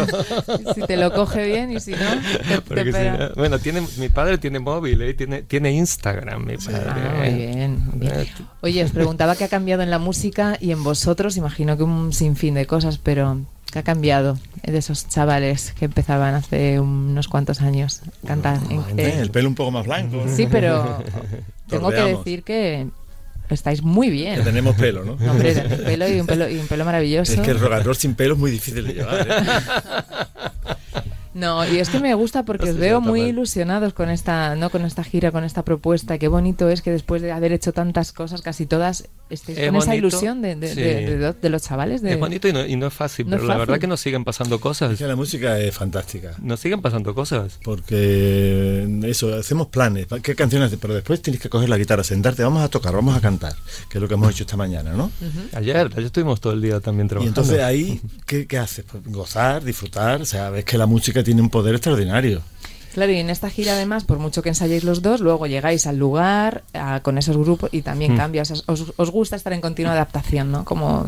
si 0.75 0.81
te 0.81 0.97
lo 0.97 1.13
coge 1.13 1.45
bien 1.45 1.71
y 1.71 1.79
si 1.79 1.91
no, 1.91 3.35
bueno, 3.35 3.59
tiene, 3.59 3.85
mi 3.97 4.09
padre 4.09 4.37
tiene 4.37 4.59
móvil, 4.59 5.01
¿eh? 5.01 5.13
tiene, 5.13 5.43
tiene 5.43 5.71
Instagram. 5.71 6.45
Mi 6.45 6.57
padre, 6.57 6.83
ah, 6.87 7.17
muy 7.17 7.33
bien, 7.33 7.83
Oye, 8.61 8.83
os 8.83 8.91
preguntaba 8.91 9.35
qué 9.35 9.43
ha 9.43 9.49
cambiado 9.49 9.83
en 9.83 9.89
la 9.89 9.99
música 9.99 10.57
y 10.59 10.71
en 10.71 10.83
vosotros. 10.83 11.37
Imagino 11.37 11.77
que 11.77 11.83
un 11.83 12.13
sinfín 12.13 12.55
de 12.55 12.65
cosas, 12.65 12.97
pero 12.97 13.39
¿Qué 13.71 13.79
ha 13.79 13.83
cambiado 13.83 14.39
de 14.63 14.77
esos 14.77 15.07
chavales 15.07 15.73
que 15.77 15.85
empezaban 15.85 16.33
hace 16.33 16.79
unos 16.79 17.27
cuantos 17.27 17.61
años 17.61 18.01
a 18.23 18.27
cantar? 18.27 18.59
el 18.97 19.29
pelo 19.31 19.49
un 19.49 19.55
poco 19.55 19.71
más 19.71 19.85
blanco. 19.85 20.25
Sí, 20.27 20.47
pero 20.49 21.03
tengo 21.69 21.89
que 21.89 22.01
decir 22.01 22.43
que 22.43 22.87
estáis 23.49 23.81
muy 23.81 24.09
bien. 24.09 24.35
Que 24.37 24.41
tenemos 24.41 24.75
pelo, 24.75 25.03
¿no? 25.05 25.13
hombre, 25.29 25.53
pelo 25.53 26.07
y 26.07 26.19
un 26.19 26.27
pelo, 26.27 26.49
y 26.49 26.57
un 26.57 26.67
pelo 26.67 26.85
maravilloso. 26.85 27.33
Es 27.33 27.39
que 27.39 27.51
el 27.51 27.59
rogador 27.59 27.95
sin 27.95 28.15
pelo 28.15 28.33
es 28.33 28.39
muy 28.39 28.51
difícil 28.51 28.87
de 28.87 28.93
llevar. 28.93 29.27
¿eh? 29.29 30.75
No, 31.39 31.65
y 31.65 31.77
es 31.79 31.89
que 31.89 31.99
me 31.99 32.13
gusta 32.13 32.43
porque 32.43 32.69
os 32.71 32.77
veo 32.77 32.99
muy 32.99 33.21
ilusionados 33.21 33.93
con 33.93 34.09
esta, 34.09 34.55
no 34.55 34.69
con 34.69 34.83
esta 34.85 35.03
gira, 35.03 35.31
con 35.31 35.43
esta 35.43 35.63
propuesta. 35.63 36.17
Qué 36.17 36.27
bonito 36.27 36.69
es 36.69 36.81
que 36.81 36.91
después 36.91 37.21
de 37.21 37.31
haber 37.31 37.53
hecho 37.53 37.71
tantas 37.71 38.11
cosas, 38.11 38.41
casi 38.41 38.65
todas, 38.65 39.07
estéis 39.29 39.59
con 39.59 39.75
esa 39.77 39.95
ilusión 39.95 40.41
de, 40.41 40.55
de, 40.55 41.49
los 41.49 41.63
chavales. 41.63 42.03
Es 42.03 42.19
bonito 42.19 42.47
y 42.47 42.53
no, 42.53 42.65
y 42.65 42.75
no 42.75 42.87
es 42.87 42.93
fácil, 42.93 43.27
pero 43.29 43.43
la 43.43 43.57
verdad 43.57 43.79
que 43.79 43.87
nos 43.87 44.01
siguen 44.01 44.23
pasando 44.23 44.59
cosas. 44.59 44.97
que 44.97 45.07
la 45.07 45.15
música 45.15 45.57
es 45.59 45.73
fantástica. 45.73 46.33
Nos 46.41 46.59
siguen 46.59 46.81
pasando 46.81 47.15
cosas. 47.15 47.59
Porque 47.63 48.99
eso, 49.03 49.33
hacemos 49.35 49.67
planes, 49.67 50.07
qué 50.21 50.35
canciones, 50.35 50.75
pero 50.79 50.93
después 50.93 51.21
tienes 51.21 51.41
que 51.41 51.49
coger 51.49 51.69
la 51.69 51.77
guitarra, 51.77 52.03
sentarte, 52.03 52.43
vamos 52.43 52.63
a 52.63 52.67
tocar, 52.67 52.93
vamos 52.93 53.15
a 53.15 53.21
cantar, 53.21 53.55
que 53.89 53.97
es 53.97 54.01
lo 54.01 54.07
que 54.07 54.15
hemos 54.15 54.31
hecho 54.31 54.43
esta 54.43 54.57
mañana, 54.57 54.93
¿no? 54.93 55.11
Ayer, 55.53 55.77
ayer 55.77 56.03
estuvimos 56.03 56.41
todo 56.41 56.53
el 56.53 56.61
día 56.61 56.79
también 56.79 57.07
trabajando. 57.07 57.29
Y 57.29 57.43
entonces 57.43 57.63
ahí, 57.63 58.01
¿qué, 58.25 58.45
qué 58.45 58.57
haces? 58.57 58.85
Pues 58.89 59.03
gozar, 59.05 59.63
disfrutar, 59.63 60.21
o 60.21 60.25
sea, 60.25 60.49
ves 60.49 60.65
que 60.65 60.77
la 60.77 60.85
música 60.85 61.23
tiene 61.29 61.43
un 61.43 61.51
poder 61.51 61.75
extraordinario. 61.75 62.41
Claro, 62.95 63.11
y 63.11 63.17
en 63.17 63.29
esta 63.29 63.51
gira 63.51 63.73
además, 63.73 64.03
por 64.03 64.17
mucho 64.17 64.41
que 64.41 64.49
ensayéis 64.49 64.83
los 64.83 65.03
dos, 65.03 65.21
luego 65.21 65.45
llegáis 65.45 65.85
al 65.85 65.97
lugar 65.97 66.63
con 67.03 67.19
esos 67.19 67.37
grupos 67.37 67.69
y 67.71 67.83
también 67.83 68.15
mm. 68.15 68.17
cambias. 68.17 68.63
Os, 68.65 69.11
gusta 69.11 69.35
estar 69.35 69.53
en 69.53 69.61
continua 69.61 69.91
adaptación, 69.91 70.51
¿no? 70.51 70.65
Como 70.65 71.05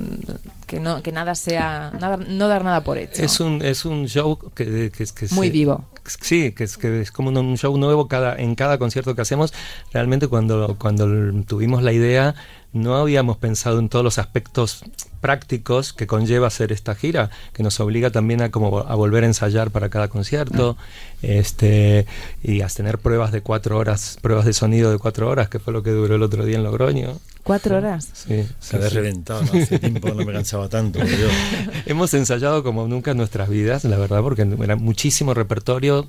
que 0.71 0.79
no 0.79 1.03
que 1.03 1.11
nada 1.11 1.35
sea, 1.35 1.91
nada, 1.99 2.15
no 2.15 2.47
dar 2.47 2.63
nada 2.63 2.81
por 2.81 2.97
hecho. 2.97 3.21
Es 3.21 3.41
un, 3.41 3.61
es 3.61 3.83
un 3.83 4.07
show 4.07 4.39
que, 4.55 4.89
que, 4.89 5.05
que 5.05 5.27
Muy 5.31 5.49
vivo. 5.49 5.83
Sí, 6.05 6.53
que 6.53 6.63
es, 6.63 6.77
que 6.77 7.01
es 7.01 7.11
como 7.11 7.29
un 7.29 7.57
show 7.57 7.77
nuevo 7.77 8.07
cada, 8.07 8.37
en 8.37 8.55
cada 8.55 8.77
concierto 8.77 9.13
que 9.13 9.21
hacemos. 9.21 9.53
Realmente 9.91 10.29
cuando, 10.29 10.77
cuando 10.79 11.05
tuvimos 11.43 11.83
la 11.83 11.91
idea 11.91 12.35
no 12.71 12.95
habíamos 12.95 13.35
pensado 13.35 13.79
en 13.79 13.89
todos 13.89 14.05
los 14.05 14.17
aspectos 14.17 14.85
prácticos 15.19 15.91
que 15.91 16.07
conlleva 16.07 16.47
hacer 16.47 16.71
esta 16.71 16.95
gira, 16.95 17.29
que 17.51 17.63
nos 17.63 17.81
obliga 17.81 18.11
también 18.11 18.41
a 18.41 18.49
como 18.49 18.79
a 18.79 18.95
volver 18.95 19.25
a 19.25 19.27
ensayar 19.27 19.71
para 19.71 19.89
cada 19.89 20.07
concierto, 20.07 20.77
este 21.21 22.05
y 22.41 22.61
a 22.61 22.67
tener 22.67 22.97
pruebas 22.97 23.33
de 23.33 23.41
cuatro 23.41 23.77
horas, 23.77 24.17
pruebas 24.21 24.45
de 24.45 24.53
sonido 24.53 24.89
de 24.89 24.99
cuatro 24.99 25.27
horas, 25.27 25.49
que 25.49 25.59
fue 25.59 25.73
lo 25.73 25.83
que 25.83 25.91
duró 25.91 26.15
el 26.15 26.23
otro 26.23 26.45
día 26.45 26.57
en 26.57 26.63
Logroño. 26.63 27.19
¿Cuatro 27.43 27.77
horas? 27.77 28.09
Sí. 28.13 28.45
Se 28.59 28.75
había 28.75 28.89
reventado, 28.89 29.41
hace 29.41 29.79
tiempo 29.79 30.09
no 30.09 30.25
me 30.25 30.33
cansaba 30.33 30.69
tanto. 30.69 30.99
Hemos 31.85 32.13
ensayado 32.13 32.63
como 32.63 32.87
nunca 32.87 33.11
en 33.11 33.17
nuestras 33.17 33.49
vidas, 33.49 33.83
la 33.83 33.97
verdad, 33.97 34.21
porque 34.21 34.43
era 34.43 34.75
muchísimo 34.75 35.33
repertorio, 35.33 36.07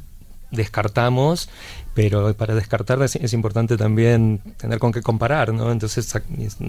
descartamos 0.51 1.49
pero 1.95 2.35
para 2.35 2.55
descartar 2.55 3.03
es, 3.03 3.33
importante 3.33 3.77
también 3.77 4.41
tener 4.57 4.79
con 4.79 4.93
qué 4.93 5.03
comparar, 5.03 5.53
¿no? 5.53 5.71
Entonces 5.71 6.11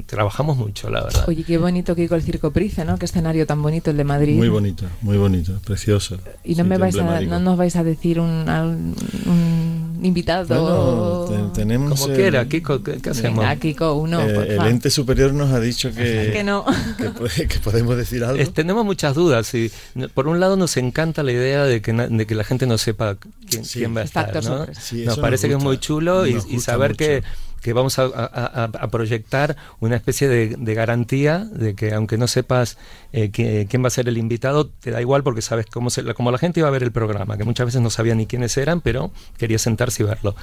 trabajamos 0.06 0.58
mucho, 0.58 0.90
la 0.90 1.04
verdad. 1.04 1.26
Oye, 1.28 1.44
qué 1.44 1.58
bonito 1.58 1.96
que 1.96 2.10
con 2.10 2.18
el 2.18 2.24
Circo 2.24 2.52
Price, 2.52 2.84
¿no? 2.84 2.98
Qué 2.98 3.06
escenario 3.06 3.46
tan 3.48 3.62
bonito 3.62 3.92
el 3.92 3.98
de 3.98 4.04
Madrid. 4.04 4.36
Muy 4.36 4.50
bonito, 4.50 4.86
muy 5.02 5.18
bonito, 5.18 5.60
precioso. 5.66 6.18
Y 6.44 6.56
no 6.56 6.66
me 6.66 6.78
vais 6.78 6.98
a, 6.98 7.22
no 7.22 7.40
nos 7.40 7.58
vais 7.58 7.76
a 7.76 7.84
decir 7.84 8.20
un, 8.20 8.50
un 8.50 9.83
invitado. 10.04 11.28
Bueno, 11.28 11.52
tenemos 11.52 12.00
como 12.00 12.14
quiera, 12.14 12.48
Kiko, 12.48 12.84
¿qué, 12.84 13.00
hacemos? 13.10 13.46
Kiko, 13.58 13.94
uno. 13.94 14.22
Eh, 14.22 14.56
el 14.56 14.68
ente 14.68 14.90
superior 14.90 15.34
nos 15.34 15.52
ha 15.52 15.60
dicho 15.60 15.92
que 15.92 16.32
que 16.34 16.44
no, 16.44 16.66
que, 17.36 17.60
podemos 17.60 17.98
decir 17.98 18.24
algo. 18.24 18.44
tenemos 18.52 18.86
muchas 18.86 19.16
dudas 19.16 19.54
y 19.54 19.72
por 20.14 20.28
un 20.28 20.40
lado 20.40 20.58
nos 20.58 20.78
encanta 20.78 21.24
la 21.24 21.32
idea 21.32 21.64
de 21.64 21.82
que, 21.82 21.94
de 21.94 22.28
que 22.28 22.36
la 22.36 22.44
gente 22.44 22.68
no 22.68 22.78
sepa 22.78 23.18
quién, 23.50 23.64
quién 23.64 23.96
va 23.96 24.02
a 24.02 24.04
estar, 24.04 24.44
¿no? 24.44 24.68
nos 25.06 25.20
parece 25.20 25.48
que 25.48 25.56
es 25.56 25.64
muy 25.64 25.80
chulo 25.80 26.28
y, 26.28 26.60
saber 26.60 26.96
que, 26.96 27.24
que, 27.64 27.74
vamos 27.74 27.98
a, 27.98 28.90
proyectar 28.92 29.56
una 29.80 29.96
especie 29.96 30.28
de, 30.28 30.74
garantía 30.76 31.40
de 31.40 31.76
que 31.76 31.94
aunque 31.94 32.18
no 32.18 32.28
sepas 32.28 32.78
eh, 33.12 33.32
quién 33.32 33.84
va 33.84 33.88
a 33.88 33.92
ser 33.92 34.08
el 34.08 34.18
invitado, 34.18 34.68
te 34.68 34.92
da 34.92 35.02
igual 35.02 35.24
porque 35.24 35.42
sabes 35.42 35.66
cómo, 35.66 35.90
se, 35.90 36.04
la 36.04 36.14
gente 36.38 36.60
iba 36.60 36.68
a 36.68 36.72
ver 36.72 36.84
el 36.84 36.92
programa, 36.92 37.38
que 37.38 37.44
muchas 37.44 37.66
veces 37.66 37.82
no 37.82 37.90
sabía 37.90 38.16
ni 38.16 38.28
quiénes 38.28 38.58
eran, 38.58 38.82
pero 38.82 39.12
quería 39.38 39.58
sentarse 39.58 40.04
y 40.04 40.06
verlo. 40.06 40.36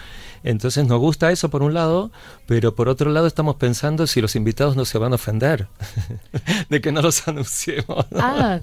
Entonces 0.42 0.86
nos 0.86 0.98
gusta 0.98 1.30
eso 1.30 1.50
por 1.50 1.62
un 1.62 1.74
lado, 1.74 2.10
pero 2.46 2.74
por 2.74 2.88
otro 2.88 3.10
lado 3.10 3.26
estamos 3.26 3.56
pensando 3.56 4.06
si 4.06 4.20
los 4.20 4.36
invitados 4.36 4.76
no 4.76 4.84
se 4.84 4.98
van 4.98 5.12
a 5.12 5.16
ofender 5.16 5.68
de 6.70 6.80
que 6.80 6.92
no 6.92 7.02
los 7.02 7.26
anunciemos. 7.28 8.06
Ah, 8.16 8.60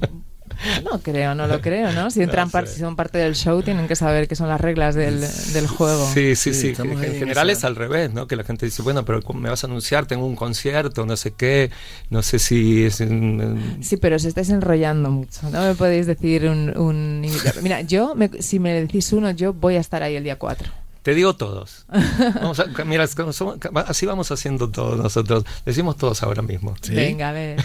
No 0.84 1.00
creo, 1.02 1.36
no 1.36 1.48
lo 1.48 1.62
creo, 1.62 1.91
¿no? 1.91 2.10
Si 2.12 2.22
entran 2.22 2.48
No 2.48 2.52
par- 2.52 2.67
sé. 2.67 2.76
si 2.76 2.80
son 2.80 2.96
parte 2.96 3.17
del 3.20 3.36
show, 3.36 3.62
tienen 3.62 3.88
que 3.88 3.96
saber 3.96 4.28
qué 4.28 4.36
son 4.36 4.50
las 4.50 4.60
reglas 4.60 4.96
del, 4.96 5.22
del 5.54 5.67
juego. 5.67 6.08
Sí, 6.13 6.36
sí, 6.36 6.54
Sí, 6.54 6.74
sí. 6.76 6.82
en 6.82 6.91
en 7.04 7.13
general 7.20 7.50
es 7.50 7.63
al 7.63 7.76
revés, 7.76 8.13
¿no? 8.13 8.28
Que 8.28 8.36
la 8.36 8.43
gente 8.43 8.65
dice, 8.65 8.82
bueno, 8.82 9.06
pero 9.06 9.22
¿cómo 9.22 9.39
me 9.39 9.50
vas 9.50 9.63
a 9.63 9.67
anunciar, 9.67 10.06
tengo 10.06 10.26
un 10.26 10.36
concierto, 10.36 11.06
no 11.06 11.15
sé 11.17 11.32
qué, 11.32 11.70
no 12.10 12.22
sé 12.24 12.39
si 12.39 12.84
es... 12.86 13.02
en- 13.02 13.77
Sí, 13.82 13.98
pero 13.98 14.15
os 14.15 14.25
estáis 14.25 14.50
enrollando 14.50 15.10
mucho. 15.12 15.50
No 15.52 15.62
me 15.62 15.75
podéis 15.75 16.06
decir 16.08 16.46
un, 16.48 16.77
un. 16.77 17.25
Mira, 17.62 17.82
yo, 17.82 18.15
me- 18.15 18.42
si 18.42 18.60
me 18.60 18.73
decís 18.73 19.12
uno, 19.13 19.32
yo 19.32 19.54
voy 19.54 19.75
a 19.75 19.79
estar 19.79 20.02
ahí 20.04 20.15
el 20.15 20.23
día 20.23 20.38
4. 20.38 20.71
Te 21.08 21.16
digo 21.16 21.38
todos. 21.38 21.86
Vamos 22.36 22.60
a- 22.60 22.66
mira, 22.84 23.08
somos- 23.08 23.58
así 23.88 24.06
vamos 24.06 24.30
haciendo 24.30 24.70
todos 24.70 24.98
nosotros. 25.00 25.46
Decimos 25.66 25.96
todos 25.96 26.22
ahora 26.22 26.42
mismo. 26.42 26.76
Sí. 26.82 26.94
Venga, 26.94 27.30
a 27.30 27.32
ver. 27.32 27.64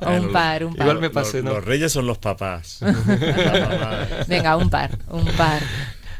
O 0.00 0.10
un 0.20 0.32
par, 0.32 0.64
un 0.64 0.74
par. 0.74 0.86
Igual 0.88 0.96
me 0.98 1.06
Los- 1.06 1.12
pasé, 1.14 1.40
¿no? 1.40 1.52
Los 1.52 1.64
reyes 1.64 1.92
son 1.92 2.04
los 2.08 2.18
papás. 2.18 2.80
Venga, 4.26 4.56
un 4.56 4.70
par, 4.70 4.98
un 5.08 5.24
par. 5.36 5.62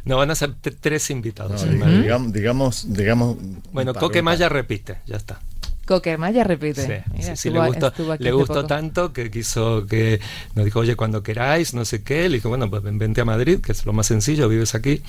No, 0.05 0.17
van 0.17 0.31
a 0.31 0.37
ser 0.37 0.55
tres 0.55 1.11
invitados. 1.11 1.65
No, 1.67 1.87
digamos, 2.03 2.33
digamos, 2.33 2.93
digamos. 2.95 3.37
Bueno, 3.73 3.93
Coque. 3.93 4.23
Maya 4.23 4.49
repite, 4.49 4.99
ya 5.07 5.17
está. 5.17 5.41
Coquermaya 5.91 6.45
repite. 6.45 6.83
Sí, 6.83 7.11
Mira, 7.13 7.35
sí, 7.35 7.43
sí, 7.43 7.49
estuvo- 7.49 7.63
le 7.65 8.31
gustó, 8.31 8.63
le 8.63 8.69
tanto 8.69 9.13
que 9.13 9.29
quiso 9.29 9.87
que 9.87 10.21
nos 10.55 10.65
dijo, 10.65 10.79
oye, 10.79 10.95
cuando 10.95 11.25
queráis, 11.25 11.75
no 11.75 11.85
sé 11.85 12.05
qué. 12.05 12.29
Le 12.29 12.37
dije, 12.37 12.47
bueno, 12.47 12.71
pues 12.71 12.81
ven- 12.85 12.97
vente 12.97 13.21
a 13.21 13.25
Madrid, 13.25 13.59
que 13.59 13.73
es 13.73 13.85
lo 13.85 13.93
más 13.93 14.07
sencillo, 14.07 14.49
vives 14.49 14.77
aquí. 14.77 15.03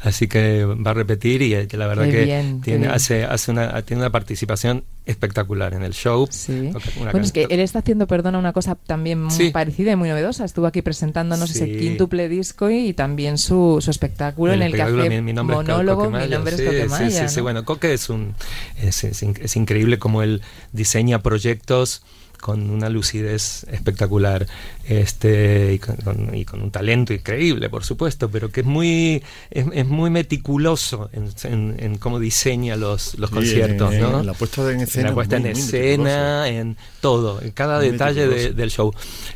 Así 0.00 0.28
que 0.28 0.66
va 0.66 0.90
a 0.90 0.94
repetir 0.94 1.40
y 1.40 1.54
eh, 1.54 1.66
que 1.66 1.78
la 1.78 1.86
verdad 1.86 2.04
Qué 2.04 2.10
que 2.10 2.24
bien, 2.26 2.60
tiene, 2.60 2.88
hace, 2.88 3.24
hace 3.24 3.50
una, 3.52 3.80
tiene 3.82 4.02
una 4.02 4.10
participación 4.10 4.84
espectacular 5.08 5.74
en 5.74 5.82
el 5.82 5.92
show. 5.92 6.28
Sí. 6.30 6.70
Bueno, 6.98 7.18
es 7.20 7.32
que 7.32 7.46
él 7.50 7.60
está 7.60 7.80
haciendo, 7.80 8.06
perdona, 8.06 8.38
una 8.38 8.52
cosa 8.52 8.74
también 8.76 9.22
muy 9.22 9.30
Sí. 9.34 9.50
parecida 9.50 9.90
y 9.92 9.96
muy 9.96 10.08
novedosa. 10.08 10.44
Estuvo 10.44 10.66
aquí 10.66 10.82
presentándonos 10.82 11.50
ese 11.50 11.64
Sí. 11.66 11.76
quíntuple 11.78 12.28
disco 12.28 12.70
y, 12.70 12.92
también 12.92 13.38
su, 13.38 13.78
su 13.80 13.90
espectáculo 13.90 14.52
en 14.52 14.62
el 14.62 14.72
que 14.72 14.82
hace 14.82 15.08
mi, 15.10 15.20
mi 15.22 15.32
nombre 15.32 15.56
es 15.56 15.62
Co- 15.64 15.72
monólogo. 15.72 16.04
Coque 16.06 16.18
mi 16.24 16.28
nombre 16.28 16.54
es 16.54 16.60
Sí, 16.60 16.66
Coquemaya. 16.66 17.10
sí, 17.10 17.16
sí, 17.16 17.28
sí. 17.28 17.36
¿no? 17.38 17.42
Bueno, 17.42 17.64
Coque 17.64 17.92
es 17.94 18.08
un 18.10 18.34
es, 18.80 19.02
es 19.04 19.22
in- 19.22 19.34
es 19.42 19.56
increíble 19.56 19.98
como 19.98 20.22
él 20.22 20.42
diseña 20.72 21.22
proyectos 21.22 22.02
con 22.40 22.70
una 22.70 22.88
lucidez 22.88 23.64
espectacular 23.70 24.46
este 24.86 25.74
y 25.74 25.78
con, 25.78 25.96
con- 25.96 26.34
y 26.34 26.44
con 26.44 26.62
un 26.62 26.70
talento 26.70 27.12
increíble 27.12 27.68
por 27.68 27.84
supuesto 27.84 28.30
pero 28.30 28.50
que 28.50 28.60
es 28.60 28.66
muy 28.66 29.22
es, 29.50 29.66
es 29.72 29.86
muy 29.86 30.08
meticuloso 30.10 31.10
en, 31.12 31.28
en- 31.44 31.76
en 31.78 31.98
cómo 31.98 32.18
diseña 32.18 32.76
los, 32.76 33.18
los 33.18 33.30
conciertos 33.30 33.92
en- 33.92 34.00
¿no? 34.00 34.22
la 34.22 34.32
puesta 34.34 34.62
en 34.70 34.76
En 34.76 34.80
escena. 34.82 35.08
la 35.08 35.14
puesta 35.14 35.38
muy, 35.38 36.48
en 36.48 36.76
todo, 37.00 37.40
en 37.42 37.50
cada 37.50 37.78
Muy 37.78 37.90
detalle 37.90 38.26
de- 38.26 38.52
del 38.52 38.70
show. 38.70 38.92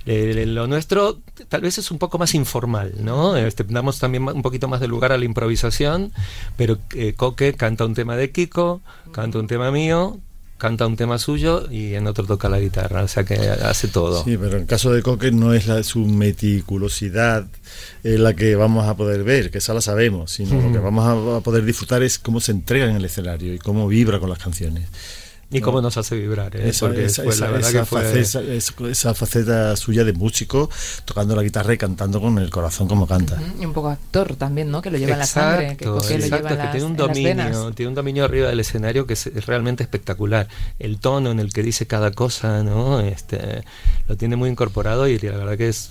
Eh, 0.06 0.44
lo 0.46 0.66
nuestro 0.66 1.20
tal 1.48 1.60
vez 1.60 1.78
es 1.78 1.90
un 1.90 1.98
poco 1.98 2.18
más 2.18 2.34
informal, 2.34 2.94
¿no? 3.00 3.36
Este, 3.36 3.64
damos 3.64 3.98
también 3.98 4.22
un 4.28 4.42
poquito 4.42 4.68
más 4.68 4.80
de 4.80 4.88
lugar 4.88 5.12
a 5.12 5.18
la 5.18 5.24
improvisación, 5.24 6.12
pero 6.56 6.78
eh, 6.94 7.14
Coque 7.14 7.54
canta 7.54 7.84
un 7.84 7.94
tema 7.94 8.16
de 8.16 8.30
Kiko, 8.30 8.80
canta 9.12 9.38
un 9.38 9.46
tema 9.46 9.70
mío, 9.70 10.18
canta 10.62 10.86
un 10.86 10.94
tema 10.94 11.18
suyo 11.18 11.66
y 11.72 11.96
en 11.96 12.06
otro 12.06 12.24
toca 12.24 12.48
la 12.48 12.60
guitarra, 12.60 13.02
o 13.02 13.08
sea 13.08 13.24
que 13.24 13.34
hace 13.34 13.88
todo. 13.88 14.22
Sí, 14.22 14.36
pero 14.36 14.52
en 14.52 14.60
el 14.60 14.66
caso 14.66 14.92
de 14.92 15.02
Coque 15.02 15.32
no 15.32 15.54
es 15.54 15.66
la, 15.66 15.82
su 15.82 16.06
meticulosidad 16.06 17.48
eh, 18.04 18.16
la 18.16 18.34
que 18.34 18.54
vamos 18.54 18.86
a 18.86 18.96
poder 18.96 19.24
ver, 19.24 19.50
que 19.50 19.58
esa 19.58 19.74
la 19.74 19.80
sabemos, 19.80 20.30
sino 20.30 20.62
lo 20.62 20.72
que 20.72 20.78
vamos 20.78 21.04
a, 21.04 21.38
a 21.38 21.40
poder 21.40 21.64
disfrutar 21.64 22.04
es 22.04 22.20
cómo 22.20 22.38
se 22.38 22.52
entrega 22.52 22.88
en 22.88 22.94
el 22.94 23.04
escenario 23.04 23.52
y 23.52 23.58
cómo 23.58 23.88
vibra 23.88 24.20
con 24.20 24.28
las 24.30 24.38
canciones. 24.38 24.84
Y 25.52 25.60
cómo 25.60 25.80
nos 25.82 25.96
hace 25.96 26.16
vibrar, 26.16 26.56
¿eh? 26.56 26.68
Esa, 26.70 26.86
porque 26.86 27.04
esa- 27.04 27.22
fue 27.24 27.32
esa- 27.32 27.44
la 27.46 27.50
verdad 27.52 27.70
esa 27.70 27.78
que 27.80 27.84
fue... 27.84 28.02
faceta, 28.02 28.52
esa- 28.52 28.88
esa 28.88 29.14
faceta 29.14 29.76
suya 29.76 30.02
de 30.04 30.12
músico, 30.12 30.70
tocando 31.04 31.36
la 31.36 31.42
guitarra 31.42 31.74
y 31.74 31.78
cantando 31.78 32.20
con 32.20 32.38
el 32.38 32.50
corazón 32.50 32.88
como 32.88 33.06
canta. 33.06 33.40
Y 33.60 33.64
un 33.66 33.72
poco 33.72 33.88
actor 33.90 34.34
también, 34.36 34.70
¿no? 34.70 34.80
Que 34.82 34.90
lo 34.90 34.98
lleva 34.98 35.12
en 35.12 35.18
la 35.18 35.26
sangre. 35.26 35.76
Que, 35.76 35.84
Exacto, 35.84 35.90
lo 35.94 35.98
exacto, 35.98 36.36
lleva 36.36 36.48
que 36.48 36.54
las, 36.56 36.70
tiene 36.72 36.86
un 36.86 36.96
dominio, 36.96 37.72
tiene 37.72 37.88
un 37.88 37.94
dominio 37.94 38.24
arriba 38.24 38.48
del 38.48 38.60
escenario 38.60 39.06
que 39.06 39.12
es, 39.14 39.26
es 39.26 39.46
realmente 39.46 39.82
espectacular. 39.82 40.48
El 40.78 40.98
tono 40.98 41.30
en 41.30 41.38
el 41.40 41.52
que 41.52 41.62
dice 41.62 41.86
cada 41.86 42.10
cosa, 42.12 42.62
¿no? 42.62 43.00
Este, 43.00 43.62
lo 44.08 44.16
tiene 44.16 44.36
muy 44.36 44.48
incorporado 44.50 45.06
y 45.08 45.18
la 45.18 45.36
verdad 45.36 45.56
que 45.58 45.68
es, 45.68 45.90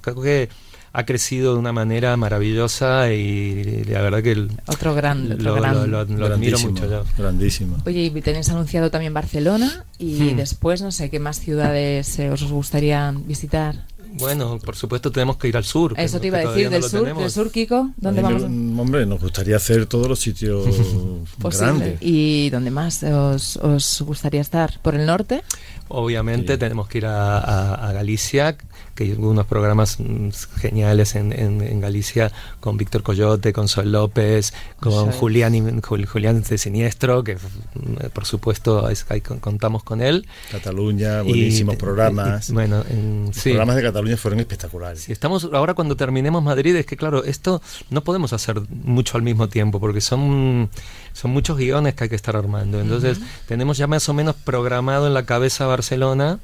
creo 0.00 0.20
que 0.20 0.48
ha 0.92 1.04
crecido 1.04 1.52
de 1.54 1.58
una 1.60 1.72
manera 1.72 2.16
maravillosa 2.16 3.12
y 3.12 3.84
la 3.84 4.00
verdad 4.02 4.22
que 4.22 4.32
el- 4.32 4.50
Otro 4.66 4.94
gran, 4.94 5.32
otro 5.32 5.36
lo, 5.44 5.54
gran. 5.54 5.74
lo- 5.74 5.86
lo- 5.86 5.88
lo 5.88 5.98
admiro 6.00 6.26
Grandísimo, 6.28 6.70
mucho 6.72 6.90
yo. 6.90 7.04
grandísimo. 7.16 7.76
Oye, 7.86 8.04
y 8.04 8.10
tenéis 8.22 8.48
anunciado 8.48 8.90
también 8.90 9.12
Barcelona 9.14 9.84
y 9.98 10.32
Hmm. 10.32 10.36
después 10.36 10.82
no 10.82 10.90
sé 10.92 11.10
qué 11.10 11.18
más 11.20 11.38
ciudades 11.40 12.18
eh, 12.18 12.30
os 12.30 12.42
gustaría 12.50 13.12
visitar. 13.26 13.84
Bueno, 14.14 14.58
por 14.58 14.74
supuesto 14.74 15.12
tenemos 15.12 15.36
que 15.36 15.48
ir 15.48 15.56
al 15.58 15.64
sur. 15.64 15.92
Eso 15.98 16.18
te 16.18 16.28
iba 16.28 16.38
a 16.38 16.48
decir, 16.48 16.64
no 16.64 16.70
del 16.70 16.82
sur, 16.82 17.00
tenemos. 17.00 17.22
del 17.24 17.30
sur, 17.30 17.50
Kiko, 17.52 17.90
¿dónde 17.98 18.22
vamos? 18.22 18.48
me- 18.48 18.80
Hombre, 18.80 19.04
nos 19.04 19.20
gustaría 19.20 19.56
hacer 19.56 19.84
todos 19.84 20.08
los 20.08 20.18
sitios 20.18 20.64
grandes. 21.38 21.98
¿Y 22.00 22.48
dónde 22.50 22.70
más 22.70 23.02
os, 23.02 23.58
os 23.58 24.00
gustaría 24.02 24.40
estar? 24.40 24.80
¿Por 24.80 24.94
el 24.94 25.04
norte? 25.04 25.42
Obviamente 25.88 26.54
Sí. 26.54 26.58
tenemos 26.58 26.88
que 26.88 26.98
ir 26.98 27.06
a, 27.06 27.38
a- 27.38 27.88
a 27.88 27.92
Galicia, 27.92 28.56
que 28.98 29.04
hay 29.04 29.12
unos 29.12 29.46
programas 29.46 30.00
mm, 30.00 30.30
geniales 30.56 31.14
en, 31.14 31.32
en- 31.32 31.62
en 31.62 31.80
Galicia 31.80 32.32
con 32.58 32.76
Víctor 32.76 33.04
Coyote, 33.04 33.52
con 33.52 33.68
Sol 33.68 33.92
López, 33.92 34.52
con 34.80 34.90
Sol. 34.92 35.12
Julián, 35.12 35.80
Julián 35.80 36.42
de 36.42 36.58
Siniestro, 36.58 37.22
que 37.22 37.36
mm, 37.36 38.08
por 38.12 38.26
supuesto 38.26 38.88
es- 38.88 39.06
con- 39.24 39.38
contamos 39.38 39.84
con 39.84 40.00
él. 40.02 40.26
Cataluña, 40.50 41.22
buenísimos 41.22 41.76
y- 41.76 41.78
programas. 41.78 42.50
y- 42.50 42.52
bueno, 42.54 42.84
en- 42.90 43.26
Los 43.26 43.36
sí. 43.36 43.50
programas 43.50 43.76
de 43.76 43.82
Cataluña 43.82 44.16
fueron 44.16 44.40
espectaculares. 44.40 45.02
Si 45.02 45.12
estamos 45.12 45.48
ahora 45.52 45.74
cuando 45.74 45.94
terminemos 45.94 46.42
Madrid, 46.42 46.74
es 46.74 46.84
que 46.86 46.96
claro, 46.96 47.22
esto 47.22 47.62
no 47.90 48.02
podemos 48.02 48.32
hacer 48.32 48.60
mucho 48.84 49.16
al 49.16 49.22
mismo 49.22 49.48
tiempo 49.48 49.78
porque 49.78 50.00
son, 50.00 50.70
son 51.12 51.30
muchos 51.30 51.56
guiones 51.56 51.94
que 51.94 52.04
hay 52.04 52.10
que 52.10 52.16
estar 52.16 52.34
armando. 52.34 52.80
Entonces, 52.80 53.18
tenemos 53.46 53.78
ya 53.78 53.86
más 53.86 54.08
o 54.08 54.14
menos 54.14 54.34
programado 54.34 55.06
en 55.06 55.14
la 55.14 55.24
cabeza 55.24 55.66
Barcelona, 55.66 56.40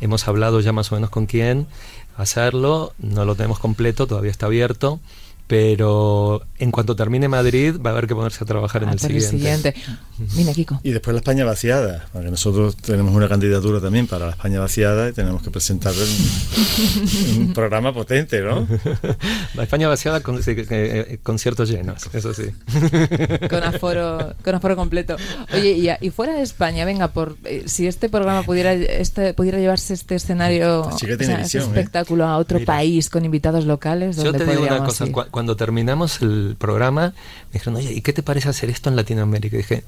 hemos 0.00 0.28
hablado 0.28 0.60
ya 0.60 0.72
más 0.72 0.92
o 0.92 0.94
menos 0.94 1.10
con 1.10 1.26
quién 1.26 1.66
hacerlo, 2.16 2.92
no 2.98 3.24
lo 3.24 3.34
tenemos 3.34 3.58
completo, 3.58 4.06
todavía 4.06 4.30
está 4.30 4.46
abierto. 4.46 5.00
Pero 5.46 6.42
en 6.58 6.72
cuanto 6.72 6.96
termine 6.96 7.28
Madrid, 7.28 7.76
va 7.84 7.90
a 7.90 7.92
haber 7.92 8.08
que 8.08 8.14
ponerse 8.16 8.42
a 8.42 8.46
trabajar 8.46 8.82
en 8.82 8.88
el 8.88 8.98
siguiente. 8.98 9.74
Mira, 10.34 10.52
Kiko. 10.52 10.80
Y 10.82 10.90
después 10.90 11.12
la 11.14 11.18
España 11.20 11.44
vaciada, 11.44 12.06
porque 12.12 12.30
nosotros 12.30 12.76
tenemos 12.76 13.14
una 13.14 13.28
candidatura 13.28 13.80
también 13.80 14.06
para 14.08 14.26
la 14.26 14.30
España 14.32 14.58
vaciada 14.58 15.08
y 15.08 15.12
tenemos 15.12 15.42
que 15.42 15.50
presentar 15.50 15.92
un, 15.92 17.40
un 17.46 17.52
programa 17.54 17.92
potente, 17.94 18.40
¿no? 18.40 18.66
La 19.54 19.62
España 19.62 19.86
vaciada 19.88 20.20
con 20.20 20.42
sí, 20.42 20.50
eh, 20.52 20.66
eh, 20.70 21.18
conciertos 21.22 21.68
llenos, 21.68 22.08
eso 22.12 22.34
sí. 22.34 22.44
Con 23.48 23.62
aforo, 23.62 24.34
con 24.42 24.54
aforo 24.54 24.74
completo. 24.76 25.16
Oye, 25.54 25.72
y, 25.72 25.88
a- 25.90 25.98
y 26.00 26.10
fuera 26.10 26.32
de 26.34 26.42
España, 26.42 26.84
venga, 26.84 27.08
por 27.08 27.36
eh, 27.44 27.64
si 27.66 27.86
este 27.86 28.08
programa 28.08 28.42
pudiera 28.42 28.72
este 28.72 29.32
pudiera 29.34 29.58
llevarse 29.58 29.94
este 29.94 30.16
escenario, 30.16 30.82
o 30.82 30.96
este 30.96 31.24
¿eh? 31.24 31.42
espectáculo 31.60 32.24
a 32.26 32.38
otro 32.38 32.58
Mira. 32.58 32.74
país 32.74 33.10
con 33.10 33.24
invitados 33.24 33.64
locales, 33.64 34.16
Yo 34.16 34.24
¿dónde 34.24 34.40
te 34.40 34.50
digo 34.50 34.62
una 34.64 34.84
cosa, 34.84 35.06
ir? 35.06 35.12
Cua- 35.36 35.46
cuando 35.46 35.56
terminamos 35.56 36.22
el 36.22 36.56
programa, 36.58 37.12
me 37.48 37.52
dijeron, 37.52 37.76
oye, 37.76 37.92
¿y 37.92 38.00
qué 38.00 38.12
te 38.12 38.22
parece 38.22 38.48
hacer 38.48 38.70
esto 38.70 38.88
en 38.88 38.96
Latinoamérica? 38.96 39.56
Y 39.56 39.58
dije, 39.58 39.84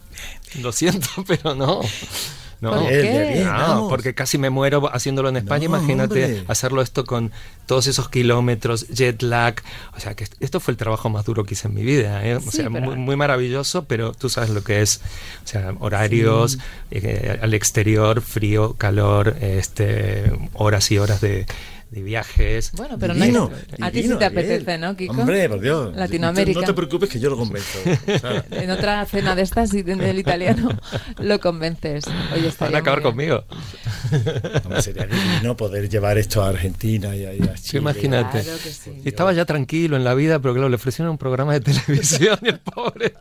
lo 0.61 0.73
siento, 0.73 1.09
pero 1.27 1.55
no. 1.55 1.81
No, 2.61 3.87
porque 3.89 4.15
casi 4.15 4.37
me 4.37 4.51
muero 4.51 4.93
haciéndolo 4.93 5.29
en 5.29 5.37
España. 5.37 5.69
No, 5.69 5.77
Imagínate 5.77 6.25
hombre. 6.25 6.45
hacerlo 6.49 6.83
esto 6.83 7.05
con 7.05 7.31
todos 7.67 7.87
esos 7.87 8.09
kilómetros, 8.09 8.89
jet 8.89 9.23
lag. 9.23 9.55
O 9.97 10.01
sea, 10.01 10.15
que 10.17 10.25
est- 10.25 10.35
esto 10.41 10.59
fue 10.59 10.73
el 10.73 10.77
trabajo 10.77 11.09
más 11.09 11.25
duro 11.25 11.45
que 11.45 11.55
hice 11.55 11.69
en 11.69 11.75
mi 11.75 11.83
vida. 11.83 12.25
¿eh? 12.27 12.35
O 12.35 12.41
Sí, 12.41 12.51
sea, 12.57 12.69
pero- 12.71 12.85
muy, 12.87 12.97
muy 12.97 13.15
maravilloso, 13.15 13.85
pero 13.85 14.13
tú 14.13 14.29
sabes 14.29 14.51
lo 14.51 14.65
que 14.65 14.83
es. 14.83 15.01
O 15.45 15.47
sea, 15.47 15.73
horarios, 15.79 16.59
eh, 16.91 17.39
al 17.41 17.55
exterior, 17.55 18.23
frío, 18.23 18.75
calor, 18.75 19.37
este, 19.41 20.33
horas 20.55 20.91
y 20.91 20.99
horas 20.99 21.21
de, 21.21 21.47
de 21.91 22.03
viajes. 22.03 22.73
Bueno, 22.73 22.97
pero 22.99 23.15
no 23.15 23.21
Divino, 23.25 23.51
hay- 23.53 23.79
a 23.81 23.91
ti 23.91 23.97
sí 23.97 24.03
divino, 24.03 24.19
te 24.19 24.25
apetece, 24.27 24.77
¿no, 24.79 24.95
Kiko? 24.97 25.13
Hombre, 25.21 25.49
por 25.49 25.61
Dios. 25.61 25.97
Latinoamérica. 25.97 26.61
No 26.61 26.67
te 26.67 26.75
preocupes 26.75 27.09
que 27.09 27.19
yo 27.19 27.31
lo 27.31 27.37
convenzo. 27.37 27.79
¿sabes? 28.21 28.45
En 28.51 28.71
otra 28.71 29.05
cena 29.07 29.35
de 29.35 29.43
estas 29.43 29.73
y 29.75 29.83
del 29.83 30.19
italiano 30.19 30.69
lo 31.19 31.41
convences. 31.41 32.05
Oye, 32.35 32.53
Van 32.61 32.75
a 32.75 32.79
acabar 32.79 33.01
conmigo. 33.03 33.45
Hombre, 34.65 34.83
sería 34.83 35.07
divino 35.07 35.57
poder 35.57 35.89
llevar 35.89 36.19
esto 36.19 36.43
a 36.43 36.49
Argentina 36.51 37.15
y 37.17 37.25
a, 37.25 37.33
y 37.35 37.41
a 37.41 37.55
Chile. 37.55 37.81
imagínate. 37.81 38.43
Claro 38.43 38.59
que 38.63 38.71
sí. 38.71 38.93
Y 39.05 39.09
estaba 39.09 39.33
ya 39.33 39.45
tranquilo 39.45 39.97
en 39.97 40.05
la 40.05 40.15
vida, 40.15 40.39
pero 40.41 40.55
claro, 40.55 40.69
le 40.69 40.77
ofrecieron 40.77 41.11
un 41.13 41.19
programa 41.19 41.55
de 41.55 41.61
televisión 41.73 42.39
y 42.43 42.49
el 42.49 42.59
pobre. 42.59 43.15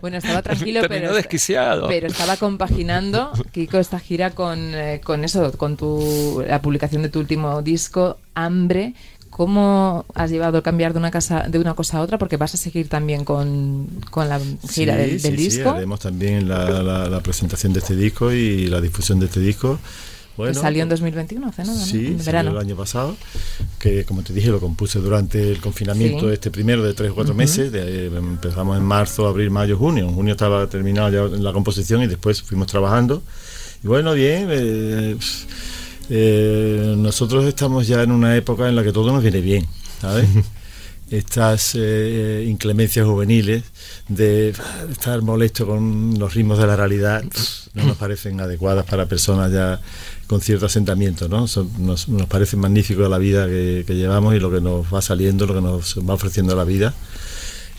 Bueno, 0.00 0.18
estaba 0.18 0.42
tranquilo, 0.42 0.80
Terminó 0.82 1.02
pero, 1.02 1.14
desquiciado. 1.14 1.88
pero 1.88 2.06
estaba 2.08 2.36
compaginando, 2.36 3.32
Kiko, 3.52 3.78
esta 3.78 3.98
gira 3.98 4.30
con, 4.30 4.74
eh, 4.74 5.00
con 5.02 5.24
eso, 5.24 5.52
con 5.52 5.76
tu, 5.76 6.44
la 6.46 6.60
publicación 6.60 7.02
de 7.02 7.08
tu 7.08 7.20
último 7.20 7.62
disco, 7.62 7.83
Hambre. 8.34 8.94
¿Cómo 9.30 10.04
has 10.14 10.30
llevado 10.30 10.58
a 10.58 10.62
cambiar 10.62 10.92
de 10.92 11.00
una, 11.00 11.10
casa, 11.10 11.46
de 11.48 11.58
una 11.58 11.74
cosa 11.74 11.98
a 11.98 12.02
otra? 12.02 12.18
Porque 12.18 12.36
vas 12.36 12.54
a 12.54 12.56
seguir 12.56 12.88
también 12.88 13.24
con, 13.24 13.88
con 14.10 14.28
la 14.28 14.38
gira 14.38 14.94
Sí, 14.94 15.00
del, 15.00 15.10
del 15.10 15.20
sí, 15.20 15.28
sí, 15.50 15.56
disco. 15.56 15.70
haremos 15.70 15.98
también 15.98 16.48
la, 16.48 16.82
la- 16.82 17.08
la 17.08 17.20
presentación 17.20 17.72
de 17.72 17.80
este 17.80 17.96
disco 17.96 18.30
y 18.30 18.68
la 18.68 18.80
difusión 18.80 19.18
de 19.18 19.26
este 19.26 19.40
disco. 19.40 19.80
que 20.36 20.54
salió 20.54 20.84
en 20.84 20.88
2021, 20.88 21.48
hace 21.48 21.64
nada, 21.64 21.84
Sí, 21.84 22.06
en 22.06 22.24
verano. 22.24 22.52
el 22.52 22.58
año 22.58 22.76
pasado, 22.76 23.16
que 23.80 24.04
como 24.04 24.22
te 24.22 24.32
dije 24.32 24.50
lo 24.50 24.60
compuse 24.60 25.00
durante 25.00 25.50
el 25.50 25.60
confinamiento 25.60 26.30
este 26.30 26.52
primero 26.52 26.84
de 26.84 26.94
tres 26.94 27.10
o 27.10 27.14
cuatro 27.16 27.34
meses, 27.34 27.72
de, 27.72 28.06
empezamos 28.16 28.76
en 28.78 28.84
marzo, 28.84 29.26
abril, 29.26 29.50
mayo, 29.50 29.76
junio, 29.76 30.04
en 30.08 30.14
junio 30.14 30.32
estaba 30.34 30.68
terminado 30.68 31.10
ya 31.10 31.36
la 31.38 31.52
composición 31.52 32.02
y 32.04 32.06
después 32.06 32.40
fuimos 32.40 32.68
trabajando. 32.68 33.20
Y 33.82 33.88
bueno, 33.88 34.12
bien, 34.14 34.46
eh, 34.50 35.16
eh, 36.10 36.94
nosotros 36.96 37.44
estamos 37.44 37.86
ya 37.86 38.02
en 38.02 38.12
una 38.12 38.36
época 38.36 38.68
en 38.68 38.76
la 38.76 38.82
que 38.82 38.92
todo 38.92 39.12
nos 39.12 39.22
viene 39.22 39.40
bien, 39.40 39.66
¿sabes? 40.00 40.28
Estas 41.10 41.72
eh, 41.74 42.44
inclemencias 42.48 43.06
juveniles 43.06 43.62
de 44.08 44.54
estar 44.90 45.20
molesto 45.22 45.66
con 45.66 46.18
los 46.18 46.34
ritmos 46.34 46.58
de 46.58 46.66
la 46.66 46.76
realidad 46.76 47.22
no 47.74 47.84
nos 47.84 47.96
parecen 47.96 48.40
adecuadas 48.40 48.86
para 48.86 49.06
personas 49.06 49.52
ya 49.52 49.80
con 50.26 50.40
cierto 50.40 50.66
asentamiento, 50.66 51.28
¿no? 51.28 51.46
nos, 51.78 52.08
nos, 52.08 52.26
parece 52.26 52.56
magnífico 52.56 53.06
la 53.08 53.18
vida 53.18 53.46
que, 53.46 53.84
llevamos 53.88 54.34
y 54.34 54.40
lo 54.40 54.50
que 54.50 54.60
nos 54.60 54.92
va 54.92 55.02
saliendo, 55.02 55.46
lo 55.46 55.54
que 55.54 55.60
nos 55.60 55.98
va 55.98 56.14
ofreciendo 56.14 56.56
la 56.56 56.64
vida 56.64 56.94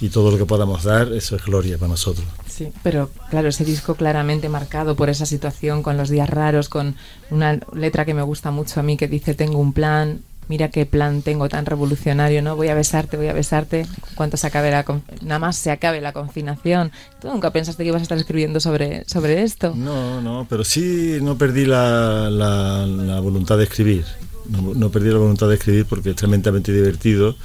y 0.02 0.10
todo 0.10 0.32
lo 0.32 0.38
que 0.38 0.46
podamos 0.46 0.84
dar, 0.84 1.12
eso 1.14 1.36
es 1.36 1.46
gloria 1.46 1.78
para 1.78 1.90
nosotros. 1.90 2.26
Sí, 2.48 2.72
pero 2.84 3.10
claro, 3.30 3.50
ese 3.50 3.66
disco 3.66 3.96
claramente 3.96 4.50
marcado 4.50 4.96
por 4.96 5.10
esa 5.10 5.26
situación, 5.26 5.84
con 5.84 5.98
los 5.98 6.10
días 6.10 6.30
raros, 6.30 6.70
con 6.70 6.96
una 7.30 7.60
letra 7.74 8.06
que 8.06 8.14
me 8.14 8.22
gusta 8.22 8.52
mucho 8.52 8.80
a 8.80 8.84
mí 8.84 8.98
que 8.98 9.08
dice 9.08 9.34
tengo 9.34 9.60
un 9.60 9.74
plan, 9.74 10.22
mira 10.48 10.70
qué 10.70 10.86
plan 10.86 11.22
tengo 11.22 11.50
tan 11.50 11.66
revolucionario, 11.66 12.42
¿no? 12.42 12.56
Voy 12.56 12.68
a 12.68 12.76
besarte, 12.76 13.18
voy 13.18 13.28
a 13.28 13.34
besarte, 13.34 13.86
cuando 14.16 14.38
se 14.38 14.48
acabe 14.48 14.72
la 14.72 14.86
nada 15.22 15.40
más 15.40 15.56
se 15.56 15.72
acabe 15.72 16.02
la 16.02 16.14
confinación. 16.14 16.92
¿Tú 17.22 17.28
nunca 17.30 17.52
pensaste 17.52 17.84
que 17.84 17.90
ibas 17.90 18.02
a 18.02 18.04
estar 18.04 18.18
escribiendo 18.18 18.60
sobre, 18.60 19.06
sobre 19.06 19.44
esto? 19.44 19.74
No, 19.76 20.22
no, 20.22 20.46
pero 20.50 20.64
sí 20.64 21.18
no 21.22 21.38
perdí 21.38 21.66
la, 21.66 22.30
la, 22.30 23.20
voluntad 23.20 23.58
de 23.58 23.64
escribir. 23.64 24.06
No, 24.48 24.90
perdí 24.90 25.10
la 25.10 25.18
voluntad 25.18 25.50
de 25.50 25.56
escribir 25.56 25.86
porque 25.86 26.12
es 26.12 26.16
tremendamente 26.16 26.72
divertido. 26.72 27.36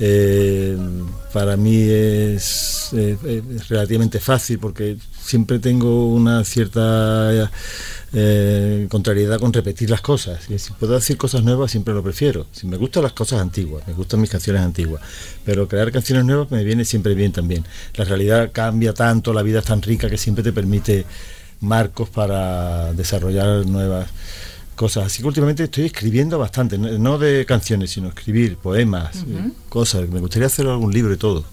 Eh, 0.00 0.76
para 1.32 1.56
mí 1.56 1.82
es, 1.82 2.92
es, 2.92 3.68
relativamente 3.68 4.20
fácil 4.20 4.58
porque 4.58 4.96
siempre 5.20 5.58
tengo 5.58 6.08
una 6.08 6.44
cierta 6.44 7.50
eh, 8.12 8.86
contrariedad 8.88 9.38
con 9.38 9.52
repetir 9.52 9.90
las 9.90 10.00
cosas. 10.00 10.48
Y 10.48 10.58
si 10.58 10.72
puedo 10.72 10.94
decir 10.94 11.16
cosas 11.16 11.42
nuevas, 11.42 11.70
siempre 11.70 11.94
lo 11.94 12.02
prefiero. 12.02 12.46
Si 12.52 12.66
me 12.66 12.76
gustan 12.76 13.02
las 13.02 13.12
cosas 13.12 13.40
antiguas, 13.40 13.86
me 13.86 13.92
gustan 13.92 14.20
mis 14.20 14.30
canciones 14.30 14.62
antiguas, 14.62 15.02
pero 15.44 15.68
crear 15.68 15.90
canciones 15.92 16.24
nuevas 16.24 16.50
me 16.50 16.64
viene 16.64 16.84
siempre 16.84 17.14
bien 17.14 17.32
también. 17.32 17.64
La 17.94 18.04
realidad 18.04 18.50
cambia 18.52 18.94
tanto, 18.94 19.32
la 19.32 19.42
vida 19.42 19.58
es 19.58 19.64
tan 19.64 19.82
rica 19.82 20.08
que 20.08 20.16
siempre 20.16 20.44
te 20.44 20.52
permite 20.52 21.04
marcos 21.60 22.08
para 22.08 22.92
desarrollar 22.92 23.66
nuevas 23.66 24.08
cosas. 24.78 25.06
Así 25.06 25.20
que 25.20 25.28
últimamente 25.28 25.64
estoy 25.64 25.84
escribiendo 25.84 26.38
bastante, 26.38 26.78
no 26.78 27.18
de 27.18 27.44
canciones, 27.44 27.90
sino 27.90 28.08
escribir 28.08 28.56
poemas, 28.56 29.24
eh, 29.28 29.50
cosas. 29.68 30.08
Me 30.08 30.20
gustaría 30.20 30.46
hacer 30.46 30.66
algún 30.66 30.94
libro 30.94 31.12
y 31.12 31.18
todo. 31.18 31.44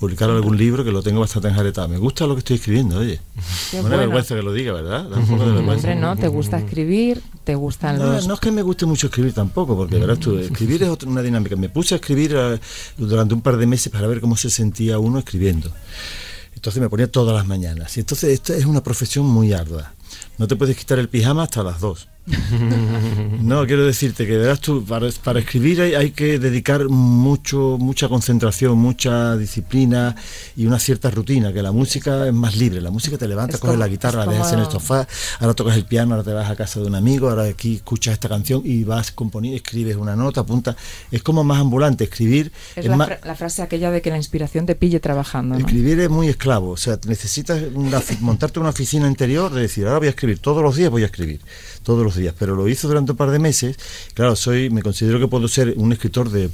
Publicar 0.00 0.30
algún 0.30 0.56
libro 0.56 0.84
que 0.84 0.92
lo 0.92 1.02
tengo 1.02 1.20
bastante 1.20 1.48
enjaretado. 1.48 1.88
Me 1.88 1.98
gusta 1.98 2.26
lo 2.26 2.34
que 2.34 2.38
estoy 2.38 2.56
escribiendo, 2.56 2.98
oye. 2.98 3.20
no 3.74 3.82
bueno. 3.82 3.98
vergüenza 3.98 4.34
que 4.34 4.42
lo 4.42 4.52
diga, 4.54 4.72
¿verdad? 4.72 5.04
de 5.04 5.52
vergüenza. 5.52 5.94
no, 5.96 6.16
te 6.16 6.28
gusta 6.28 6.58
escribir, 6.58 7.20
te 7.44 7.54
gustan 7.56 7.98
no, 7.98 8.12
los... 8.12 8.26
No 8.26 8.34
es 8.34 8.40
que 8.40 8.52
me 8.52 8.62
guste 8.62 8.86
mucho 8.86 9.08
escribir 9.08 9.34
tampoco, 9.34 9.76
porque 9.76 9.98
verás 9.98 10.20
tú, 10.20 10.38
escribir 10.38 10.84
es 10.84 10.88
otra, 10.88 11.10
una 11.10 11.20
dinámica. 11.20 11.56
Me 11.56 11.68
puse 11.68 11.94
a 11.94 11.96
escribir 11.96 12.34
eh, 12.34 12.58
durante 12.96 13.34
un 13.34 13.42
par 13.42 13.58
de 13.58 13.66
meses 13.66 13.92
para 13.92 14.06
ver 14.06 14.20
cómo 14.20 14.36
se 14.36 14.48
sentía 14.48 14.98
uno 14.98 15.18
escribiendo. 15.18 15.70
Entonces 16.54 16.80
me 16.80 16.88
ponía 16.88 17.10
todas 17.10 17.34
las 17.34 17.46
mañanas. 17.46 17.96
Y 17.96 18.00
entonces 18.00 18.30
esta 18.30 18.54
es 18.56 18.64
una 18.64 18.82
profesión 18.82 19.26
muy 19.26 19.52
ardua. 19.52 19.92
No 20.38 20.46
te 20.46 20.56
puedes 20.56 20.76
quitar 20.76 20.98
el 21.00 21.08
pijama 21.08 21.42
hasta 21.42 21.62
las 21.62 21.80
dos 21.80 22.08
no, 23.40 23.66
quiero 23.66 23.86
decirte 23.86 24.26
que 24.26 24.36
verás 24.36 24.60
tú, 24.60 24.84
para, 24.84 25.08
para 25.22 25.40
escribir 25.40 25.80
hay, 25.80 26.10
que 26.10 26.38
dedicar 26.38 26.88
mucho, 26.88 27.76
mucha 27.78 28.08
concentración, 28.08 28.78
mucha 28.78 29.36
disciplina 29.36 30.14
y 30.56 30.66
una 30.66 30.78
cierta 30.78 31.10
rutina, 31.10 31.52
que 31.52 31.62
la 31.62 31.72
música 31.72 32.26
es 32.26 32.32
más 32.32 32.56
libre, 32.56 32.80
la 32.80 32.90
música 32.90 33.16
te 33.16 33.26
levanta, 33.26 33.58
coges 33.58 33.78
la 33.78 33.88
guitarra, 33.88 34.26
la 34.26 34.32
dejas 34.32 34.52
en 34.52 34.60
el 34.60 34.66
sofá, 34.66 35.06
ahora 35.40 35.54
tocas 35.54 35.76
el 35.76 35.84
piano, 35.84 36.14
ahora 36.14 36.24
te 36.24 36.32
vas 36.32 36.50
a 36.50 36.56
casa 36.56 36.80
de 36.80 36.86
un 36.86 36.94
amigo, 36.94 37.28
ahora 37.30 37.44
aquí 37.44 37.76
escuchas 37.76 38.14
esta 38.14 38.28
canción 38.28 38.62
y 38.64 38.84
vas 38.84 39.10
componiendo, 39.12 39.56
escribes 39.56 39.96
una 39.96 40.16
nota, 40.16 40.42
apunta, 40.42 40.76
es 41.10 41.22
como 41.22 41.44
más 41.44 41.60
ambulante, 41.60 42.04
escribir... 42.04 42.52
Es, 42.76 42.86
la, 42.86 43.34
frase 43.34 43.62
aquella 43.62 43.90
de 43.90 44.02
que 44.02 44.10
la 44.10 44.16
inspiración 44.16 44.66
te 44.66 44.74
pille 44.74 45.00
trabajando. 45.00 45.56
Escribir 45.56 46.00
es 46.00 46.10
muy 46.10 46.28
esclavo, 46.28 46.70
o 46.70 46.76
sea, 46.76 46.98
necesitas 47.06 47.62
montarte 48.20 48.60
una 48.60 48.70
oficina 48.70 49.06
interior 49.06 49.52
de 49.52 49.62
decir, 49.62 49.86
ahora 49.86 49.98
voy 49.98 50.08
a 50.08 50.10
escribir, 50.10 50.38
todos 50.40 50.62
los 50.62 50.76
días 50.76 50.90
voy 50.90 51.02
a 51.02 51.06
escribir, 51.06 51.40
todos 51.88 52.04
los 52.04 52.16
días, 52.16 52.34
pero 52.38 52.54
lo 52.54 52.68
hizo 52.68 52.86
durante 52.86 53.12
un 53.12 53.16
par 53.16 53.30
de 53.30 53.38
meses. 53.38 53.78
Claro, 54.12 54.36
soy, 54.36 54.68
me 54.68 54.82
considero 54.82 55.18
que 55.18 55.26
puedo 55.26 55.48
ser 55.48 55.72
un 55.78 55.90
escritor 55.90 56.28
de 56.28 56.50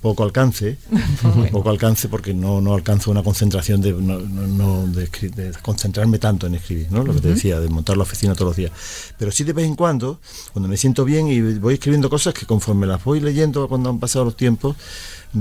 poco 0.00 0.22
alcance, 0.22 0.78
poco 1.50 1.68
alcance 1.68 2.08
porque 2.08 2.32
no, 2.32 2.60
no 2.60 2.72
alcanzo 2.72 3.10
una 3.10 3.24
concentración 3.24 3.80
de, 3.80 3.92
no, 3.92 4.86
de, 4.86 5.52
concentrarme 5.62 6.20
tanto 6.20 6.46
en 6.46 6.54
escribir, 6.54 6.92
¿no? 6.92 7.02
lo 7.02 7.12
que 7.12 7.22
te 7.22 7.28
decía, 7.30 7.58
de 7.58 7.68
montar 7.68 7.96
la 7.96 8.04
oficina 8.04 8.36
todos 8.36 8.50
los 8.50 8.56
días. 8.56 8.70
Pero 9.18 9.32
sí 9.32 9.42
de 9.42 9.52
vez 9.52 9.66
en 9.66 9.74
cuando, 9.74 10.20
cuando 10.52 10.68
me 10.68 10.76
siento 10.76 11.04
bien 11.04 11.26
y 11.26 11.40
voy 11.58 11.74
escribiendo 11.74 12.08
cosas 12.08 12.32
que 12.32 12.46
conforme 12.46 12.86
las 12.86 13.02
voy 13.02 13.18
leyendo 13.18 13.66
cuando 13.66 13.90
han 13.90 13.98
pasado 13.98 14.26
los 14.26 14.36
tiempos, 14.36 14.76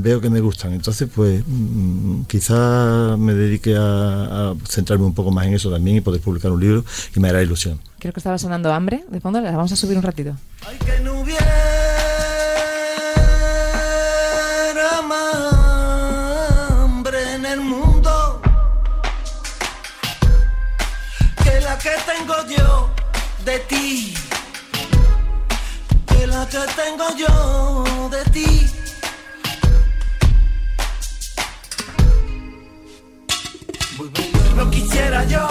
veo 0.01 0.19
que 0.21 0.29
me 0.29 0.41
gustan. 0.41 0.73
Entonces, 0.73 1.09
pues 1.13 1.43
mm, 1.45 2.23
quizá 2.23 3.15
me 3.17 3.33
dedique 3.33 3.75
a, 3.77 4.53
centrarme 4.67 5.05
un 5.05 5.13
poco 5.13 5.31
más 5.31 5.47
en 5.47 5.53
eso 5.53 5.71
también 5.71 5.97
y 5.97 6.01
poder 6.01 6.21
publicar 6.21 6.51
un 6.51 6.59
libro 6.59 6.85
y 7.15 7.19
me 7.19 7.29
hará 7.29 7.41
ilusión. 7.41 7.79
Creo 7.99 8.13
que 8.13 8.19
estaba 8.19 8.37
sonando 8.37 8.73
hambre 8.73 9.05
de 9.09 9.19
fondo, 9.19 9.39
la 9.41 9.51
vamos 9.51 9.71
a 9.71 9.75
subir 9.75 9.97
un 9.97 10.03
ratito. 10.03 10.35
Ay, 10.67 10.77
que 10.77 10.99
no 11.01 11.21
hubiera 11.21 11.41
más 15.07 15.53
hambre 16.83 17.35
en 17.35 17.45
el 17.45 17.61
mundo 17.61 18.41
que 21.43 21.61
la 21.61 21.77
que 21.77 21.91
tengo 22.05 22.35
yo 22.57 22.89
de 23.45 23.59
ti, 23.59 24.13
que 26.07 26.27
la 26.27 26.47
que 26.47 26.59
tengo 26.75 27.05
yo 27.17 28.09
de 28.09 28.31
ti. 28.31 28.74
No 34.55 34.69
quisiera 34.69 35.25
yo 35.25 35.47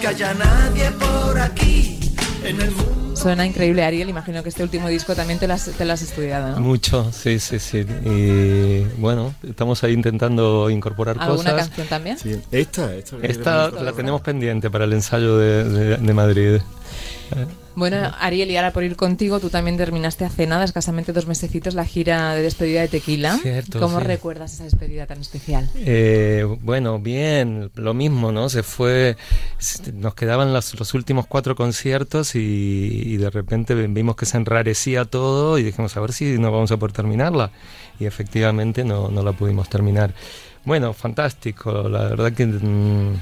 que 0.00 0.08
haya 0.08 0.34
nadie 0.34 0.90
por 0.92 1.38
aquí 1.38 1.98
en 2.44 2.60
el 2.60 2.70
mundo. 2.70 3.16
Suena 3.16 3.44
increíble, 3.46 3.84
Ariel. 3.84 4.08
Imagino 4.08 4.42
que 4.42 4.48
este 4.48 4.62
último 4.62 4.88
disco 4.88 5.14
también 5.14 5.38
te 5.38 5.46
lo 5.46 5.54
has, 5.54 5.66
te 5.66 5.90
has 5.90 6.02
estudiado, 6.02 6.52
¿no? 6.52 6.60
Mucho, 6.60 7.12
sí, 7.12 7.38
sí, 7.38 7.58
sí. 7.58 7.86
Y 8.04 8.84
bueno, 8.98 9.34
estamos 9.46 9.84
ahí 9.84 9.92
intentando 9.92 10.70
incorporar 10.70 11.16
¿Alguna 11.18 11.36
cosas. 11.36 11.46
¿Alguna 11.46 11.66
canción 11.66 11.86
también? 11.88 12.18
Sí. 12.18 12.40
Esta, 12.50 12.94
esta, 12.94 13.16
esta 13.22 13.70
la 13.70 13.92
tenemos 13.92 14.22
pendiente 14.22 14.70
para 14.70 14.84
el 14.84 14.92
ensayo 14.94 15.36
de, 15.36 15.96
de 15.98 16.14
Madrid. 16.14 16.60
Bueno, 17.76 18.12
Ariel, 18.18 18.50
y 18.50 18.56
ahora 18.56 18.72
por 18.72 18.84
ir 18.84 18.96
contigo, 18.96 19.40
tú 19.40 19.48
también 19.48 19.76
terminaste 19.76 20.24
hace 20.24 20.46
nada, 20.46 20.64
escasamente 20.64 21.12
dos 21.12 21.26
mesecitos, 21.26 21.74
la 21.74 21.84
gira 21.84 22.34
de 22.34 22.42
despedida 22.42 22.80
de 22.80 22.88
Tequila. 22.88 23.38
¿Cómo 23.78 24.00
recuerdas 24.00 24.54
esa 24.54 24.64
despedida 24.64 25.06
tan 25.06 25.20
especial? 25.20 25.70
Eh, 25.76 26.44
bueno, 26.62 26.98
bien, 26.98 27.70
lo 27.74 27.94
mismo, 27.94 28.32
¿no? 28.32 28.48
Se 28.48 28.62
fue, 28.62 29.16
nos 29.94 30.14
quedaban 30.14 30.52
los, 30.52 30.78
los 30.78 30.94
últimos 30.94 31.26
cuatro 31.26 31.54
conciertos 31.54 32.34
y, 32.34 33.16
de 33.16 33.30
repente 33.30 33.74
vimos 33.74 34.16
que 34.16 34.26
se 34.26 34.36
enrarecía 34.36 35.04
todo 35.04 35.58
y 35.58 35.62
dijimos, 35.62 35.96
a 35.96 36.00
ver 36.00 36.12
si 36.12 36.38
no 36.38 36.50
vamos 36.50 36.72
a 36.72 36.76
poder 36.76 36.92
terminarla. 36.92 37.50
Y 37.98 38.06
efectivamente 38.06 38.82
no, 38.82 39.08
no 39.08 39.22
la 39.22 39.32
pudimos 39.32 39.68
terminar. 39.68 40.14
Bueno, 40.64 40.92
fantástico, 40.92 41.88
la 41.88 42.04
verdad 42.04 42.32
que... 42.32 42.46
Mm, 42.46 43.14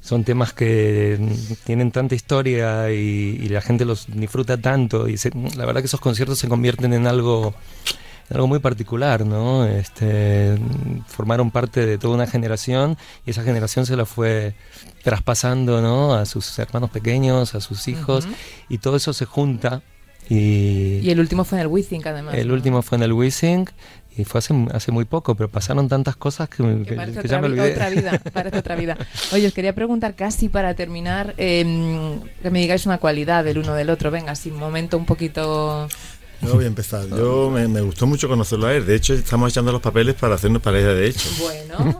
son 0.00 0.24
temas 0.24 0.52
que 0.52 1.18
tienen 1.64 1.90
tanta 1.90 2.14
historia 2.14 2.90
y, 2.90 3.48
la 3.48 3.60
gente 3.60 3.84
los 3.84 4.06
disfruta 4.08 4.56
tanto 4.56 5.08
y 5.08 5.16
la 5.56 5.66
verdad 5.66 5.80
que 5.80 5.86
esos 5.86 6.00
conciertos 6.00 6.38
se 6.38 6.48
convierten 6.48 6.92
en 6.92 7.06
algo 7.06 7.54
algo 8.30 8.46
muy 8.46 8.60
particular, 8.60 9.26
¿no? 9.26 9.66
Este, 9.66 10.56
formaron 11.08 11.50
parte 11.50 11.84
de 11.84 11.98
toda 11.98 12.14
una 12.14 12.28
generación 12.28 12.96
y 13.26 13.30
esa 13.32 13.42
generación 13.42 13.86
se 13.86 13.96
la 13.96 14.06
fue 14.06 14.54
traspasando, 15.02 15.82
¿no? 15.82 16.14
A 16.14 16.24
sus 16.26 16.56
hermanos 16.60 16.90
pequeños, 16.90 17.56
a 17.56 17.60
sus 17.60 17.88
hijos 17.88 18.28
y 18.68 18.78
todo 18.78 18.96
eso 18.96 19.12
se 19.12 19.24
junta 19.24 19.82
y, 20.28 21.00
y, 21.02 21.10
el 21.10 21.18
último 21.18 21.44
fue 21.44 21.58
en 21.58 21.62
el 21.62 21.66
Wissing, 21.66 22.06
además. 22.06 22.34
El 22.36 22.52
último 22.52 22.82
fue 22.82 22.98
en 22.98 23.02
el 23.02 23.12
Wissing 23.12 23.68
y 24.20 24.24
fue 24.24 24.38
hace, 24.38 24.54
hace 24.72 24.92
muy 24.92 25.04
poco, 25.04 25.34
pero 25.34 25.48
pasaron 25.48 25.88
tantas 25.88 26.16
cosas 26.16 26.48
que, 26.48 26.62
ya 27.24 27.40
me 27.40 27.46
olvidé. 27.46 27.72
Otra 27.72 27.90
vida, 27.90 28.20
parece 28.32 28.58
otra 28.58 28.76
vida. 28.76 28.96
Oye, 29.32 29.46
os 29.46 29.54
quería 29.54 29.74
preguntar 29.74 30.14
casi 30.14 30.48
para 30.48 30.74
terminar, 30.74 31.34
em, 31.36 32.20
que 32.42 32.50
me 32.50 32.60
digáis 32.60 32.86
una 32.86 32.98
cualidad 32.98 33.44
del 33.44 33.58
uno 33.58 33.74
del 33.74 33.90
otro. 33.90 34.10
Venga, 34.10 34.34
sin 34.34 34.56
momento 34.56 34.96
un 34.96 35.06
poquito 35.06 35.88
Yo 36.42 36.54
voy 36.54 36.64
a 36.64 36.68
empezar. 36.68 37.06
Yo 37.08 37.50
me, 37.50 37.68
me, 37.68 37.82
gustó 37.82 38.06
mucho 38.06 38.28
conocerlo 38.28 38.66
a 38.66 38.74
él. 38.74 38.86
De 38.86 38.94
hecho, 38.94 39.12
estamos 39.14 39.50
echando 39.50 39.72
los 39.72 39.82
papeles 39.82 40.14
para 40.14 40.36
hacernos 40.36 40.62
pareja 40.62 40.88
de 40.88 41.08
hecho. 41.08 41.28
Bueno. 41.38 41.60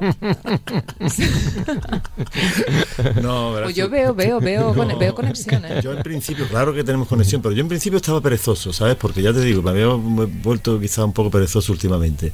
no, 3.23 3.55
pues 3.63 3.77
yo 3.77 3.91
veo, 3.91 4.15
veo, 4.15 4.41
veo, 4.41 4.75
no, 4.85 4.99
veo 4.99 5.15
conexiones. 5.15 5.85
Yo 5.85 5.93
en 5.93 6.03
principio, 6.03 6.49
claro 6.49 6.75
que 6.75 6.83
tenemos 6.85 7.09
conexión, 7.09 7.43
pero 7.43 7.55
yo 7.55 7.61
en 7.61 7.69
principio 7.69 7.99
estaba 7.99 8.21
perezoso, 8.21 8.73
¿sabes? 8.73 8.97
Porque 8.97 9.23
ya 9.23 9.33
te 9.33 9.41
digo, 9.41 9.63
me 9.63 9.71
había 9.71 9.87
vuelto 9.89 10.81
quizá 10.81 11.05
un 11.05 11.13
poco 11.13 11.31
perezoso 11.31 11.73
últimamente 11.73 12.33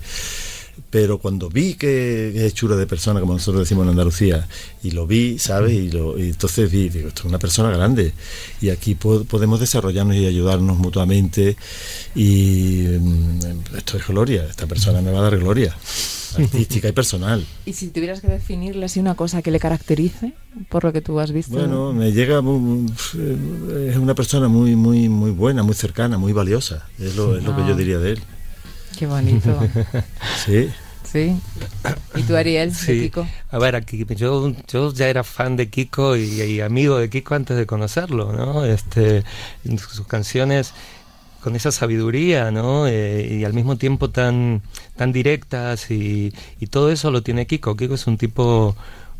pero 0.90 1.18
cuando 1.18 1.48
vi 1.48 1.74
que, 1.74 2.46
es 2.46 2.54
chura 2.54 2.76
de 2.76 2.86
persona, 2.86 3.20
como 3.20 3.34
nosotros 3.34 3.62
decimos 3.62 3.84
en 3.84 3.90
Andalucía, 3.90 4.48
y 4.82 4.90
lo 4.92 5.06
vi, 5.06 5.38
¿sabes? 5.38 5.72
Y, 5.72 5.90
lo, 5.90 6.18
y 6.18 6.28
entonces 6.30 6.70
vi, 6.70 6.88
digo, 6.88 7.08
esto 7.08 7.22
es 7.22 7.26
una 7.26 7.38
persona 7.38 7.70
grande, 7.70 8.12
y 8.60 8.70
aquí 8.70 8.94
podemos 8.94 9.60
desarrollarnos 9.60 10.16
y 10.16 10.26
ayudarnos 10.26 10.78
mutuamente, 10.78 11.56
y 12.14 12.84
mm, 12.98 13.76
esto 13.76 13.98
es 13.98 14.06
gloria, 14.06 14.44
esta 14.44 14.66
persona 14.66 15.00
me 15.00 15.10
va 15.10 15.20
a 15.20 15.22
dar 15.22 15.38
gloria 15.38 15.76
artística 16.38 16.88
y 16.88 16.92
personal. 16.92 17.44
¿Y 17.66 17.72
si 17.72 17.88
tuvieras 17.88 18.20
que 18.20 18.28
definirle 18.28 18.86
así 18.86 19.00
una 19.00 19.14
cosa 19.14 19.42
que 19.42 19.50
le 19.50 19.58
caracterice 19.58 20.34
por 20.68 20.84
lo 20.84 20.92
que 20.92 21.00
tú 21.00 21.18
has 21.20 21.32
visto? 21.32 21.56
Bueno, 21.56 21.92
me 21.92 22.12
llega 22.12 22.38
es 22.38 23.96
una 23.96 24.14
persona 24.14 24.48
muy 24.48 24.76
muy 24.76 25.08
muy 25.08 25.30
buena, 25.30 25.62
muy 25.62 25.74
cercana, 25.74 26.18
muy 26.18 26.32
valiosa. 26.32 26.86
Es 26.98 27.16
lo, 27.16 27.36
es 27.36 27.44
lo 27.44 27.56
que 27.56 27.62
yo 27.62 27.74
ah. 27.74 27.76
diría 27.76 27.98
de 27.98 28.12
él. 28.12 28.22
Qué 28.98 29.06
bonito. 29.06 29.58
sí. 30.44 30.70
Sí. 31.04 31.36
¿Y 32.14 32.22
tú, 32.22 32.36
Ariel, 32.36 32.74
sí. 32.74 33.02
Kiko? 33.02 33.26
A 33.50 33.58
ver, 33.58 33.76
aquí, 33.76 34.04
yo, 34.16 34.52
yo 34.66 34.92
ya 34.92 35.08
era 35.08 35.22
fan 35.22 35.56
de 35.56 35.68
Kiko 35.68 36.16
y, 36.16 36.60
amigo 36.60 36.98
de 36.98 37.08
Kiko 37.08 37.34
antes 37.34 37.56
de 37.56 37.66
conocerlo, 37.66 38.32
¿no? 38.32 38.64
Este, 38.64 39.22
sus 39.64 40.06
canciones 40.06 40.72
con 41.40 41.54
esa 41.54 41.70
sabiduría, 41.70 42.50
¿no? 42.50 42.88
Eh, 42.88 43.38
y 43.40 43.44
al 43.44 43.52
mismo 43.52 43.76
tiempo 43.76 44.10
tan, 44.10 44.62
tan 44.96 45.12
directas 45.12 45.90
y, 45.90 46.34
y 46.58 46.66
todo 46.66 46.90
eso 46.90 47.10
lo 47.10 47.22
tiene 47.22 47.46
Kiko. 47.46 47.76
Kiko 47.76 47.94
es 47.94 48.06
un 48.08 48.18
tipo 48.18 48.74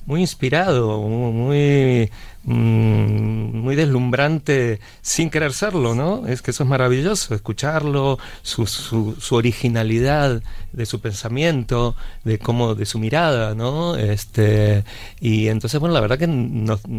muy 0.07 0.21
inspirado, 0.21 1.01
muy, 1.03 2.11
mm, 2.47 3.57
muy 3.61 3.77
deslumbrante 3.77 4.81
sin 5.03 5.31
querer 5.31 5.53
serlo, 5.53 5.95
¿no? 5.95 6.27
Es 6.27 6.43
que 6.43 6.53
eso 6.53 6.63
es 6.63 6.69
maravilloso, 6.69 7.35
escucharlo, 7.35 8.19
su, 8.43 8.67
su, 8.67 9.17
su, 9.21 9.35
originalidad 9.35 10.43
de 10.73 10.87
su 10.87 11.01
pensamiento, 11.01 11.97
de 12.25 12.39
cómo, 12.39 12.75
de 12.75 12.87
su 12.87 12.99
mirada, 12.99 13.55
¿no? 13.55 13.97
Este, 13.97 14.85
y 15.21 15.49
entonces, 15.49 15.81
bueno, 15.81 15.95
la 15.95 16.01
verdad 16.01 16.19
que 16.19 16.29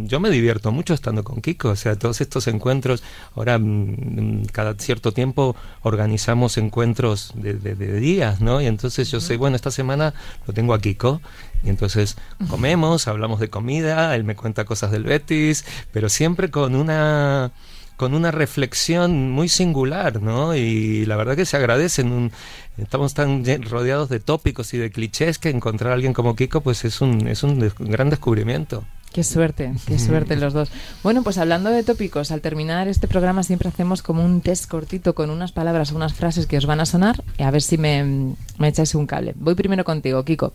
yo 0.06 0.20
me 0.20 0.30
divierto 0.30 0.72
mucho 0.72 0.94
estando 0.94 1.24
con 1.24 1.42
Kiko, 1.42 1.70
o 1.70 1.76
sea, 1.76 1.96
todos 1.96 2.22
estos 2.22 2.48
encuentros, 2.48 3.04
ahora 3.36 3.58
mm, 3.58 4.46
cada 4.52 4.76
cierto 4.76 5.12
tiempo 5.12 5.56
organizamos 5.82 6.58
encuentros 6.58 7.32
de, 7.36 7.54
de, 7.54 7.76
de 7.76 8.00
días, 8.00 8.42
¿no? 8.42 8.62
Y 8.62 8.66
entonces 8.66 9.10
yo 9.10 9.22
sé, 9.22 9.38
bueno, 9.38 9.56
esta 9.56 9.72
semana 9.72 10.14
lo 10.46 10.54
tengo 10.54 10.74
a 10.74 10.80
Kiko, 10.80 11.22
y 11.64 11.70
entonces 11.70 12.18
comemos, 12.50 13.08
hablamos 13.08 13.40
de 13.40 13.50
comida, 13.50 14.16
él 14.16 14.24
me 14.24 14.36
cuenta 14.36 14.66
cosas 14.66 14.92
del 14.92 15.04
Betis, 15.04 15.66
pero 15.92 16.10
siempre 16.10 16.50
con 16.52 16.76
una 16.76 17.52
con 17.98 18.14
una 18.14 18.30
reflexión 18.30 19.32
muy 19.32 19.50
singular, 19.50 20.22
¿no? 20.22 20.56
Y 20.56 21.06
la 21.06 21.16
verdad 21.16 21.36
que 21.36 21.46
se 21.46 21.58
agradece. 21.58 22.04
Un, 22.04 22.32
estamos 22.78 23.16
tan 23.16 23.44
rodeados 23.64 24.08
de 24.08 24.20
tópicos 24.20 24.74
y 24.76 24.78
de 24.78 24.92
clichés 24.92 25.40
que 25.40 25.50
encontrar 25.50 25.92
a 25.92 25.96
alguien 25.96 26.14
como 26.14 26.36
Kiko, 26.36 26.62
pues 26.62 26.86
es 26.86 27.02
un, 27.02 27.28
es 27.28 27.42
un 27.42 27.72
gran 27.80 28.12
descubrimiento. 28.12 28.84
Qué 29.12 29.24
suerte, 29.24 29.72
qué 29.88 29.98
suerte 29.98 30.36
los 30.36 30.54
dos. 30.54 30.70
Bueno, 31.02 31.24
pues 31.24 31.40
hablando 31.40 31.72
de 31.72 31.82
tópicos, 31.82 32.30
al 32.30 32.42
terminar 32.42 32.88
este 32.88 33.08
programa 33.08 33.42
siempre 33.42 33.70
hacemos 33.70 34.04
como 34.04 34.24
un 34.24 34.42
test 34.42 34.70
cortito 34.70 35.16
con 35.16 35.32
unas 35.32 35.52
palabras, 35.52 35.92
unas 35.92 36.14
frases 36.14 36.46
que 36.46 36.58
os 36.58 36.68
van 36.68 36.82
a 36.82 36.86
sonar, 36.86 37.24
y 37.38 37.44
a 37.44 37.50
ver 37.50 37.64
si 37.64 37.80
me, 37.80 38.36
me 38.60 38.68
echáis 38.68 38.94
un 38.94 39.08
cable. 39.08 39.34
Voy 39.38 39.56
primero 39.56 39.84
contigo, 39.84 40.24
Kiko. 40.24 40.54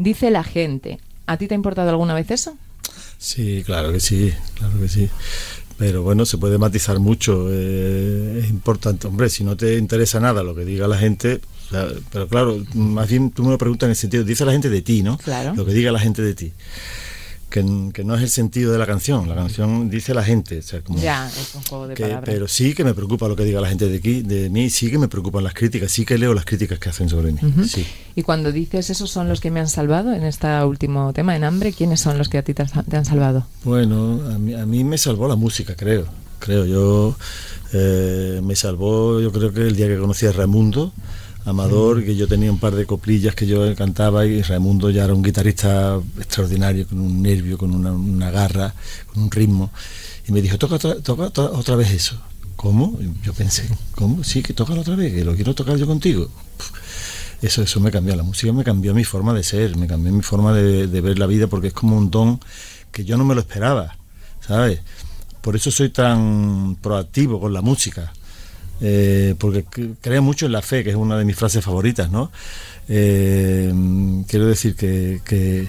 Dice 0.00 0.30
la 0.30 0.42
gente. 0.42 0.98
¿A 1.26 1.36
ti 1.36 1.46
te 1.46 1.54
ha 1.54 1.56
importado 1.56 1.90
alguna 1.90 2.14
vez 2.14 2.30
eso? 2.30 2.56
Sí, 3.18 3.62
claro 3.66 3.92
que 3.92 4.00
sí, 4.00 4.32
claro 4.54 4.80
que 4.80 4.88
sí. 4.88 5.10
Pero 5.76 6.02
bueno, 6.02 6.24
se 6.24 6.38
puede 6.38 6.56
matizar 6.56 6.98
mucho. 6.98 7.48
Eh, 7.50 8.40
es 8.42 8.48
importante, 8.48 9.06
hombre, 9.06 9.28
si 9.28 9.44
no 9.44 9.58
te 9.58 9.76
interesa 9.76 10.18
nada 10.18 10.42
lo 10.42 10.54
que 10.54 10.64
diga 10.64 10.88
la 10.88 10.96
gente, 10.96 11.40
pero 12.10 12.26
claro, 12.28 12.64
más 12.74 13.10
bien 13.10 13.30
tú 13.30 13.44
me 13.44 13.50
lo 13.50 13.58
preguntas 13.58 13.88
en 13.88 13.90
el 13.90 13.96
sentido, 13.96 14.24
dice 14.24 14.46
la 14.46 14.52
gente 14.52 14.70
de 14.70 14.80
ti, 14.80 15.02
¿no? 15.02 15.18
Claro. 15.18 15.54
Lo 15.54 15.66
que 15.66 15.74
diga 15.74 15.92
la 15.92 16.00
gente 16.00 16.22
de 16.22 16.34
ti 16.34 16.52
que, 17.50 17.62
no 17.62 18.14
es 18.14 18.22
el 18.22 18.30
sentido 18.30 18.72
de 18.72 18.78
la 18.78 18.86
canción. 18.86 19.28
La 19.28 19.34
canción 19.34 19.90
dice 19.90 20.14
la 20.14 20.22
gente. 20.22 20.60
ya, 20.96 21.28
es 21.28 21.54
un 21.54 21.62
juego 21.62 21.88
de 21.88 21.96
palabras. 21.96 22.24
Pero 22.24 22.48
sí 22.48 22.74
que 22.74 22.84
me 22.84 22.94
preocupa 22.94 23.28
lo 23.28 23.36
que 23.36 23.44
diga 23.44 23.60
la 23.60 23.68
gente 23.68 23.88
de 23.88 23.98
aquí, 23.98 24.22
de 24.22 24.48
mí, 24.48 24.70
sí 24.70 24.90
que 24.90 24.98
me 24.98 25.08
preocupan 25.08 25.44
las 25.44 25.54
críticas, 25.54 25.90
sí 25.90 26.04
que 26.04 26.16
leo 26.16 26.32
las 26.32 26.44
críticas 26.44 26.78
que 26.78 26.88
hacen 26.88 27.08
sobre 27.08 27.32
mí. 27.32 27.40
sí. 27.68 27.86
Y 28.14 28.22
cuando 28.22 28.52
dices 28.52 28.90
esos 28.90 29.10
son 29.10 29.28
los 29.28 29.40
que 29.40 29.50
me 29.50 29.60
han 29.60 29.68
salvado 29.68 30.12
en 30.12 30.24
este 30.24 30.46
último 30.64 31.12
tema, 31.12 31.36
en 31.36 31.44
hambre, 31.44 31.72
¿quiénes 31.72 32.00
son 32.00 32.18
los 32.18 32.28
que 32.28 32.38
a 32.38 32.42
ti 32.42 32.54
te, 32.54 32.62
han 32.62 33.04
salvado? 33.04 33.46
Bueno, 33.64 34.20
a 34.30 34.38
mí, 34.38 34.54
a 34.54 34.66
mí 34.66 34.84
me 34.84 34.98
salvó 34.98 35.28
la 35.28 35.36
música, 35.36 35.74
creo. 35.74 36.06
Creo, 36.38 36.64
yo 36.64 37.16
eh, 37.72 38.40
me 38.42 38.56
salvó, 38.56 39.20
yo 39.20 39.30
creo 39.30 39.52
que 39.52 39.60
el 39.60 39.76
día 39.76 39.86
que 39.86 39.98
conocí 39.98 40.26
a 40.26 40.32
Raimundo 40.32 40.92
Amador, 41.44 42.04
que 42.04 42.14
yo 42.14 42.28
tenía 42.28 42.50
un 42.50 42.58
par 42.58 42.74
de 42.74 42.86
coplillas 42.86 43.34
que 43.34 43.46
yo 43.46 43.74
cantaba 43.74 44.26
y 44.26 44.42
Raimundo 44.42 44.90
ya 44.90 45.04
era 45.04 45.14
un 45.14 45.22
guitarrista 45.22 46.00
extraordinario, 46.18 46.86
con 46.86 47.00
un 47.00 47.22
nervio, 47.22 47.56
con 47.56 47.74
una, 47.74 48.30
garra, 48.30 48.74
con 49.12 49.24
un 49.24 49.30
ritmo. 49.30 49.70
Y 50.28 50.32
me 50.32 50.42
dijo, 50.42 50.58
toca, 50.58 50.78
toca, 50.78 51.30
otra 51.34 51.76
vez 51.76 51.90
eso. 51.90 52.20
¿Cómo? 52.56 52.98
yo 53.22 53.32
pensé, 53.32 53.66
¿cómo? 53.94 54.22
Sí, 54.22 54.42
que 54.42 54.52
toca 54.52 54.74
otra 54.74 54.94
vez, 54.94 55.14
que 55.14 55.24
lo 55.24 55.34
quiero 55.34 55.54
tocar 55.54 55.76
yo 55.76 55.86
contigo. 55.86 56.28
Eso, 57.40 57.62
eso 57.62 57.80
me 57.80 57.90
cambió, 57.90 58.14
la 58.16 58.22
música 58.22 58.52
me 58.52 58.62
cambió 58.62 58.92
mi 58.92 59.04
forma 59.04 59.32
de 59.32 59.42
ser, 59.42 59.74
me 59.78 59.86
cambió 59.86 60.12
mi 60.12 60.20
forma 60.20 60.52
de, 60.52 60.86
de 60.86 61.00
ver 61.00 61.18
la 61.18 61.26
vida, 61.26 61.46
porque 61.46 61.68
es 61.68 61.72
como 61.72 61.96
un 61.96 62.10
don 62.10 62.38
que 62.92 63.06
yo 63.06 63.16
no 63.16 63.24
me 63.24 63.34
lo 63.34 63.40
esperaba, 63.40 63.96
¿sabes? 64.46 64.80
Por 65.40 65.56
eso 65.56 65.70
soy 65.70 65.88
tan 65.88 66.76
proactivo 66.82 67.40
con 67.40 67.54
la 67.54 67.62
música 67.62 68.12
eh, 68.80 69.34
porque 69.38 69.64
creo 70.00 70.22
mucho 70.22 70.46
en 70.46 70.52
la 70.52 70.62
fe, 70.62 70.82
que 70.82 70.90
es 70.90 70.96
una 70.96 71.18
de 71.18 71.24
mis 71.24 71.36
frases 71.36 71.64
favoritas, 71.64 72.10
¿no? 72.10 72.30
Eh, 72.88 73.72
quiero 74.26 74.46
decir 74.46 74.74
que, 74.74 75.20
que, 75.24 75.68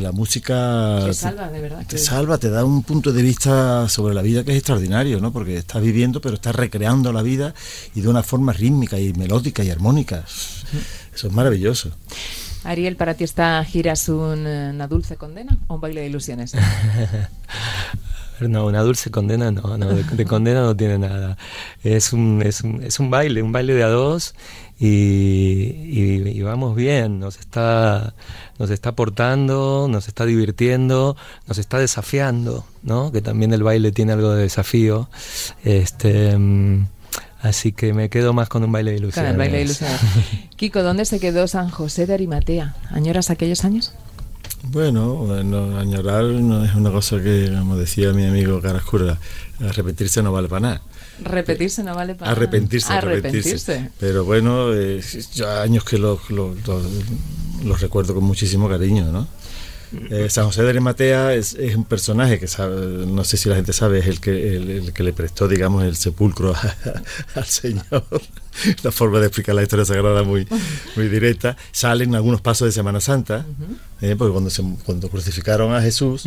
la 0.00 0.10
música 0.10 1.02
te 1.06 1.14
salva, 1.14 1.48
de 1.50 1.60
verdad. 1.60 1.86
Te 1.86 1.98
salva, 1.98 2.36
te 2.36 2.50
da 2.50 2.64
un 2.64 2.82
punto 2.82 3.12
de 3.12 3.22
vista 3.22 3.88
sobre 3.88 4.12
la 4.12 4.22
vida 4.22 4.42
que 4.42 4.50
es 4.50 4.56
extraordinario, 4.56 5.20
¿no? 5.20 5.32
Porque 5.32 5.56
estás 5.56 5.80
viviendo, 5.80 6.20
pero 6.20 6.34
estás 6.34 6.56
recreando 6.56 7.12
la 7.12 7.22
vida 7.22 7.54
y 7.94 8.00
de 8.00 8.08
una 8.08 8.24
forma 8.24 8.52
rítmica 8.52 8.98
y 8.98 9.12
melódica 9.12 9.62
y 9.62 9.70
armónica. 9.70 10.24
Eso 11.14 11.28
es 11.28 11.32
maravilloso. 11.32 11.92
Ariel, 12.64 12.96
¿para 12.96 13.14
ti 13.14 13.22
esta 13.22 13.62
gira 13.64 13.92
es 13.92 14.08
una 14.08 14.88
dulce 14.88 15.14
condena 15.14 15.58
o 15.68 15.76
un 15.76 15.80
baile 15.80 16.00
de 16.00 16.08
ilusiones? 16.08 16.54
No, 18.48 18.66
una 18.66 18.82
dulce 18.82 19.10
condena 19.10 19.50
no, 19.50 19.76
no 19.76 19.88
de, 19.94 20.24
condena 20.24 20.62
no 20.62 20.76
tiene 20.76 20.98
nada. 20.98 21.36
Es 21.82 22.12
un, 22.12 22.42
es 22.44 22.62
un, 22.62 22.82
es 22.82 23.00
un 23.00 23.10
baile, 23.10 23.42
un 23.42 23.52
baile 23.52 23.74
de 23.74 23.82
a 23.82 23.88
dos 23.88 24.34
y, 24.78 26.42
vamos 26.42 26.74
bien, 26.74 27.20
nos 27.20 27.38
está, 27.38 28.14
nos 28.58 28.70
está 28.70 28.90
aportando, 28.90 29.86
nos 29.88 30.08
está 30.08 30.26
divirtiendo, 30.26 31.16
nos 31.46 31.58
está 31.58 31.78
desafiando, 31.78 32.64
¿no? 32.82 33.12
Que 33.12 33.22
también 33.22 33.52
el 33.52 33.62
baile 33.62 33.92
tiene 33.92 34.12
algo 34.12 34.32
de 34.32 34.42
desafío. 34.42 35.08
Este, 35.64 36.36
mm, 36.36 36.86
así 37.42 37.72
que 37.72 37.92
me 37.92 38.08
quedo 38.08 38.32
más 38.32 38.48
con 38.48 38.64
un 38.64 38.72
baile 38.72 38.90
de 38.90 38.98
ilusiones. 38.98 39.36
baile 39.36 39.58
de 39.58 39.62
ilusiones. 39.64 40.00
Kiko, 40.56 40.82
¿dónde 40.82 41.04
se 41.04 41.20
quedó 41.20 41.46
San 41.46 41.70
José 41.70 42.06
de 42.06 42.14
Arimatea? 42.14 42.74
¿Añoras 42.90 43.30
aquellos 43.30 43.64
años? 43.64 43.94
Bueno, 44.64 45.14
bueno, 45.14 45.78
añorar 45.78 46.24
no 46.24 46.64
es 46.64 46.74
una 46.74 46.90
cosa 46.90 47.20
que, 47.22 47.54
como 47.56 47.76
decía 47.76 48.12
mi 48.12 48.24
amigo 48.24 48.60
Carascura, 48.60 49.18
repetirse 49.60 50.22
no 50.22 50.32
vale 50.32 50.48
para 50.48 50.60
nada. 50.60 50.82
Repetirse 51.22 51.84
no 51.84 51.94
vale 51.94 52.14
para 52.14 52.32
arrepentirse, 52.32 52.88
nada. 52.88 53.02
Arrepentirse. 53.02 53.90
Pero 54.00 54.24
bueno, 54.24 54.72
eh, 54.72 55.00
yo 55.34 55.50
años 55.60 55.84
que 55.84 55.98
los, 55.98 56.30
los, 56.30 56.56
los, 57.62 57.80
recuerdo 57.80 58.14
con 58.14 58.24
muchísimo 58.24 58.68
cariño, 58.68 59.12
¿no? 59.12 59.28
Eh, 60.10 60.28
San 60.30 60.46
José 60.46 60.62
de 60.62 60.70
Arimatea 60.70 61.34
es, 61.34 61.54
es, 61.54 61.74
un 61.76 61.84
personaje 61.84 62.38
que 62.38 62.46
sabe, 62.46 63.06
no 63.06 63.24
sé 63.24 63.36
si 63.36 63.48
la 63.48 63.56
gente 63.56 63.72
sabe, 63.72 63.98
es 63.98 64.06
el 64.06 64.20
que, 64.20 64.56
el, 64.56 64.92
que 64.92 65.02
le 65.02 65.12
prestó, 65.12 65.48
digamos, 65.48 65.84
el 65.84 65.96
sepulcro 65.96 66.54
al 67.34 67.44
Señor. 67.44 68.04
La 68.82 68.92
forma 68.92 69.18
de 69.18 69.26
explicar 69.26 69.54
la 69.54 69.62
historia 69.62 69.84
sagrada 69.84 70.22
muy, 70.22 70.46
muy 70.96 71.08
directa. 71.08 71.56
Salen 71.72 72.14
algunos 72.14 72.40
pasos 72.40 72.66
de 72.66 72.72
Semana 72.72 73.00
Santa, 73.00 73.44
eh, 74.00 74.14
porque 74.16 74.32
cuando, 74.32 74.50
se, 74.50 74.62
cuando 74.84 75.08
crucificaron 75.08 75.74
a 75.74 75.82
Jesús, 75.82 76.24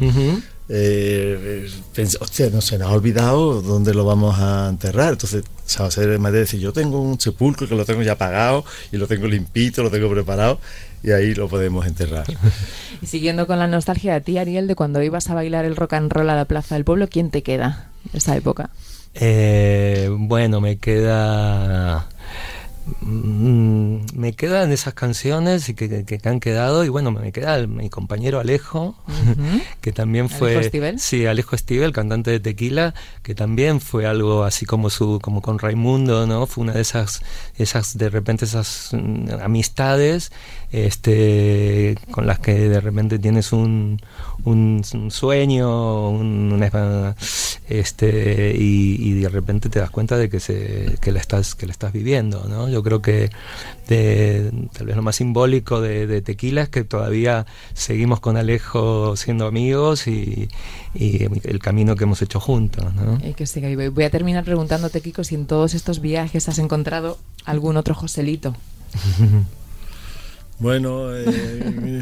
eh, 0.69 1.69
pensé, 1.93 2.17
hostia, 2.19 2.49
no 2.49 2.59
se 2.61 2.77
nos 2.77 2.89
ha 2.89 2.91
olvidado 2.91 3.61
dónde 3.61 3.93
lo 3.93 4.03
vamos 4.03 4.37
a 4.39 4.67
enterrar. 4.69 5.13
Entonces, 5.13 5.43
San 5.65 5.85
José 5.85 6.01
de 6.01 6.07
Arimatea 6.07 6.41
dice, 6.41 6.59
yo 6.59 6.73
tengo 6.73 7.01
un 7.01 7.19
sepulcro 7.19 7.67
que 7.67 7.75
lo 7.75 7.85
tengo 7.85 8.01
ya 8.01 8.17
pagado 8.17 8.65
y 8.91 8.97
lo 8.97 9.07
tengo 9.07 9.27
limpito, 9.27 9.83
lo 9.83 9.89
tengo 9.89 10.09
preparado 10.09 10.59
y 11.03 11.11
ahí 11.11 11.33
lo 11.33 11.47
podemos 11.47 11.85
enterrar. 11.85 12.25
y 13.01 13.05
siguiendo 13.05 13.47
con 13.47 13.59
la 13.59 13.67
nostalgia 13.67 14.13
de 14.13 14.21
ti, 14.21 14.37
Ariel, 14.37 14.67
de 14.67 14.75
cuando 14.75 15.01
ibas 15.01 15.29
a 15.29 15.33
bailar 15.33 15.65
el 15.65 15.75
rock 15.75 15.93
and 15.93 16.11
roll 16.11 16.29
a 16.29 16.35
la 16.35 16.45
Plaza 16.45 16.75
del 16.75 16.85
Pueblo, 16.85 17.07
¿quién 17.07 17.29
te 17.29 17.43
queda 17.43 17.89
esa 18.13 18.35
época? 18.35 18.69
Eh, 19.13 20.09
bueno, 20.11 20.61
me 20.61 20.77
queda 20.77 22.07
Mm, 23.01 23.97
me 24.15 24.33
quedan 24.33 24.71
esas 24.71 24.93
canciones 24.93 25.67
y 25.67 25.73
que, 25.73 26.05
que, 26.05 26.19
han 26.29 26.39
quedado 26.39 26.85
y 26.85 26.89
bueno 26.89 27.11
me 27.11 27.33
queda 27.33 27.67
mi 27.67 27.89
compañero 27.89 28.39
Alejo 28.39 28.95
que 29.81 29.91
también 29.91 30.29
fue 30.29 30.57
¿Alejo 30.57 30.97
sí 30.97 31.25
Alejo 31.25 31.57
Stivel 31.57 31.91
cantante 31.91 32.31
de 32.31 32.39
Tequila 32.39 32.93
que 33.23 33.35
también 33.35 33.81
fue 33.81 34.05
algo 34.05 34.43
así 34.45 34.65
como 34.65 34.89
su 34.89 35.19
como 35.21 35.41
con 35.41 35.59
Raimundo 35.59 36.25
no 36.27 36.47
fue 36.47 36.63
una 36.63 36.73
de 36.73 36.81
esas 36.81 37.21
esas 37.57 37.97
de 37.97 38.09
repente 38.09 38.45
esas 38.45 38.91
mm, 38.93 39.31
amistades 39.41 40.31
este 40.71 41.97
con 42.11 42.25
las 42.25 42.39
que 42.39 42.69
de 42.69 42.79
repente 42.79 43.19
tienes 43.19 43.51
un, 43.51 44.01
un, 44.43 44.83
sueño 45.09 46.09
un, 46.09 46.63
este 47.67 48.55
y, 48.57 49.13
de 49.13 49.29
repente 49.29 49.69
te 49.69 49.79
das 49.79 49.89
cuenta 49.89 50.17
de 50.17 50.29
que 50.29 50.39
se 50.39 50.97
que 51.01 51.11
la 51.11 51.19
estás 51.19 51.55
que 51.55 51.65
la 51.65 51.71
estás 51.71 51.91
viviendo 51.91 52.45
no 52.47 52.69
yo 52.69 52.81
creo 52.83 53.01
que 53.01 53.29
tal 53.87 54.85
vez 54.85 54.95
lo 54.95 55.01
más 55.01 55.15
simbólico 55.17 55.81
de, 55.81 56.21
Tequila 56.21 56.63
es 56.63 56.69
que 56.69 56.83
todavía 56.83 57.45
seguimos 57.73 58.19
con 58.19 58.37
Alejo 58.37 59.15
siendo 59.15 59.47
amigos 59.47 60.07
y, 60.07 60.49
el 60.93 61.59
camino 61.59 61.95
que 61.95 62.05
hemos 62.05 62.21
hecho 62.21 62.39
juntos. 62.39 62.83
¿no? 62.95 63.19
que 63.35 63.45
siga 63.45 63.67
Voy 63.89 64.03
a 64.03 64.09
terminar 64.09 64.43
preguntándote, 64.43 65.01
Kiko, 65.01 65.23
si 65.23 65.35
en 65.35 65.45
todos 65.45 65.73
estos 65.73 66.01
viajes 66.01 66.49
has 66.49 66.59
encontrado 66.59 67.19
algún 67.45 67.77
otro 67.77 67.93
Joselito. 67.93 68.55
Bueno, 70.59 71.15
eh, 71.15 72.01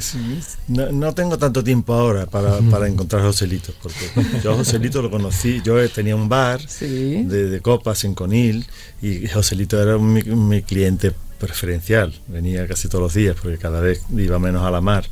no, 0.68 1.14
tengo 1.14 1.38
tanto 1.38 1.64
tiempo 1.64 1.94
ahora 1.94 2.26
para, 2.26 2.60
para 2.72 2.88
encontrar 2.88 3.22
Joselito, 3.24 3.74
porque 3.82 4.10
yo 4.42 4.54
a 4.54 4.56
Joselito 4.56 5.02
lo 5.02 5.12
conocí, 5.12 5.62
yo 5.64 5.90
tenía 5.90 6.16
un 6.16 6.30
bar 6.30 6.62
de, 6.62 7.60
copas 7.62 8.06
en 8.06 8.16
Conil 8.16 8.66
y 9.02 9.28
Joselito 9.28 9.82
era 9.82 9.98
mi, 9.98 10.24
mi, 10.24 10.62
cliente 10.62 11.12
preferencial, 11.38 12.14
venía 12.28 12.66
casi 12.66 12.88
todos 12.88 13.02
los 13.02 13.14
días 13.14 13.36
porque 13.42 13.58
cada 13.58 13.82
vez 13.82 14.04
iba 14.16 14.40
menos 14.40 14.64
a 14.64 14.72
la 14.72 14.80
mar 14.80 15.06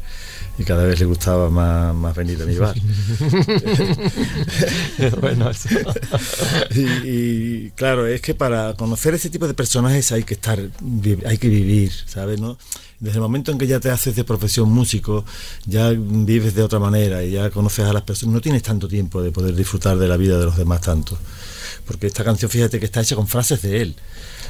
y 0.57 0.63
cada 0.63 0.85
vez 0.85 0.99
le 0.99 1.05
gustaba 1.05 1.49
más, 1.49 1.95
más 1.95 2.15
venir 2.15 2.41
a 2.41 2.45
mi 2.45 2.55
bar. 2.55 2.75
bueno, 5.21 5.51
y, 6.75 7.71
claro, 7.71 8.05
es 8.05 8.21
que 8.21 8.35
para 8.35 8.75
conocer 8.75 9.15
ese 9.15 9.29
tipo 9.29 9.47
de 9.47 9.55
personajes 9.55 10.11
hay 10.11 10.23
que 10.23 10.35
estar, 10.35 10.59
hay 11.25 11.37
que 11.37 11.49
vivir, 11.49 11.91
¿sabes? 12.05 12.39
¿no? 12.39 12.57
Desde 12.99 13.17
el 13.17 13.21
momento 13.21 13.51
en 13.51 13.57
que 13.57 13.65
ya 13.65 13.79
te 13.79 13.89
haces 13.89 14.15
de 14.15 14.23
profesión 14.23 14.71
músico, 14.71 15.25
ya 15.65 15.89
vives 15.89 16.53
de 16.53 16.61
otra 16.61 16.79
manera 16.79 17.23
y 17.23 17.31
ya 17.31 17.49
conoces 17.49 17.85
a 17.85 17.93
las 17.93 18.03
personas, 18.03 18.35
no 18.35 18.41
tienes 18.41 18.61
tanto 18.61 18.87
tiempo 18.87 19.21
de 19.21 19.31
poder 19.31 19.55
disfrutar 19.55 19.97
de 19.97 20.07
la 20.07 20.17
vida 20.17 20.37
de 20.37 20.45
los 20.45 20.55
demás 20.55 20.81
tanto. 20.81 21.17
Porque 21.85 22.07
esta 22.07 22.23
canción, 22.23 22.49
fíjate 22.49 22.79
que 22.79 22.85
está 22.85 23.01
hecha 23.01 23.15
con 23.15 23.27
frases 23.27 23.61
de 23.61 23.81
él. 23.81 23.95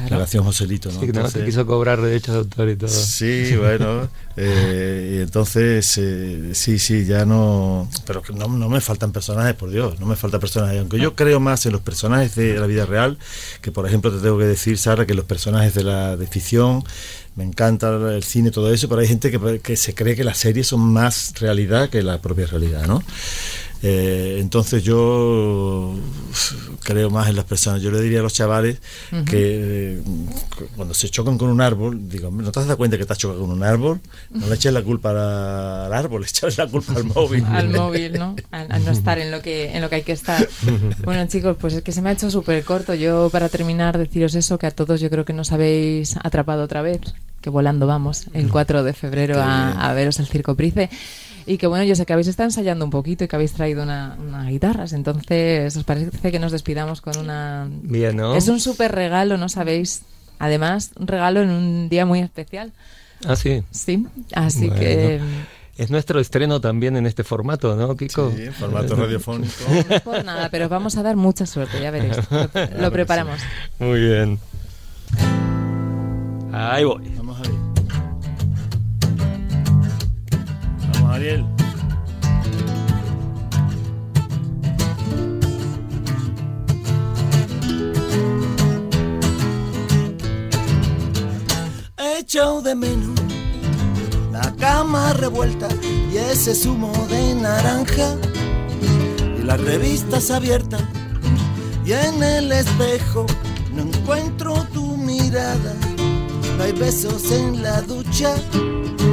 La 0.09 0.17
canción 0.17 0.43
Joselito, 0.43 0.91
¿no? 0.91 0.99
Sí, 0.99 1.05
que 1.05 1.13
no 1.13 1.29
se 1.29 1.45
quiso 1.45 1.65
cobrar 1.65 2.01
derechos 2.01 2.33
de 2.33 2.39
autor 2.39 2.69
y 2.69 2.75
todo. 2.75 2.89
Sí, 2.89 3.55
bueno. 3.55 4.09
Eh, 4.35 5.17
y 5.17 5.21
entonces, 5.21 5.97
eh, 5.97 6.49
sí, 6.53 6.79
sí, 6.79 7.05
ya 7.05 7.25
no. 7.25 7.89
Pero 8.05 8.23
no, 8.33 8.47
no 8.47 8.69
me 8.69 8.81
faltan 8.81 9.11
personajes, 9.11 9.53
por 9.53 9.69
Dios, 9.69 9.99
no 9.99 10.07
me 10.07 10.15
faltan 10.15 10.39
personajes. 10.39 10.79
Aunque 10.79 10.99
yo 10.99 11.15
creo 11.15 11.39
más 11.39 11.65
en 11.65 11.73
los 11.73 11.81
personajes 11.81 12.35
de 12.35 12.57
la 12.59 12.65
vida 12.65 12.85
real, 12.85 13.17
que 13.61 13.71
por 13.71 13.87
ejemplo 13.87 14.11
te 14.11 14.19
tengo 14.19 14.37
que 14.39 14.45
decir, 14.45 14.77
Sara, 14.77 15.05
que 15.05 15.13
los 15.13 15.25
personajes 15.25 15.75
de 15.75 15.83
la 15.83 16.17
de 16.17 16.25
ficción 16.25 16.83
me 17.35 17.43
encanta 17.43 17.89
el 17.89 18.23
cine, 18.23 18.51
todo 18.51 18.71
eso, 18.71 18.87
pero 18.87 19.01
hay 19.01 19.07
gente 19.07 19.31
que, 19.31 19.59
que, 19.59 19.75
se 19.75 19.95
cree 19.95 20.15
que 20.15 20.23
las 20.23 20.37
series 20.37 20.67
son 20.67 20.81
más 20.81 21.33
realidad 21.39 21.89
que 21.89 22.03
la 22.03 22.21
propia 22.21 22.45
realidad, 22.45 22.85
¿no? 22.85 23.03
Eh, 23.85 24.37
entonces 24.39 24.81
yo 24.81 25.93
creo 26.83 27.09
más 27.09 27.27
en 27.27 27.35
las 27.35 27.43
personas. 27.43 27.81
Yo 27.81 27.91
le 27.91 27.99
diría 28.01 28.21
a 28.21 28.23
los 28.23 28.33
chavales 28.33 28.79
que 29.25 29.97
eh, 29.97 30.01
cuando 30.77 30.93
se 30.93 31.09
chocan 31.09 31.37
con 31.37 31.49
un 31.49 31.59
árbol, 31.59 32.07
digo, 32.07 32.31
¿no 32.31 32.49
te 32.49 32.59
has 32.61 32.65
dado 32.65 32.77
cuenta 32.77 32.97
que 32.97 33.05
te 33.05 33.11
has 33.11 33.19
chocado 33.19 33.41
con 33.41 33.51
un 33.51 33.61
árbol? 33.61 33.99
No 34.31 34.47
le 34.47 34.55
eches 34.55 34.71
la 34.71 34.81
culpa 34.81 35.09
al 35.85 35.93
árbol, 35.93 36.21
le 36.21 36.27
eches 36.27 36.57
la 36.57 36.67
culpa 36.67 36.93
al 36.95 37.03
móvil. 37.03 37.43
al 37.45 37.69
móvil, 37.71 38.13
¿no? 38.17 38.37
Al, 38.51 38.85
no 38.85 38.91
estar 38.91 39.19
en 39.19 39.31
lo, 39.31 39.41
que, 39.41 39.75
en 39.75 39.81
lo 39.81 39.89
que 39.89 39.95
hay 39.95 40.03
que 40.03 40.13
estar. 40.13 40.47
Bueno, 41.03 41.27
chicos, 41.27 41.57
pues 41.59 41.73
es 41.73 41.81
que 41.83 41.91
se 41.91 42.01
me 42.01 42.09
ha 42.09 42.13
hecho 42.13 42.31
súper 42.31 42.63
corto. 42.63 42.93
Yo, 42.93 43.29
para 43.31 43.49
terminar, 43.49 43.97
deciros 43.97 44.33
eso, 44.35 44.57
que 44.57 44.67
a 44.67 44.71
todos 44.71 45.01
yo 45.01 45.09
creo 45.09 45.25
que 45.25 45.33
nos 45.33 45.51
habéis 45.51 46.15
atrapado 46.23 46.63
otra 46.63 46.81
vez, 46.81 47.01
que 47.41 47.49
volando 47.49 47.85
vamos 47.85 48.27
el 48.33 48.49
4 48.49 48.83
de 48.83 48.93
febrero 48.93 49.41
a, 49.41 49.89
a 49.89 49.93
veros 49.93 50.21
al 50.21 50.27
Circo 50.27 50.55
Price. 50.55 50.89
Y 51.45 51.57
que 51.57 51.67
bueno, 51.67 51.83
yo 51.83 51.95
sé 51.95 52.05
que 52.05 52.13
habéis 52.13 52.27
estado 52.27 52.47
ensayando 52.47 52.85
un 52.85 52.91
poquito 52.91 53.23
y 53.23 53.27
que 53.27 53.35
habéis 53.35 53.53
traído 53.53 53.83
una, 53.83 54.17
una 54.19 54.49
guitarras. 54.49 54.93
Entonces, 54.93 55.75
¿os 55.75 55.83
parece 55.83 56.31
que 56.31 56.39
nos 56.39 56.51
despidamos 56.51 57.01
con 57.01 57.17
una. 57.17 57.67
Bien, 57.69 58.15
¿no? 58.15 58.35
Es 58.35 58.47
un 58.47 58.59
súper 58.59 58.91
regalo, 58.93 59.37
¿no 59.37 59.49
sabéis? 59.49 60.03
Además, 60.39 60.91
un 60.97 61.07
regalo 61.07 61.41
en 61.41 61.49
un 61.49 61.89
día 61.89 62.05
muy 62.05 62.19
especial. 62.19 62.71
Ah, 63.25 63.35
sí. 63.35 63.63
Sí, 63.71 64.05
así 64.33 64.69
que. 64.69 65.21
Es 65.75 65.89
nuestro 65.89 66.19
estreno 66.19 66.61
también 66.61 66.95
en 66.97 67.07
este 67.07 67.23
formato, 67.23 67.75
¿no, 67.75 67.95
Kiko? 67.97 68.31
Sí, 68.31 68.49
formato 68.51 68.95
radiofónico. 68.95 69.63
No 69.89 69.99
por 70.03 70.23
nada, 70.23 70.49
pero 70.49 70.69
vamos 70.69 70.97
a 70.97 71.03
dar 71.03 71.15
mucha 71.15 71.47
suerte, 71.47 71.81
ya 71.81 71.89
veréis. 71.89 72.17
Lo, 72.77 72.91
preparamos. 72.91 73.39
Muy 73.79 73.99
bien. 73.99 74.39
Ahí 76.51 76.83
voy. 76.83 77.03
Ariel. 81.13 81.45
Echo 91.97 92.61
de 92.63 92.73
menos 92.73 93.19
la 94.31 94.55
cama 94.55 95.13
revuelta 95.13 95.67
y 96.11 96.17
ese 96.17 96.55
zumo 96.55 96.91
de 97.11 97.35
naranja 97.35 98.15
y 99.37 99.43
las 99.43 99.61
revistas 99.61 100.31
abiertas 100.31 100.81
y 101.85 101.91
en 101.91 102.23
el 102.23 102.51
espejo 102.51 103.27
no 103.75 103.83
encuentro 103.83 104.65
tu 104.73 104.97
mirada. 104.97 105.75
No 106.57 106.63
hay 106.63 106.71
besos 106.71 107.31
en 107.31 107.61
la 107.61 107.81
ducha, 107.81 108.33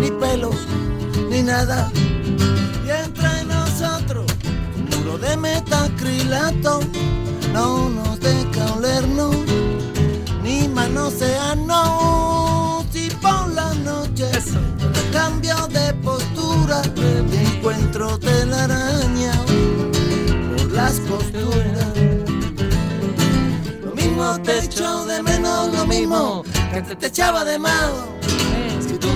ni 0.01 0.11
pelo 0.13 0.51
ni 1.31 1.43
nada. 1.43 1.91
Y 2.85 2.91
entre 2.91 3.45
nosotros, 3.45 4.27
un 4.77 4.85
muro 4.91 5.17
de 5.19 5.37
metacrilato 5.37 6.81
no 7.53 7.89
nos 7.89 8.19
deja 8.21 8.75
olernos, 8.77 9.37
ni 10.43 10.69
manosearnos. 10.69 12.85
Si 12.93 13.09
por 13.23 13.49
la 13.51 13.73
noche 13.75 14.29
cambio 15.13 15.55
de 15.69 15.95
postura 15.95 16.83
y 17.33 17.37
encuentro 17.37 18.19
telaraña 18.19 19.33
por 20.57 20.73
las 20.73 20.99
posturas. 21.01 21.95
Lo 23.85 23.95
mismo 23.95 24.41
te 24.43 24.65
echo 24.65 25.07
de 25.07 25.23
menos, 25.23 25.73
lo 25.73 25.87
mismo 25.87 26.43
que 26.73 26.83
te 26.83 27.07
echaba 27.07 27.45
de 27.45 27.59
mano 27.59 28.21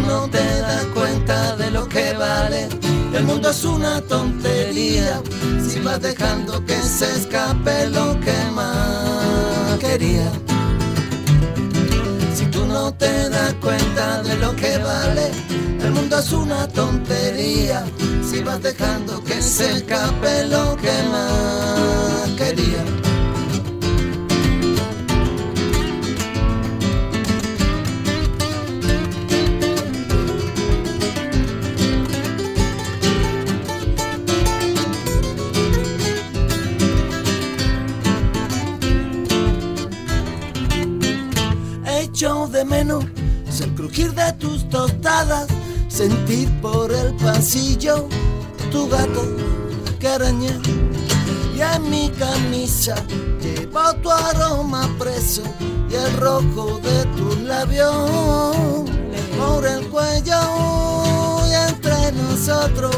no 0.06 0.28
te 0.28 0.60
das 0.60 0.84
cuenta 0.94 1.56
de 1.56 1.70
lo 1.70 1.88
que 1.88 2.12
vale. 2.14 2.68
El 3.12 3.24
mundo 3.24 3.50
es 3.50 3.64
una 3.64 4.00
tontería 4.00 5.22
si 5.66 5.80
vas 5.80 6.00
dejando 6.00 6.64
que 6.64 6.80
se 6.80 7.06
escape 7.16 7.88
lo 7.88 8.18
que 8.20 8.36
más 8.52 9.78
quería. 9.78 10.30
Si 12.34 12.46
tú 12.46 12.64
no 12.66 12.92
te 12.94 13.28
das 13.28 13.54
cuenta 13.54 14.22
de 14.22 14.36
lo 14.36 14.54
que 14.56 14.78
vale, 14.78 15.30
el 15.80 15.90
mundo 15.92 16.18
es 16.18 16.32
una 16.32 16.66
tontería 16.68 17.84
si 18.28 18.42
vas 18.42 18.62
dejando 18.62 19.22
que 19.22 19.40
se 19.40 19.76
escape 19.76 20.44
lo 20.48 20.76
que 20.76 21.02
más 21.12 22.30
quería. 22.36 23.03
Menos 42.64 43.04
es 43.48 43.60
el 43.60 43.74
crujir 43.74 44.12
de 44.14 44.32
tus 44.34 44.68
tostadas, 44.68 45.46
sentir 45.88 46.48
por 46.60 46.92
el 46.92 47.14
pasillo 47.14 48.08
tu 48.70 48.88
gato 48.88 49.24
que 49.98 50.08
araña. 50.08 50.58
Y 51.56 51.60
en 51.60 51.90
mi 51.90 52.10
camisa 52.10 52.96
llevo 53.40 53.94
tu 54.02 54.10
aroma 54.10 54.88
preso 54.98 55.42
y 55.88 55.94
el 55.94 56.16
rojo 56.16 56.80
de 56.80 57.04
tus 57.16 57.38
labios 57.42 58.88
por 59.38 59.66
el 59.66 59.86
cuello 59.88 60.40
y 61.46 61.54
entre 61.54 62.12
nosotros 62.12 62.96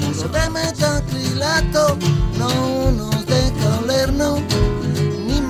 muro 0.00 0.28
de 0.28 0.50
metacrilato 0.50 1.96
no 2.38 2.90
nos 2.90 3.26
deja 3.26 3.78
olernos 3.82 4.40
ni 5.26 5.40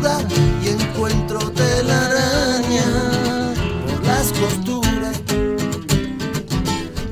y 0.00 0.68
encuentro 0.68 1.38
telaraña 1.50 2.86
por 3.86 4.06
las 4.06 4.32
costuras. 4.32 5.20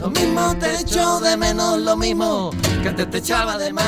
Lo 0.00 0.08
mismo 0.08 0.56
te 0.58 0.80
echo 0.80 1.20
de 1.20 1.36
menos, 1.36 1.80
lo 1.80 1.96
mismo 1.96 2.50
que 2.82 2.88
antes 2.88 3.10
te 3.10 3.18
echaba 3.18 3.58
de 3.58 3.74
más. 3.74 3.84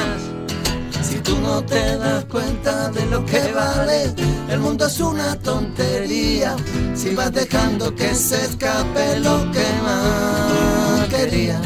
Si 1.03 1.17
tú 1.21 1.39
no 1.39 1.63
te 1.65 1.97
das 1.97 2.27
cuenta 2.27 2.91
de 2.91 3.07
lo 3.07 3.25
que 3.25 3.53
vale, 3.53 4.15
el 4.51 4.61
mundo 4.61 4.87
es 4.87 5.01
una 5.01 5.35
tontería. 5.37 6.55
Si 6.95 7.15
vas 7.15 7.33
dejando 7.33 7.95
que 7.95 8.15
se 8.15 8.45
escape 8.45 9.19
lo 9.21 9.51
que 9.51 9.67
más 9.83 11.09
quería. 11.09 11.59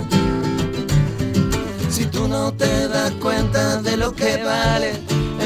Si 1.91 2.07
tú 2.07 2.29
no 2.29 2.53
te 2.53 2.87
das 2.87 3.11
cuenta 3.21 3.83
de 3.83 3.97
lo 3.97 4.13
que 4.13 4.41
vale, 4.45 4.93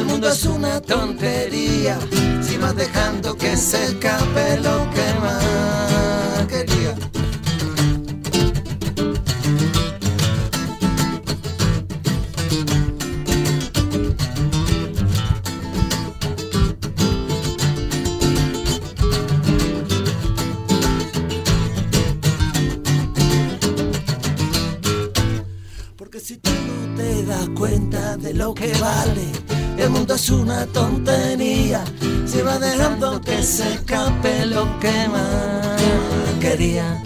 mundo 0.09 0.29
es 0.29 0.45
una 0.45 0.81
tontería. 0.81 1.99
Si 2.43 2.57
vas 2.57 2.75
dejando 2.75 3.37
que 3.37 3.57
se 3.57 3.85
escape 3.85 4.59
lo 4.59 4.91
que 4.91 5.21
más 5.21 5.98
es 30.19 30.31
una 30.31 30.67
tontería. 30.67 31.85
Si 32.27 32.43
va 32.43 32.59
dejando 32.59 33.21
que 33.21 33.41
se 33.41 33.75
escape 33.75 34.47
lo 34.47 34.65
que 34.81 35.09
más 35.15 35.81
quería. 36.41 37.01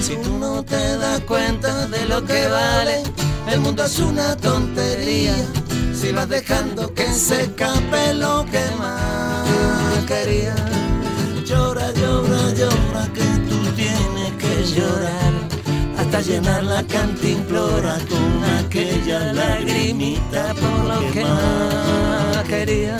Si 0.00 0.16
tú 0.16 0.38
no 0.38 0.62
te 0.62 0.96
das 0.96 1.20
cuenta 1.32 1.88
de 1.88 2.06
lo 2.06 2.24
que 2.24 2.48
vale, 2.48 3.02
el 3.52 3.60
mundo 3.60 3.84
es 3.84 3.98
una 3.98 4.34
tontería. 4.36 5.36
Si 5.94 6.10
vas 6.12 6.28
dejando 6.28 6.94
que 6.94 7.12
se 7.12 7.42
escape 7.42 8.14
lo 8.14 8.46
que 8.46 8.64
más 8.78 9.46
quería. 10.06 10.54
Llora, 11.44 11.92
llora, 11.92 12.42
llora, 12.60 13.02
que 13.12 13.26
tú 13.48 13.58
tienes 13.80 14.32
que 14.42 14.54
llorar 14.74 15.32
hasta 15.98 16.20
llenar 16.22 16.64
la 16.64 16.82
cantimplora 16.84 17.98
con 18.08 18.44
aquella 19.06 19.32
lagrimita 19.32 20.54
por 20.54 20.84
lo 20.84 21.12
que 21.12 21.24
más 21.24 22.44
quería. 22.48 22.98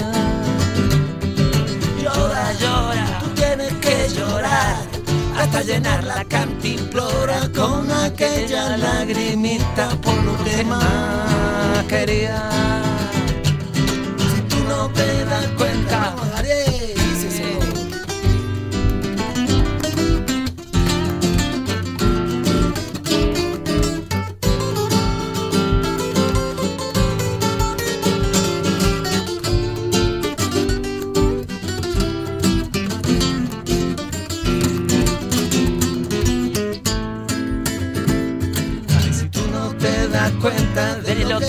Llora, 2.01 2.53
llora, 2.61 3.19
tú 3.21 3.31
tienes 3.35 3.73
que 3.75 4.09
llorar 4.15 4.77
hasta 5.37 5.63
llenar 5.63 6.05
la 6.05 6.25
cantimplora 6.25 7.51
con 7.53 7.91
aquella 7.91 8.77
lagrimita 8.77 9.89
por 10.01 10.15
lo 10.23 10.45
que 10.45 10.63
más 10.65 11.85
quería. 11.89 12.51
Si 13.73 14.41
tú 14.43 14.63
no 14.69 14.89
te 14.91 15.25
das 15.25 15.47
cuenta, 15.57 15.66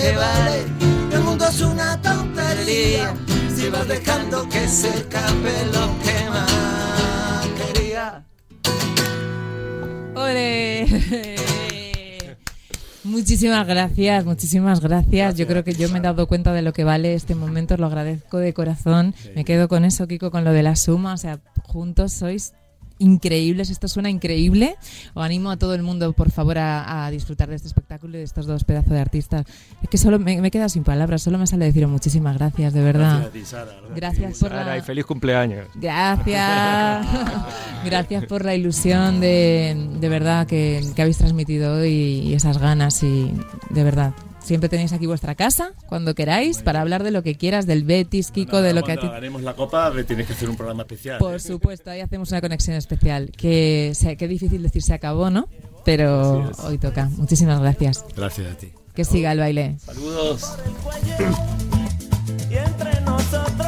de 0.08 0.14
lo 0.14 0.20
que 0.20 0.26
vale, 0.26 0.64
el 1.12 1.20
mundo 1.22 1.46
es 1.46 1.60
una 1.60 2.00
tontería. 2.00 3.14
Si 3.54 3.68
vas 3.68 3.88
dejando 3.88 4.48
que 4.48 4.68
se 4.68 4.88
escape 4.88 5.66
lo 5.72 5.86
que 6.02 6.30
más 6.30 7.46
quería. 7.58 8.24
¡Ole! 10.14 10.86
Muchísimas 13.04 13.66
gracias, 13.66 14.24
muchísimas 14.26 14.80
gracias. 14.80 15.34
Yo 15.36 15.46
creo 15.46 15.64
que 15.64 15.72
yo 15.72 15.88
me 15.88 15.98
he 15.98 16.02
dado 16.02 16.26
cuenta 16.26 16.52
de 16.52 16.60
lo 16.60 16.74
que 16.74 16.84
vale 16.84 17.14
este 17.14 17.34
momento, 17.34 17.74
os 17.74 17.80
lo 17.80 17.86
agradezco 17.86 18.36
de 18.38 18.52
corazón. 18.52 19.14
Me 19.34 19.44
quedo 19.44 19.66
con 19.66 19.86
eso, 19.86 20.06
Kiko, 20.06 20.30
con 20.30 20.44
lo 20.44 20.52
de 20.52 20.62
la 20.62 20.76
suma. 20.76 21.14
O 21.14 21.16
sea, 21.16 21.40
juntos 21.62 22.12
sois 22.12 22.52
increíbles, 22.98 23.70
esto 23.70 23.88
suena 23.88 24.10
increíble. 24.10 24.76
Os 25.14 25.24
animo 25.24 25.50
a 25.50 25.56
todo 25.56 25.74
el 25.74 25.82
mundo, 25.82 26.12
por 26.12 26.30
favor, 26.30 26.58
a, 26.58 27.06
a 27.06 27.10
disfrutar 27.10 27.48
de 27.48 27.56
este 27.56 27.68
espectáculo 27.68 28.16
y 28.16 28.18
de 28.18 28.24
estos 28.24 28.46
dos 28.46 28.64
pedazos 28.64 28.92
de 28.92 29.00
artistas. 29.00 29.46
Es 29.82 29.88
que 29.88 29.98
solo 29.98 30.18
me, 30.18 30.40
me 30.40 30.48
he 30.48 30.50
quedado 30.50 30.68
sin 30.68 30.84
palabras, 30.84 31.22
solo 31.22 31.38
me 31.38 31.46
sale 31.46 31.66
deciros 31.66 31.90
muchísimas 31.90 32.36
gracias, 32.36 32.72
de 32.72 32.82
verdad. 32.82 33.30
Gracias 33.94 34.38
por 34.38 34.50
Sara, 34.50 34.64
la... 34.64 34.78
y 34.78 34.80
feliz 34.82 35.04
cumpleaños. 35.04 35.66
Gracias. 35.74 37.06
Gracias 37.84 38.24
por 38.26 38.44
la 38.44 38.54
ilusión 38.54 39.20
de, 39.20 39.88
de 40.00 40.08
verdad 40.08 40.46
que, 40.46 40.82
que 40.94 41.02
habéis 41.02 41.18
transmitido 41.18 41.76
hoy 41.76 41.90
y 41.90 42.34
esas 42.34 42.58
ganas 42.58 43.02
y 43.02 43.32
de 43.70 43.84
verdad. 43.84 44.12
Siempre 44.48 44.70
tenéis 44.70 44.94
aquí 44.94 45.04
vuestra 45.04 45.34
casa 45.34 45.74
cuando 45.88 46.14
queráis 46.14 46.62
para 46.62 46.80
hablar 46.80 47.02
de 47.02 47.10
lo 47.10 47.22
que 47.22 47.34
quieras, 47.34 47.66
del 47.66 47.84
Betis, 47.84 48.30
Kiko, 48.30 48.62
de 48.62 48.72
lo 48.72 48.82
que 48.82 48.92
a 48.92 48.94
ti... 48.94 49.00
Cuando 49.00 49.12
ganemos 49.16 49.42
la 49.42 49.52
copa, 49.52 49.92
tienes 50.06 50.26
que 50.26 50.32
hacer 50.32 50.48
un 50.48 50.56
programa 50.56 50.84
especial. 50.84 51.18
Por 51.18 51.38
supuesto, 51.38 51.90
ahí 51.90 52.00
hacemos 52.00 52.30
una 52.30 52.40
conexión 52.40 52.74
especial. 52.74 53.30
Que 53.36 53.92
qué 54.18 54.26
difícil 54.26 54.62
decir 54.62 54.82
se 54.82 54.94
acabó, 54.94 55.28
¿no? 55.28 55.50
Pero 55.84 56.50
hoy 56.62 56.78
toca. 56.78 57.10
Muchísimas 57.18 57.60
gracias. 57.60 58.06
Gracias 58.16 58.50
a 58.50 58.56
ti. 58.56 58.72
Que 58.94 59.04
siga 59.04 59.32
el 59.32 59.38
baile. 59.38 59.76
Saludos. 59.80 60.56
Y 62.50 62.54
entre 62.54 63.00
nosotros 63.02 63.67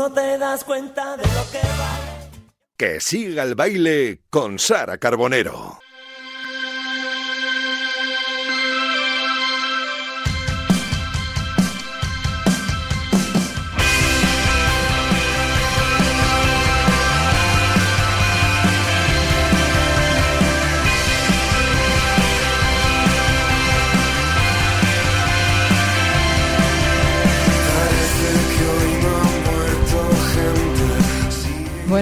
no 0.00 0.10
te 0.10 0.38
das 0.38 0.64
cuenta 0.64 1.14
de 1.18 1.24
lo 1.24 1.50
que 1.52 1.58
vale. 1.58 2.30
Que 2.78 3.00
siga 3.00 3.42
el 3.42 3.54
baile 3.54 4.22
con 4.30 4.58
Sara 4.58 4.96
Carbonero. 4.96 5.69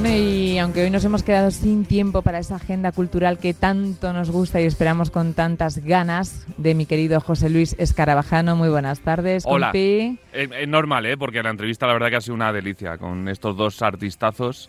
Bueno, 0.01 0.15
y 0.17 0.59
aunque 0.59 0.85
hoy 0.85 0.91
nos 0.91 1.05
hemos 1.05 1.25
quedado 1.25 1.51
sin 1.51 1.85
tiempo 1.85 2.23
para 2.23 2.39
esa 2.39 2.55
agenda 2.55 2.93
cultural 2.93 3.37
que 3.39 3.53
tanto 3.53 4.13
nos 4.13 4.31
gusta 4.31 4.61
y 4.61 4.65
esperamos 4.65 5.11
con 5.11 5.35
tantas 5.35 5.79
ganas 5.79 6.47
de 6.57 6.77
mi 6.77 6.87
querido 6.87 7.21
José 7.21 7.51
Luis 7.51 7.75
Escarabajano, 7.81 8.55
muy 8.55 8.69
buenas 8.69 9.01
tardes. 9.01 9.43
Hola. 9.45 9.67
compi. 9.73 10.17
Es, 10.33 10.49
es 10.57 10.69
normal, 10.69 11.05
¿eh? 11.07 11.17
Porque 11.17 11.43
la 11.43 11.51
entrevista 11.51 11.89
la 11.89 11.95
verdad 11.95 12.11
que 12.11 12.17
ha 12.17 12.21
sido 12.21 12.37
una 12.37 12.53
delicia 12.53 12.97
con 12.97 13.27
estos 13.29 13.57
dos 13.57 13.83
artistazos 13.83 14.69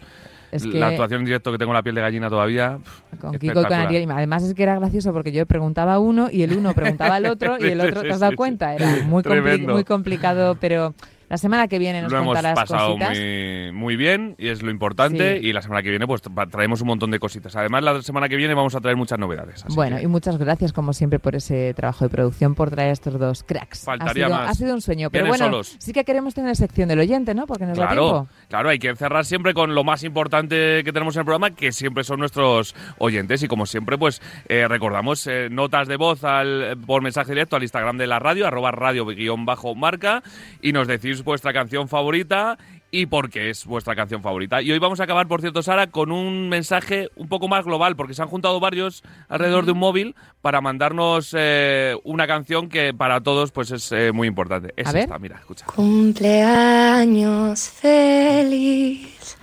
Es 0.51 0.65
la 0.65 0.71
que- 0.71 0.83
actuación 0.95 1.19
en 1.19 1.25
directo 1.25 1.51
que 1.51 1.59
tengo 1.59 1.73
la 1.73 1.83
piel 1.83 1.93
de 1.93 2.01
gallina 2.01 2.27
todavía. 2.27 2.79
Con 3.21 3.37
Kiko 3.37 3.61
y 3.61 3.63
con. 3.65 3.71
Ariel. 3.73 4.09
Además 4.09 4.41
es 4.41 4.55
que 4.55 4.63
era 4.63 4.79
gracioso 4.79 5.13
porque 5.13 5.31
yo 5.31 5.45
preguntaba 5.45 5.93
a 5.93 5.99
uno 5.99 6.29
y 6.31 6.41
el 6.41 6.53
uno 6.57 6.73
preguntaba 6.73 7.17
al 7.17 7.27
otro 7.27 7.57
y 7.63 7.65
el 7.67 7.79
otro, 7.81 8.01
¿te 8.01 8.11
has 8.13 8.19
dado 8.19 8.35
cuenta? 8.35 8.73
Era 8.73 8.87
muy, 9.05 9.21
compli- 9.21 9.29
Tremendo. 9.43 9.73
muy 9.73 9.83
complicado, 9.83 10.57
pero 10.59 10.95
la 11.29 11.37
semana 11.37 11.67
que 11.67 11.79
viene 11.79 12.01
nos 12.01 12.11
Lo 12.11 12.17
hemos 12.19 12.41
pasado 12.41 12.87
cositas. 12.97 13.17
muy, 13.17 13.71
muy 13.71 13.95
bien 13.95 14.35
y 14.37 14.49
es 14.49 14.61
lo 14.61 14.71
importante. 14.71 15.39
Sí. 15.39 15.47
Y 15.47 15.53
la 15.53 15.61
semana 15.61 15.81
que 15.83 15.89
viene, 15.89 16.05
pues 16.07 16.23
tra- 16.23 16.49
traemos 16.49 16.81
un 16.81 16.87
montón 16.87 17.11
de 17.11 17.19
cositas. 17.19 17.55
Además, 17.55 17.83
la 17.83 18.01
semana 18.01 18.27
que 18.27 18.35
viene 18.35 18.53
vamos 18.53 18.75
a 18.75 18.81
traer 18.81 18.97
muchas 18.97 19.19
novedades. 19.19 19.63
así 19.63 19.75
Bueno, 19.75 19.97
que- 19.97 20.03
y 20.03 20.07
muchas 20.07 20.37
gracias 20.37 20.73
como 20.73 20.91
siempre 20.93 21.19
por 21.19 21.35
ese 21.35 21.73
trabajo 21.75 22.03
de 22.05 22.09
producción, 22.09 22.55
por 22.55 22.69
traer 22.71 22.91
estos 22.91 23.17
dos 23.19 23.43
cracks. 23.43 23.83
Faltaría 23.85 24.25
ha, 24.25 24.29
sido, 24.29 24.39
más. 24.39 24.49
ha 24.49 24.53
sido 24.55 24.73
un 24.73 24.81
sueño, 24.81 25.09
pero 25.11 25.27
bueno, 25.27 25.45
solos. 25.45 25.75
sí 25.79 25.93
que 25.93 26.03
queremos 26.03 26.33
tener 26.33 26.55
sección 26.55 26.89
del 26.89 26.99
oyente, 26.99 27.33
¿no? 27.35 27.45
Porque 27.47 27.65
nos 27.65 27.77
da 27.77 27.85
Claro, 27.87 28.01
tiempo. 28.11 28.27
claro, 28.49 28.69
hay 28.69 28.79
que 28.79 28.95
cerrar 28.95 29.23
siempre 29.25 29.53
con 29.53 29.75
lo 29.75 29.83
más 29.83 30.03
importante 30.03 30.83
que 30.83 30.91
tenemos 30.91 31.15
en 31.15 31.19
el 31.21 31.25
programa, 31.25 31.51
que 31.51 31.71
siempre 31.71 32.03
son 32.03 32.19
nuestros 32.19 32.75
oyentes. 32.97 33.43
Y 33.43 33.47
como 33.47 33.65
siempre, 33.65 33.97
pues 33.97 34.21
eh, 34.47 34.67
recordamos 34.67 35.27
eh, 35.27 35.47
notas 35.51 35.87
de 35.87 35.95
voz 35.97 36.23
al, 36.23 36.77
por 36.87 37.01
mensaje 37.03 37.31
directo 37.33 37.55
al 37.55 37.61
Instagram 37.63 37.97
de 37.97 38.07
la 38.07 38.17
radio, 38.19 38.47
arroba 38.47 38.71
radio-marca, 38.71 40.23
y 40.61 40.71
nos 40.71 40.87
decís 40.87 41.18
vuestra 41.23 41.53
canción 41.53 41.87
favorita 41.87 42.57
y 42.91 43.05
por 43.05 43.29
qué 43.29 43.51
es 43.51 43.65
vuestra 43.65 43.95
canción 43.95 44.21
favorita. 44.21 44.61
Y 44.61 44.71
hoy 44.71 44.79
vamos 44.79 44.99
a 44.99 45.03
acabar, 45.03 45.27
por 45.27 45.41
cierto, 45.41 45.61
Sara, 45.61 45.87
con 45.87 46.11
un 46.11 46.49
mensaje 46.49 47.09
un 47.15 47.27
poco 47.27 47.47
más 47.47 47.65
global, 47.65 47.95
porque 47.95 48.13
se 48.15 48.21
han 48.21 48.27
juntado 48.27 48.59
varios 48.59 49.03
alrededor 49.27 49.65
de 49.65 49.71
un 49.73 49.79
móvil 49.79 50.15
para 50.41 50.61
mandarnos 50.61 51.35
eh, 51.37 51.95
una 52.03 52.25
canción 52.27 52.67
que 52.69 52.93
para 52.93 53.21
todos 53.21 53.51
pues 53.51 53.71
es 53.71 53.91
eh, 53.91 54.11
muy 54.11 54.27
importante. 54.27 54.73
Es 54.75 54.87
A 54.87 54.91
ver. 54.91 55.09
mira, 55.19 55.37
escucha. 55.37 55.65
Cumpleaños 55.67 57.59
feliz, 57.69 59.37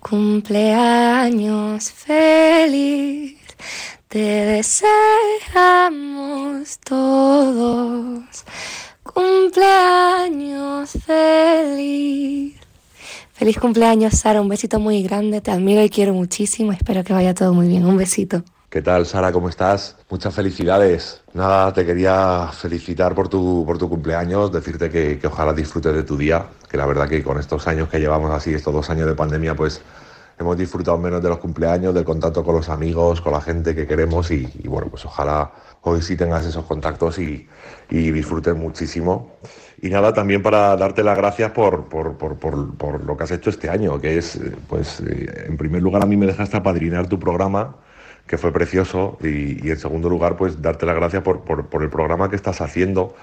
cumpleaños 0.00 1.90
feliz, 1.92 3.38
te 4.08 4.62
deseamos 5.88 6.78
todos. 6.80 8.44
Cumpleaños 9.14 10.90
feliz. 11.04 12.60
Feliz 13.32 13.58
cumpleaños, 13.58 14.14
Sara. 14.14 14.40
Un 14.40 14.48
besito 14.48 14.78
muy 14.78 15.02
grande. 15.02 15.40
Te 15.40 15.50
admiro 15.50 15.82
y 15.82 15.88
quiero 15.88 16.12
muchísimo. 16.12 16.72
Espero 16.72 17.02
que 17.02 17.14
vaya 17.14 17.32
todo 17.32 17.54
muy 17.54 17.68
bien. 17.68 17.86
Un 17.86 17.96
besito. 17.96 18.42
¿Qué 18.68 18.82
tal, 18.82 19.06
Sara? 19.06 19.32
¿Cómo 19.32 19.48
estás? 19.48 19.96
Muchas 20.10 20.34
felicidades. 20.34 21.22
Nada, 21.32 21.72
te 21.72 21.86
quería 21.86 22.50
felicitar 22.52 23.14
por 23.14 23.28
tu, 23.28 23.64
por 23.64 23.78
tu 23.78 23.88
cumpleaños, 23.88 24.52
decirte 24.52 24.90
que, 24.90 25.18
que 25.18 25.26
ojalá 25.26 25.54
disfrutes 25.54 25.94
de 25.94 26.02
tu 26.02 26.18
día, 26.18 26.44
que 26.68 26.76
la 26.76 26.84
verdad 26.84 27.08
que 27.08 27.22
con 27.22 27.38
estos 27.38 27.66
años 27.66 27.88
que 27.88 27.98
llevamos 27.98 28.30
así, 28.30 28.52
estos 28.52 28.74
dos 28.74 28.90
años 28.90 29.06
de 29.06 29.14
pandemia, 29.14 29.54
pues 29.56 29.80
hemos 30.38 30.58
disfrutado 30.58 30.98
menos 30.98 31.22
de 31.22 31.30
los 31.30 31.38
cumpleaños, 31.38 31.94
del 31.94 32.04
contacto 32.04 32.44
con 32.44 32.56
los 32.56 32.68
amigos, 32.68 33.22
con 33.22 33.32
la 33.32 33.40
gente 33.40 33.74
que 33.74 33.86
queremos 33.86 34.30
y, 34.30 34.46
y 34.62 34.68
bueno, 34.68 34.88
pues 34.90 35.06
ojalá 35.06 35.50
hoy 35.82 36.02
sí 36.02 36.16
tengas 36.16 36.44
esos 36.46 36.64
contactos 36.64 37.18
y, 37.18 37.48
disfrutes 37.90 38.54
muchísimo. 38.54 39.32
Y 39.80 39.88
nada, 39.90 40.12
también 40.12 40.42
para 40.42 40.76
darte 40.76 41.02
las 41.02 41.16
gracias 41.16 41.52
por, 41.52 41.84
por, 41.88 42.16
por, 42.18 42.36
por, 42.36 43.04
lo 43.04 43.16
que 43.16 43.24
has 43.24 43.30
hecho 43.30 43.50
este 43.50 43.70
año, 43.70 44.00
que 44.00 44.18
es, 44.18 44.36
eh, 44.36 44.52
pues, 44.68 45.00
eh, 45.00 45.46
en 45.46 45.56
primer 45.56 45.82
lugar 45.82 46.02
a 46.02 46.06
mí 46.06 46.16
me 46.16 46.26
dejaste 46.26 46.56
apadrinar 46.56 47.06
tu 47.06 47.18
programa, 47.18 47.76
que 48.26 48.36
fue 48.36 48.52
precioso, 48.52 49.18
y, 49.22 49.66
y 49.66 49.70
en 49.70 49.78
segundo 49.78 50.08
lugar, 50.08 50.36
pues 50.36 50.60
darte 50.60 50.84
las 50.84 50.96
gracias 50.96 51.22
por, 51.22 51.42
el 51.82 51.88
programa 51.90 52.28
que 52.28 52.36
estás 52.36 52.60
haciendo, 52.60 53.14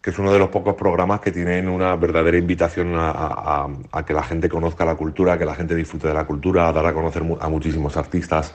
que 0.00 0.10
es 0.10 0.18
uno 0.18 0.32
de 0.32 0.38
los 0.38 0.48
pocos 0.48 0.74
programas 0.74 1.20
que 1.20 1.30
tienen 1.32 1.68
una 1.68 1.96
verdadera 1.96 2.36
invitación 2.36 2.94
a, 2.96 3.68
a- 3.92 4.04
que 4.04 4.12
la 4.12 4.22
gente 4.22 4.48
conozca 4.48 4.84
la 4.84 4.96
cultura, 4.96 5.38
que 5.38 5.44
la 5.44 5.54
gente 5.54 5.74
disfrute 5.74 6.08
de 6.08 6.14
la 6.14 6.26
cultura, 6.26 6.68
a 6.68 6.72
dar 6.72 6.84
a 6.86 6.92
conocer 6.92 7.22
a 7.40 7.48
muchísimos 7.48 7.96
artistas, 7.96 8.54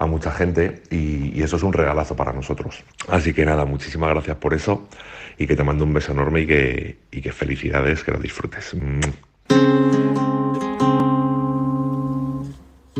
a 0.00 0.06
mucha 0.06 0.32
gente, 0.32 0.82
y, 0.90 1.42
eso 1.42 1.56
es 1.56 1.62
un 1.62 1.74
regalazo 1.74 2.16
para 2.16 2.32
nosotros. 2.32 2.82
Así 3.08 3.34
que 3.34 3.44
nada, 3.44 3.66
muchísimas 3.66 4.10
gracias 4.10 4.36
por 4.38 4.54
eso, 4.54 4.88
y 5.36 5.46
que 5.46 5.54
te 5.54 5.62
mando 5.62 5.84
un 5.84 5.92
beso 5.92 6.12
enorme 6.12 6.40
y 6.40 6.46
que, 6.46 6.98
y 7.12 7.20
que 7.20 7.32
felicidades, 7.32 8.02
que 8.02 8.10
lo 8.10 8.18
disfrutes. 8.18 8.74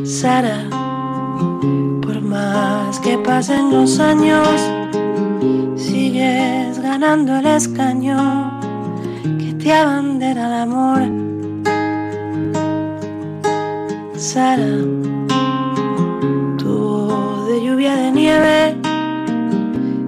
Sara, 0.03 0.69
por 2.03 2.21
más 2.21 2.99
que 2.99 3.17
pasen 3.17 3.71
los 3.71 3.99
años, 3.99 4.47
sigues 5.75 6.79
ganando 6.79 7.39
el 7.39 7.47
escaño 7.47 8.59
que 9.39 9.53
te 9.55 9.73
abandera 9.73 10.45
el 10.45 10.53
amor. 10.53 11.01
Sara, 14.17 15.10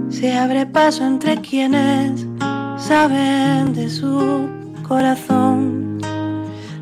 se 0.10 0.38
abre 0.38 0.66
paso 0.66 1.06
entre 1.06 1.38
quienes 1.42 2.26
saben 2.78 3.74
de 3.74 3.90
su 3.90 4.48
corazón. 4.88 6.00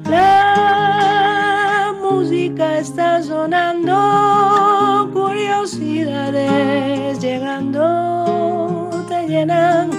La 0.09 1.93
música 2.01 2.77
está 2.77 3.23
sonando, 3.23 5.09
curiosidades 5.13 7.19
llegando, 7.19 8.89
te 9.09 9.27
llenan 9.27 9.89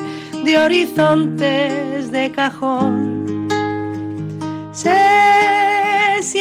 de 0.44 0.58
horizontes 0.58 2.12
de 2.12 2.30
cajón. 2.30 3.48
Se 4.72 5.51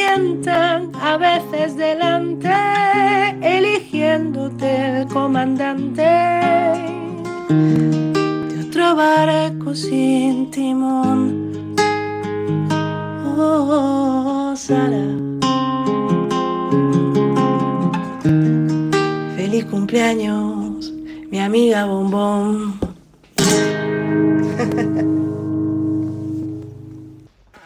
sientan 0.02 0.90
a 1.00 1.16
veces 1.16 1.76
delante, 1.76 2.50
eligiéndote 3.40 5.00
el 5.00 5.06
comandante 5.08 6.02
de 8.50 8.66
otro 8.66 8.96
barco 8.96 9.74
sin 9.74 10.50
timón. 10.50 11.52
Oh, 13.36 14.54
Sara. 14.56 15.06
Feliz 19.36 19.64
cumpleaños, 19.66 20.92
mi 21.30 21.38
amiga 21.38 21.84
Bombón. 21.86 22.74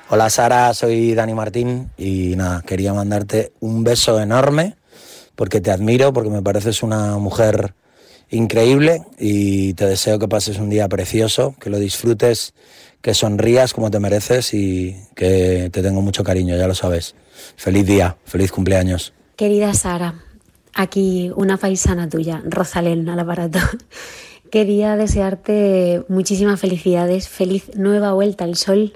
Hola 0.09 0.31
Sara, 0.31 0.73
soy 0.73 1.15
Dani 1.15 1.35
Martín 1.35 1.91
y 1.99 2.37
nada, 2.37 2.63
quería 2.63 2.95
mandarte 2.95 3.53
un 3.59 3.83
beso 3.83 4.21
enorme 4.21 4.77
porque 5.35 5.61
te 5.61 5.73
admiro, 5.73 6.13
porque 6.13 6.31
me 6.31 6.43
pareces 6.43 6.85
una 6.85 7.19
mujer 7.19 7.75
increíble 8.31 9.03
y 9.19 9.75
te 9.75 9.85
deseo 9.85 10.21
que 10.21 10.29
pases 10.29 10.59
un 10.59 10.71
día 10.71 10.89
precioso, 10.89 11.57
que 11.61 11.71
lo 11.71 11.81
disfrutes, 11.81 12.55
que 13.03 13.15
sonrías 13.15 13.75
como 13.75 13.91
te 13.91 13.99
mereces 13.99 14.55
y 14.55 14.95
que 15.17 15.71
te 15.73 15.83
tengo 15.83 16.03
mucho 16.03 16.23
cariño, 16.23 16.57
ya 16.57 16.69
lo 16.69 16.77
sabes. 16.77 17.17
Feliz 17.57 17.85
día, 17.85 18.17
feliz 18.27 18.53
cumpleaños. 18.53 19.13
Querida 19.35 19.75
Sara, 19.75 20.23
aquí 20.73 21.33
una 21.35 21.57
paisana 21.57 22.09
tuya, 22.09 22.43
Rosalén 22.45 23.09
al 23.09 23.19
aparato. 23.19 23.59
Quería 24.53 24.95
desearte 24.95 26.05
muchísimas 26.09 26.61
felicidades, 26.61 27.29
feliz 27.29 27.73
nueva 27.75 28.13
vuelta 28.13 28.45
al 28.45 28.55
sol. 28.55 28.95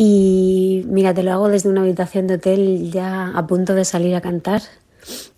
Y 0.00 0.84
mira, 0.86 1.12
te 1.12 1.24
lo 1.24 1.32
hago 1.32 1.48
desde 1.48 1.68
una 1.68 1.80
habitación 1.80 2.28
de 2.28 2.34
hotel 2.34 2.88
ya 2.92 3.32
a 3.36 3.46
punto 3.48 3.74
de 3.74 3.84
salir 3.84 4.14
a 4.14 4.20
cantar. 4.20 4.62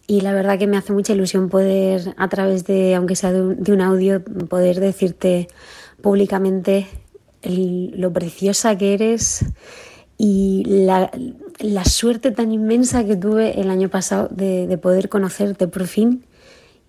Y 0.06 0.20
la 0.20 0.34
verdad 0.34 0.58
que 0.58 0.66
me 0.66 0.76
hace 0.76 0.92
mucha 0.92 1.14
ilusión 1.14 1.48
poder, 1.48 2.14
a 2.18 2.28
través 2.28 2.66
de, 2.66 2.94
aunque 2.94 3.16
sea 3.16 3.32
de 3.32 3.40
un, 3.40 3.62
de 3.62 3.72
un 3.72 3.80
audio, 3.80 4.22
poder 4.22 4.78
decirte 4.80 5.48
públicamente 6.02 6.86
el- 7.40 7.98
lo 7.98 8.12
preciosa 8.12 8.76
que 8.76 8.92
eres 8.92 9.46
y 10.18 10.64
la, 10.66 11.10
la 11.60 11.84
suerte 11.86 12.30
tan 12.30 12.52
inmensa 12.52 13.04
que 13.06 13.16
tuve 13.16 13.62
el 13.62 13.70
año 13.70 13.88
pasado 13.88 14.28
de, 14.30 14.66
de 14.66 14.76
poder 14.76 15.08
conocerte 15.08 15.68
por 15.68 15.86
fin 15.86 16.26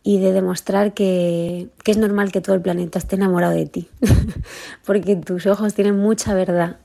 y 0.03 0.19
de 0.19 0.33
demostrar 0.33 0.93
que, 0.93 1.69
que 1.85 1.91
es 1.91 1.97
normal 1.97 2.33
que 2.33 2.41
todo 2.41 2.55
el 2.55 2.61
planeta 2.61 2.99
esté 2.99 3.15
enamorado 3.15 3.53
de 3.53 3.67
ti, 3.67 3.87
porque 4.85 5.15
tus 5.15 5.45
ojos 5.45 5.73
tienen 5.73 5.97
mucha 5.97 6.33
verdad. 6.33 6.77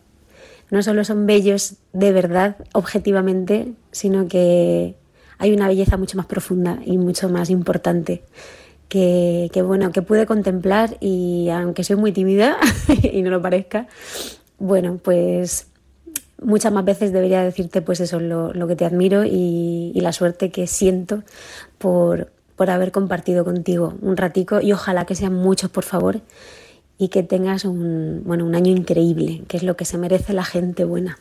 No 0.71 0.83
solo 0.83 1.05
son 1.05 1.27
bellos 1.27 1.75
de 1.93 2.13
verdad, 2.13 2.57
objetivamente, 2.73 3.73
sino 3.93 4.29
que 4.29 4.97
hay 5.39 5.53
una 5.53 5.69
belleza 5.69 5.97
mucho 5.97 6.17
más 6.17 6.27
profunda 6.27 6.79
y 6.85 6.99
mucho 6.99 7.29
más 7.29 7.51
importante 7.51 8.23
que, 8.89 9.63
bueno, 9.65 9.91
que 9.93 10.03
pude 10.03 10.27
contemplar 10.27 10.97
y 11.01 11.49
aunque 11.51 11.85
soy 11.85 11.97
muy 11.97 12.13
tímida 12.13 12.57
y 13.03 13.23
no 13.23 13.31
lo 13.31 13.43
parezca, 13.43 13.89
bueno, 14.59 14.99
pues 15.03 15.67
muchas 16.41 16.73
más 16.73 16.85
veces 16.85 17.13
debería 17.13 17.43
decirte 17.43 17.83
pues 17.83 18.01
eso, 18.01 18.21
lo, 18.21 18.53
lo 18.53 18.67
que 18.67 18.77
te 18.77 18.85
admiro 18.85 19.25
y, 19.25 19.93
y 19.95 20.01
la 20.01 20.13
suerte 20.13 20.51
que 20.51 20.67
siento 20.67 21.23
por, 21.79 22.31
por 22.57 22.71
haber 22.71 22.93
compartido 22.93 23.45
contigo 23.45 23.95
un 24.01 24.17
ratico 24.17 24.61
y 24.61 24.73
ojalá 24.73 25.05
que 25.05 25.15
sean 25.15 25.35
muchos, 25.35 25.71
por 25.71 25.85
favor, 25.85 26.21
y 26.99 27.09
que 27.09 27.23
tengas 27.23 27.65
un, 27.65 28.23
bueno, 28.25 28.45
un 28.45 28.55
año 28.55 28.73
increíble, 28.73 29.43
que 29.49 29.57
es 29.57 29.63
lo 29.63 29.77
que 29.77 29.85
se 29.85 29.99
merece 29.99 30.33
la 30.33 30.45
gente 30.45 30.85
buena. 30.85 31.19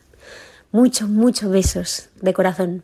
Muchos, 0.71 1.09
muchos 1.09 1.51
besos 1.51 2.09
de 2.21 2.34
corazón. 2.34 2.84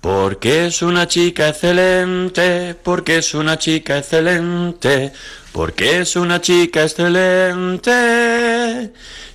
Porque 0.00 0.66
es 0.66 0.82
una 0.82 1.06
chica 1.06 1.48
excelente, 1.48 2.74
porque 2.82 3.18
es 3.18 3.34
una 3.34 3.58
chica 3.58 3.98
excelente, 3.98 5.12
porque 5.52 6.00
es 6.00 6.16
una 6.16 6.40
chica 6.40 6.82
excelente 6.82 7.92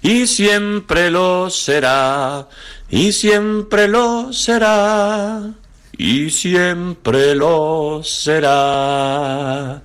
y 0.02 0.28
siempre 0.28 1.10
lo 1.12 1.50
será, 1.50 2.48
y 2.90 3.12
siempre 3.12 3.88
lo 3.88 4.32
será, 4.34 5.54
y 5.98 6.30
siempre 6.30 7.36
lo 7.36 8.02
será. 8.04 9.82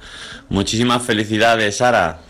Muchísimas 0.49 1.03
felicidades, 1.03 1.77
Sara. 1.77 2.21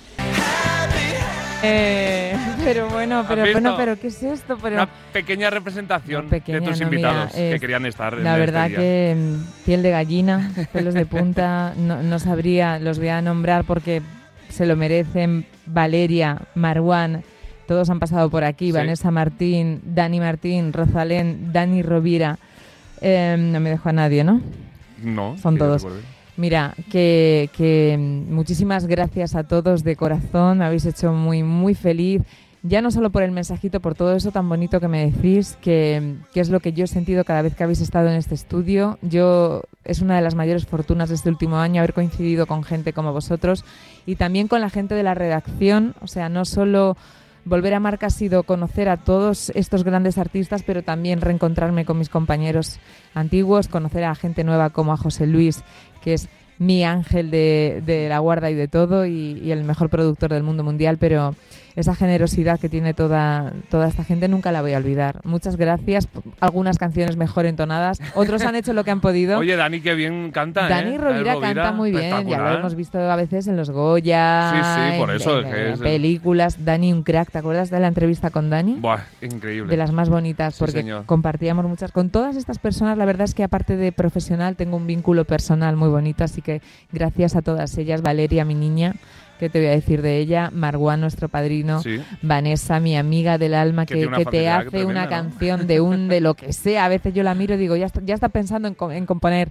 Eh, 1.63 2.37
pero 2.65 2.89
bueno, 2.89 3.25
pero 3.29 3.43
¿Has 3.43 3.53
bueno, 3.53 3.75
pero 3.77 3.99
¿qué 3.99 4.07
es 4.07 4.23
esto? 4.23 4.57
Pero 4.61 4.77
Una 4.77 4.89
pequeña 5.13 5.51
representación 5.51 6.29
pequeña, 6.29 6.61
de 6.61 6.67
tus 6.67 6.81
no, 6.81 6.87
invitados 6.87 7.35
mira, 7.35 7.53
que 7.53 7.61
querían 7.61 7.87
estar 7.87 8.15
en 8.15 8.25
La 8.25 8.39
este 8.39 8.41
verdad 8.41 8.69
que 8.69 9.17
mm, 9.17 9.65
piel 9.67 9.83
de 9.83 9.91
gallina, 9.91 10.53
pelos 10.73 10.95
de 10.95 11.05
punta, 11.07 11.75
no, 11.77 12.03
no 12.03 12.19
sabría, 12.19 12.79
los 12.79 12.99
voy 12.99 13.09
a 13.09 13.21
nombrar 13.21 13.65
porque 13.65 14.03
se 14.49 14.67
lo 14.67 14.77
merecen. 14.77 15.47
Valeria, 15.67 16.43
Marwan, 16.55 17.23
todos 17.69 17.91
han 17.91 18.01
pasado 18.01 18.31
por 18.31 18.43
aquí. 18.45 18.67
Sí. 18.67 18.73
Vanessa 18.73 19.11
Martín, 19.11 19.81
Dani 19.85 20.19
Martín, 20.19 20.73
Rosalén, 20.73 21.53
Dani 21.53 21.83
Rovira. 21.83 22.39
Eh, 23.01 23.37
no 23.39 23.61
me 23.61 23.71
dejo 23.71 23.89
a 23.89 23.93
nadie, 23.93 24.25
¿no? 24.25 24.43
No, 25.03 25.37
Son 25.39 25.57
todos. 25.57 25.87
Mira, 26.41 26.73
que, 26.91 27.51
que 27.55 27.99
muchísimas 27.99 28.87
gracias 28.87 29.35
a 29.35 29.45
todos 29.45 29.85
de 29.85 29.95
corazón, 29.95 30.57
me 30.57 30.65
habéis 30.65 30.87
hecho 30.87 31.13
muy, 31.13 31.43
muy 31.43 31.75
feliz. 31.75 32.23
Ya 32.63 32.81
no 32.81 32.91
solo 32.91 33.11
por 33.11 33.23
el 33.23 33.31
mensajito, 33.31 33.81
por 33.81 33.95
todo 33.95 34.17
eso 34.17 34.33
tan 34.33 34.49
bonito 34.49 34.81
que 34.81 34.89
me 34.89 35.11
decís, 35.11 35.59
que, 35.61 36.17
que 36.33 36.41
es 36.41 36.49
lo 36.49 36.61
que 36.61 36.73
yo 36.73 36.85
he 36.85 36.87
sentido 36.87 37.25
cada 37.25 37.43
vez 37.43 37.55
que 37.55 37.63
habéis 37.63 37.83
estado 37.83 38.09
en 38.09 38.15
este 38.15 38.35
estudio. 38.35 38.99
Yo 39.03 39.65
es 39.85 40.01
una 40.01 40.17
de 40.17 40.23
las 40.23 40.35
mayores 40.35 40.65
fortunas 40.65 41.11
de 41.11 41.17
este 41.17 41.29
último 41.29 41.59
año 41.59 41.83
haber 41.83 41.93
coincidido 41.93 42.47
con 42.47 42.65
gente 42.65 42.95
como 42.95 43.13
vosotros 43.13 43.67
y 44.07 44.17
también 44.17 44.49
con 44.49 44.63
la 44.63 44.71
gente 44.71 44.95
de 44.95 45.03
la 45.03 45.13
redacción. 45.13 45.95
O 46.01 46.07
sea, 46.07 46.31
no 46.31 46.47
solo 46.47 46.97
volver 47.45 47.75
a 47.75 47.81
Marca 47.81 48.07
ha 48.07 48.11
sido 48.11 48.43
conocer 48.43 48.89
a 48.89 48.99
todos 48.99 49.51
estos 49.55 49.85
grandes 49.85 50.19
artistas, 50.19 50.63
pero 50.63 50.83
también 50.83 51.21
reencontrarme 51.21 51.85
con 51.85 51.99
mis 51.99 52.09
compañeros 52.09 52.79
antiguos, 53.15 53.69
conocer 53.69 54.05
a 54.05 54.15
gente 54.15 54.45
nueva 54.45 54.71
como 54.71 54.93
a 54.93 54.97
José 54.97 55.27
Luis, 55.27 55.63
que 56.01 56.15
es 56.15 56.29
mi 56.59 56.85
ángel 56.85 57.31
de, 57.31 58.07
la 58.09 58.19
guarda 58.19 58.51
y 58.51 58.55
de 58.55 58.69
todo 58.69 59.07
y 59.07 59.51
el 59.51 59.65
mejor 59.65 59.89
productor 59.89 60.33
del 60.33 60.43
mundo 60.43 60.63
mundial, 60.63 60.99
pero 60.99 61.35
esa 61.81 61.95
generosidad 61.95 62.61
que 62.61 62.69
tiene 62.69 62.95
toda, 62.95 63.53
toda 63.71 63.89
esta 63.89 64.05
gente 64.05 64.29
nunca 64.29 64.53
la 64.53 64.63
voy 64.63 64.75
a 64.75 64.79
olvidar. 64.79 65.21
Muchas 65.25 65.57
gracias. 65.57 66.09
Algunas 66.41 66.79
canciones 66.79 67.17
mejor 67.17 67.47
entonadas, 67.47 68.01
otros 68.15 68.43
han 68.43 68.55
hecho 68.57 68.73
lo 68.73 68.85
que 68.85 68.91
han 68.91 69.01
podido. 69.01 69.39
Oye, 69.39 69.57
Dani, 69.57 69.81
que 69.81 69.95
bien 69.95 70.31
canta, 70.31 70.69
Dani 70.69 70.95
¿eh? 70.95 70.99
Rovira 70.99 71.35
Dani 71.35 71.41
canta 71.41 71.73
muy 71.73 71.91
bien, 71.91 72.29
ya 72.29 72.39
lo 72.39 72.59
hemos 72.59 72.75
visto 72.75 72.99
a 72.99 73.17
veces 73.17 73.47
en 73.47 73.57
los 73.57 73.71
Goya, 73.71 74.53
Sí, 74.53 74.93
sí, 74.93 74.99
por 74.99 75.11
eso, 75.11 75.41
en- 75.41 75.47
es 75.47 75.53
que 75.55 75.67
en 75.69 75.73
es- 75.75 75.81
películas. 75.81 76.65
Dani, 76.65 76.93
un 76.93 77.03
crack, 77.03 77.31
¿te 77.31 77.39
acuerdas 77.39 77.71
de 77.71 77.81
la 77.81 77.89
entrevista 77.89 78.31
con 78.31 78.51
Dani? 78.51 78.77
Buah, 78.81 79.01
increíble. 79.23 79.71
de 79.71 79.77
las 79.77 79.93
más 79.93 80.09
bonitas, 80.09 80.55
Sí, 80.55 80.59
porque 80.61 80.81
señor. 80.83 81.05
compartíamos 81.07 81.65
muchas. 81.67 81.93
Con 81.93 82.11
todas 82.11 82.37
estas 82.37 82.59
personas, 82.59 82.99
la 82.99 83.05
verdad 83.05 83.25
es 83.25 83.35
que 83.35 83.43
aparte 83.45 83.77
de 83.77 83.93
profesional, 83.93 84.57
tengo 84.57 84.77
un 84.77 84.87
vínculo 84.87 85.25
personal 85.25 85.77
muy 85.77 85.89
bonito, 85.89 86.25
así 86.25 86.43
que 86.43 86.61
gracias 86.93 87.37
a 87.37 87.43
todas 87.43 87.77
ellas. 87.79 88.03
Valeria, 88.03 88.45
mi 88.45 88.55
niña, 88.55 88.95
¿qué 89.41 89.49
te 89.49 89.59
voy 89.59 89.69
a 89.69 89.73
decir 89.73 90.03
de 90.03 90.19
ella? 90.19 90.51
Marwan, 90.53 91.01
nuestro 91.01 91.29
padrino. 91.29 91.83
Sí. 91.83 92.01
Vanessa, 92.23 92.79
mi 92.79 92.97
amiga 92.97 93.39
del 93.39 93.55
alma, 93.55 93.87
Que 93.87 94.09
que, 94.09 94.25
te 94.27 94.49
hace 94.49 94.69
tremenda, 94.69 94.91
una 94.91 95.05
¿no? 95.05 95.11
canción 95.11 95.67
de 95.67 95.81
un 95.81 96.09
de 96.09 96.21
lo 96.21 96.35
que 96.35 96.53
sea. 96.53 96.85
A 96.85 96.89
veces 96.89 97.15
yo 97.15 97.23
la 97.23 97.35
miro 97.35 97.55
y 97.55 97.59
digo, 97.59 97.75
ya 97.75 97.87
está, 97.87 98.01
ya 98.05 98.15
está 98.15 98.29
pensando 98.29 98.69
en, 98.69 98.77
en 98.93 99.07
componer. 99.07 99.51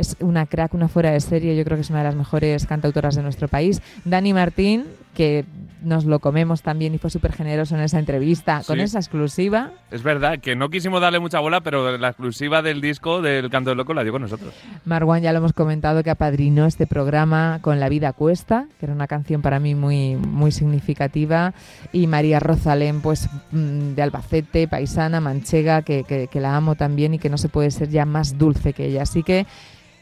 Es 0.00 0.16
una 0.20 0.46
crack, 0.46 0.72
una 0.74 0.88
fuera 0.88 1.10
de 1.10 1.20
serie. 1.20 1.54
Yo 1.56 1.64
creo 1.64 1.76
que 1.76 1.82
es 1.82 1.90
una 1.90 1.98
de 1.98 2.04
las 2.06 2.14
mejores 2.16 2.66
cantautoras 2.66 3.14
de 3.14 3.22
nuestro 3.22 3.48
país. 3.48 3.82
Dani 4.04 4.32
Martín, 4.32 4.84
que 5.14 5.44
nos 5.82 6.04
lo 6.04 6.18
comemos 6.20 6.60
también 6.62 6.94
y 6.94 6.98
fue 6.98 7.08
súper 7.10 7.32
generoso 7.32 7.74
en 7.74 7.80
esa 7.82 7.98
entrevista, 7.98 8.62
con 8.66 8.76
Sí. 8.76 8.82
esa 8.82 8.98
exclusiva. 8.98 9.72
Es 9.90 10.02
verdad 10.02 10.38
que 10.38 10.54
no 10.54 10.68
quisimos 10.68 11.00
darle 11.00 11.18
mucha 11.20 11.40
bola, 11.40 11.60
pero 11.62 11.96
la 11.96 12.08
exclusiva 12.08 12.60
del 12.62 12.80
disco 12.82 13.20
del 13.22 13.48
Canto 13.50 13.70
del 13.70 13.78
Loco 13.78 13.94
la 13.94 14.02
dio 14.02 14.12
con 14.12 14.22
nosotros. 14.22 14.52
Marwan 14.84 15.22
ya 15.22 15.32
lo 15.32 15.38
hemos 15.38 15.52
comentado 15.54 16.02
que 16.02 16.10
apadrinó 16.10 16.66
este 16.66 16.86
programa 16.86 17.58
con 17.62 17.80
La 17.80 17.88
vida 17.88 18.12
cuesta, 18.12 18.66
que 18.78 18.86
era 18.86 18.94
una 18.94 19.06
canción 19.06 19.40
para 19.42 19.58
mí 19.58 19.74
muy, 19.74 20.16
muy 20.16 20.52
significativa. 20.52 21.54
Y 21.92 22.06
María 22.06 22.40
Rosalén, 22.40 23.00
pues 23.00 23.28
mm, 23.52 23.94
de 23.94 24.02
Albacete, 24.02 24.68
paisana, 24.68 25.20
manchega, 25.20 25.82
que, 25.82 26.04
que- 26.04 26.28
que 26.28 26.40
la 26.40 26.56
amo 26.56 26.74
también 26.74 27.14
y 27.14 27.18
que 27.18 27.30
no 27.30 27.38
se 27.38 27.48
puede 27.48 27.70
ser 27.70 27.88
ya 27.88 28.04
más 28.04 28.36
dulce 28.38 28.72
que 28.74 28.86
ella. 28.86 29.02
Así 29.02 29.22
que, 29.22 29.46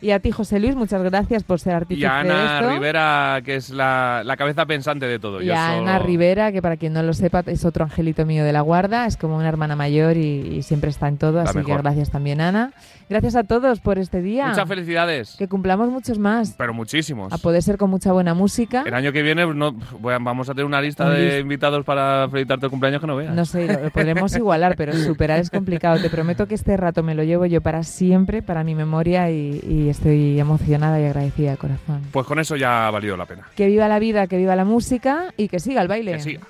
y 0.00 0.10
a 0.12 0.20
ti, 0.20 0.30
José 0.30 0.60
Luis, 0.60 0.74
muchas 0.76 1.02
gracias 1.02 1.42
por 1.42 1.60
ser 1.60 1.74
artífice 1.74 2.02
Y 2.02 2.04
a 2.04 2.22
de 2.22 2.30
Ana 2.30 2.58
esto. 2.58 2.70
Rivera, 2.70 3.40
que 3.44 3.56
es 3.56 3.70
la, 3.70 4.22
la 4.24 4.36
cabeza 4.36 4.66
pensante 4.66 5.06
de 5.06 5.18
todo. 5.18 5.42
Y 5.42 5.46
Yo 5.46 5.54
a 5.54 5.70
solo- 5.74 5.82
Ana 5.82 5.98
Rivera, 5.98 6.52
que 6.52 6.62
para 6.62 6.76
quien 6.76 6.92
no 6.92 7.02
lo 7.02 7.12
sepa 7.14 7.42
es 7.46 7.64
otro 7.64 7.84
angelito 7.84 8.24
mío 8.26 8.44
de 8.44 8.52
la 8.52 8.60
guarda, 8.60 9.06
es 9.06 9.16
como 9.16 9.36
una 9.36 9.48
hermana 9.48 9.76
mayor 9.76 10.16
y, 10.16 10.56
y 10.58 10.62
siempre 10.62 10.90
está 10.90 11.08
en 11.08 11.18
todo, 11.18 11.38
La 11.38 11.42
así 11.44 11.52
que 11.54 11.64
mejor. 11.64 11.82
gracias 11.82 12.10
también 12.10 12.40
Ana. 12.40 12.72
Gracias 13.10 13.36
a 13.36 13.44
todos 13.44 13.80
por 13.80 13.98
este 13.98 14.20
día. 14.20 14.48
Muchas 14.48 14.68
felicidades. 14.68 15.34
Que 15.38 15.48
cumplamos 15.48 15.88
muchos 15.88 16.18
más. 16.18 16.54
Pero 16.58 16.74
muchísimos. 16.74 17.32
A 17.32 17.38
poder 17.38 17.62
ser 17.62 17.78
con 17.78 17.88
mucha 17.88 18.12
buena 18.12 18.34
música. 18.34 18.82
El 18.86 18.92
año 18.92 19.12
que 19.12 19.22
viene 19.22 19.46
no, 19.46 19.72
bueno, 19.98 20.18
vamos 20.22 20.50
a 20.50 20.52
tener 20.52 20.66
una 20.66 20.82
lista 20.82 21.08
de 21.08 21.24
list- 21.36 21.40
invitados 21.40 21.86
para 21.86 22.28
felicitarte 22.30 22.66
el 22.66 22.70
cumpleaños 22.70 23.00
que 23.00 23.06
no 23.06 23.16
veas. 23.16 23.34
No 23.34 23.46
sé, 23.46 23.66
lo, 23.66 23.88
podremos 23.90 24.36
igualar, 24.36 24.74
pero 24.76 24.92
superar 24.92 25.40
es 25.40 25.48
complicado. 25.48 25.98
Te 26.02 26.10
prometo 26.10 26.46
que 26.46 26.54
este 26.54 26.76
rato 26.76 27.02
me 27.02 27.14
lo 27.14 27.22
llevo 27.24 27.46
yo 27.46 27.62
para 27.62 27.82
siempre, 27.82 28.42
para 28.42 28.62
mi 28.62 28.74
memoria, 28.74 29.30
y, 29.30 29.87
y 29.88 29.90
estoy 29.90 30.38
emocionada 30.38 31.00
y 31.00 31.04
agradecida 31.04 31.52
de 31.52 31.56
corazón. 31.56 32.02
Pues 32.12 32.26
con 32.26 32.38
eso 32.38 32.56
ya 32.56 32.86
ha 32.86 32.90
valido 32.90 33.16
la 33.16 33.24
pena. 33.24 33.48
Que 33.56 33.66
viva 33.66 33.88
la 33.88 33.98
vida, 33.98 34.26
que 34.26 34.36
viva 34.36 34.54
la 34.54 34.66
música 34.66 35.32
y 35.38 35.48
que 35.48 35.60
siga 35.60 35.80
el 35.80 35.88
baile. 35.88 36.12
Que 36.12 36.20
siga. 36.20 36.40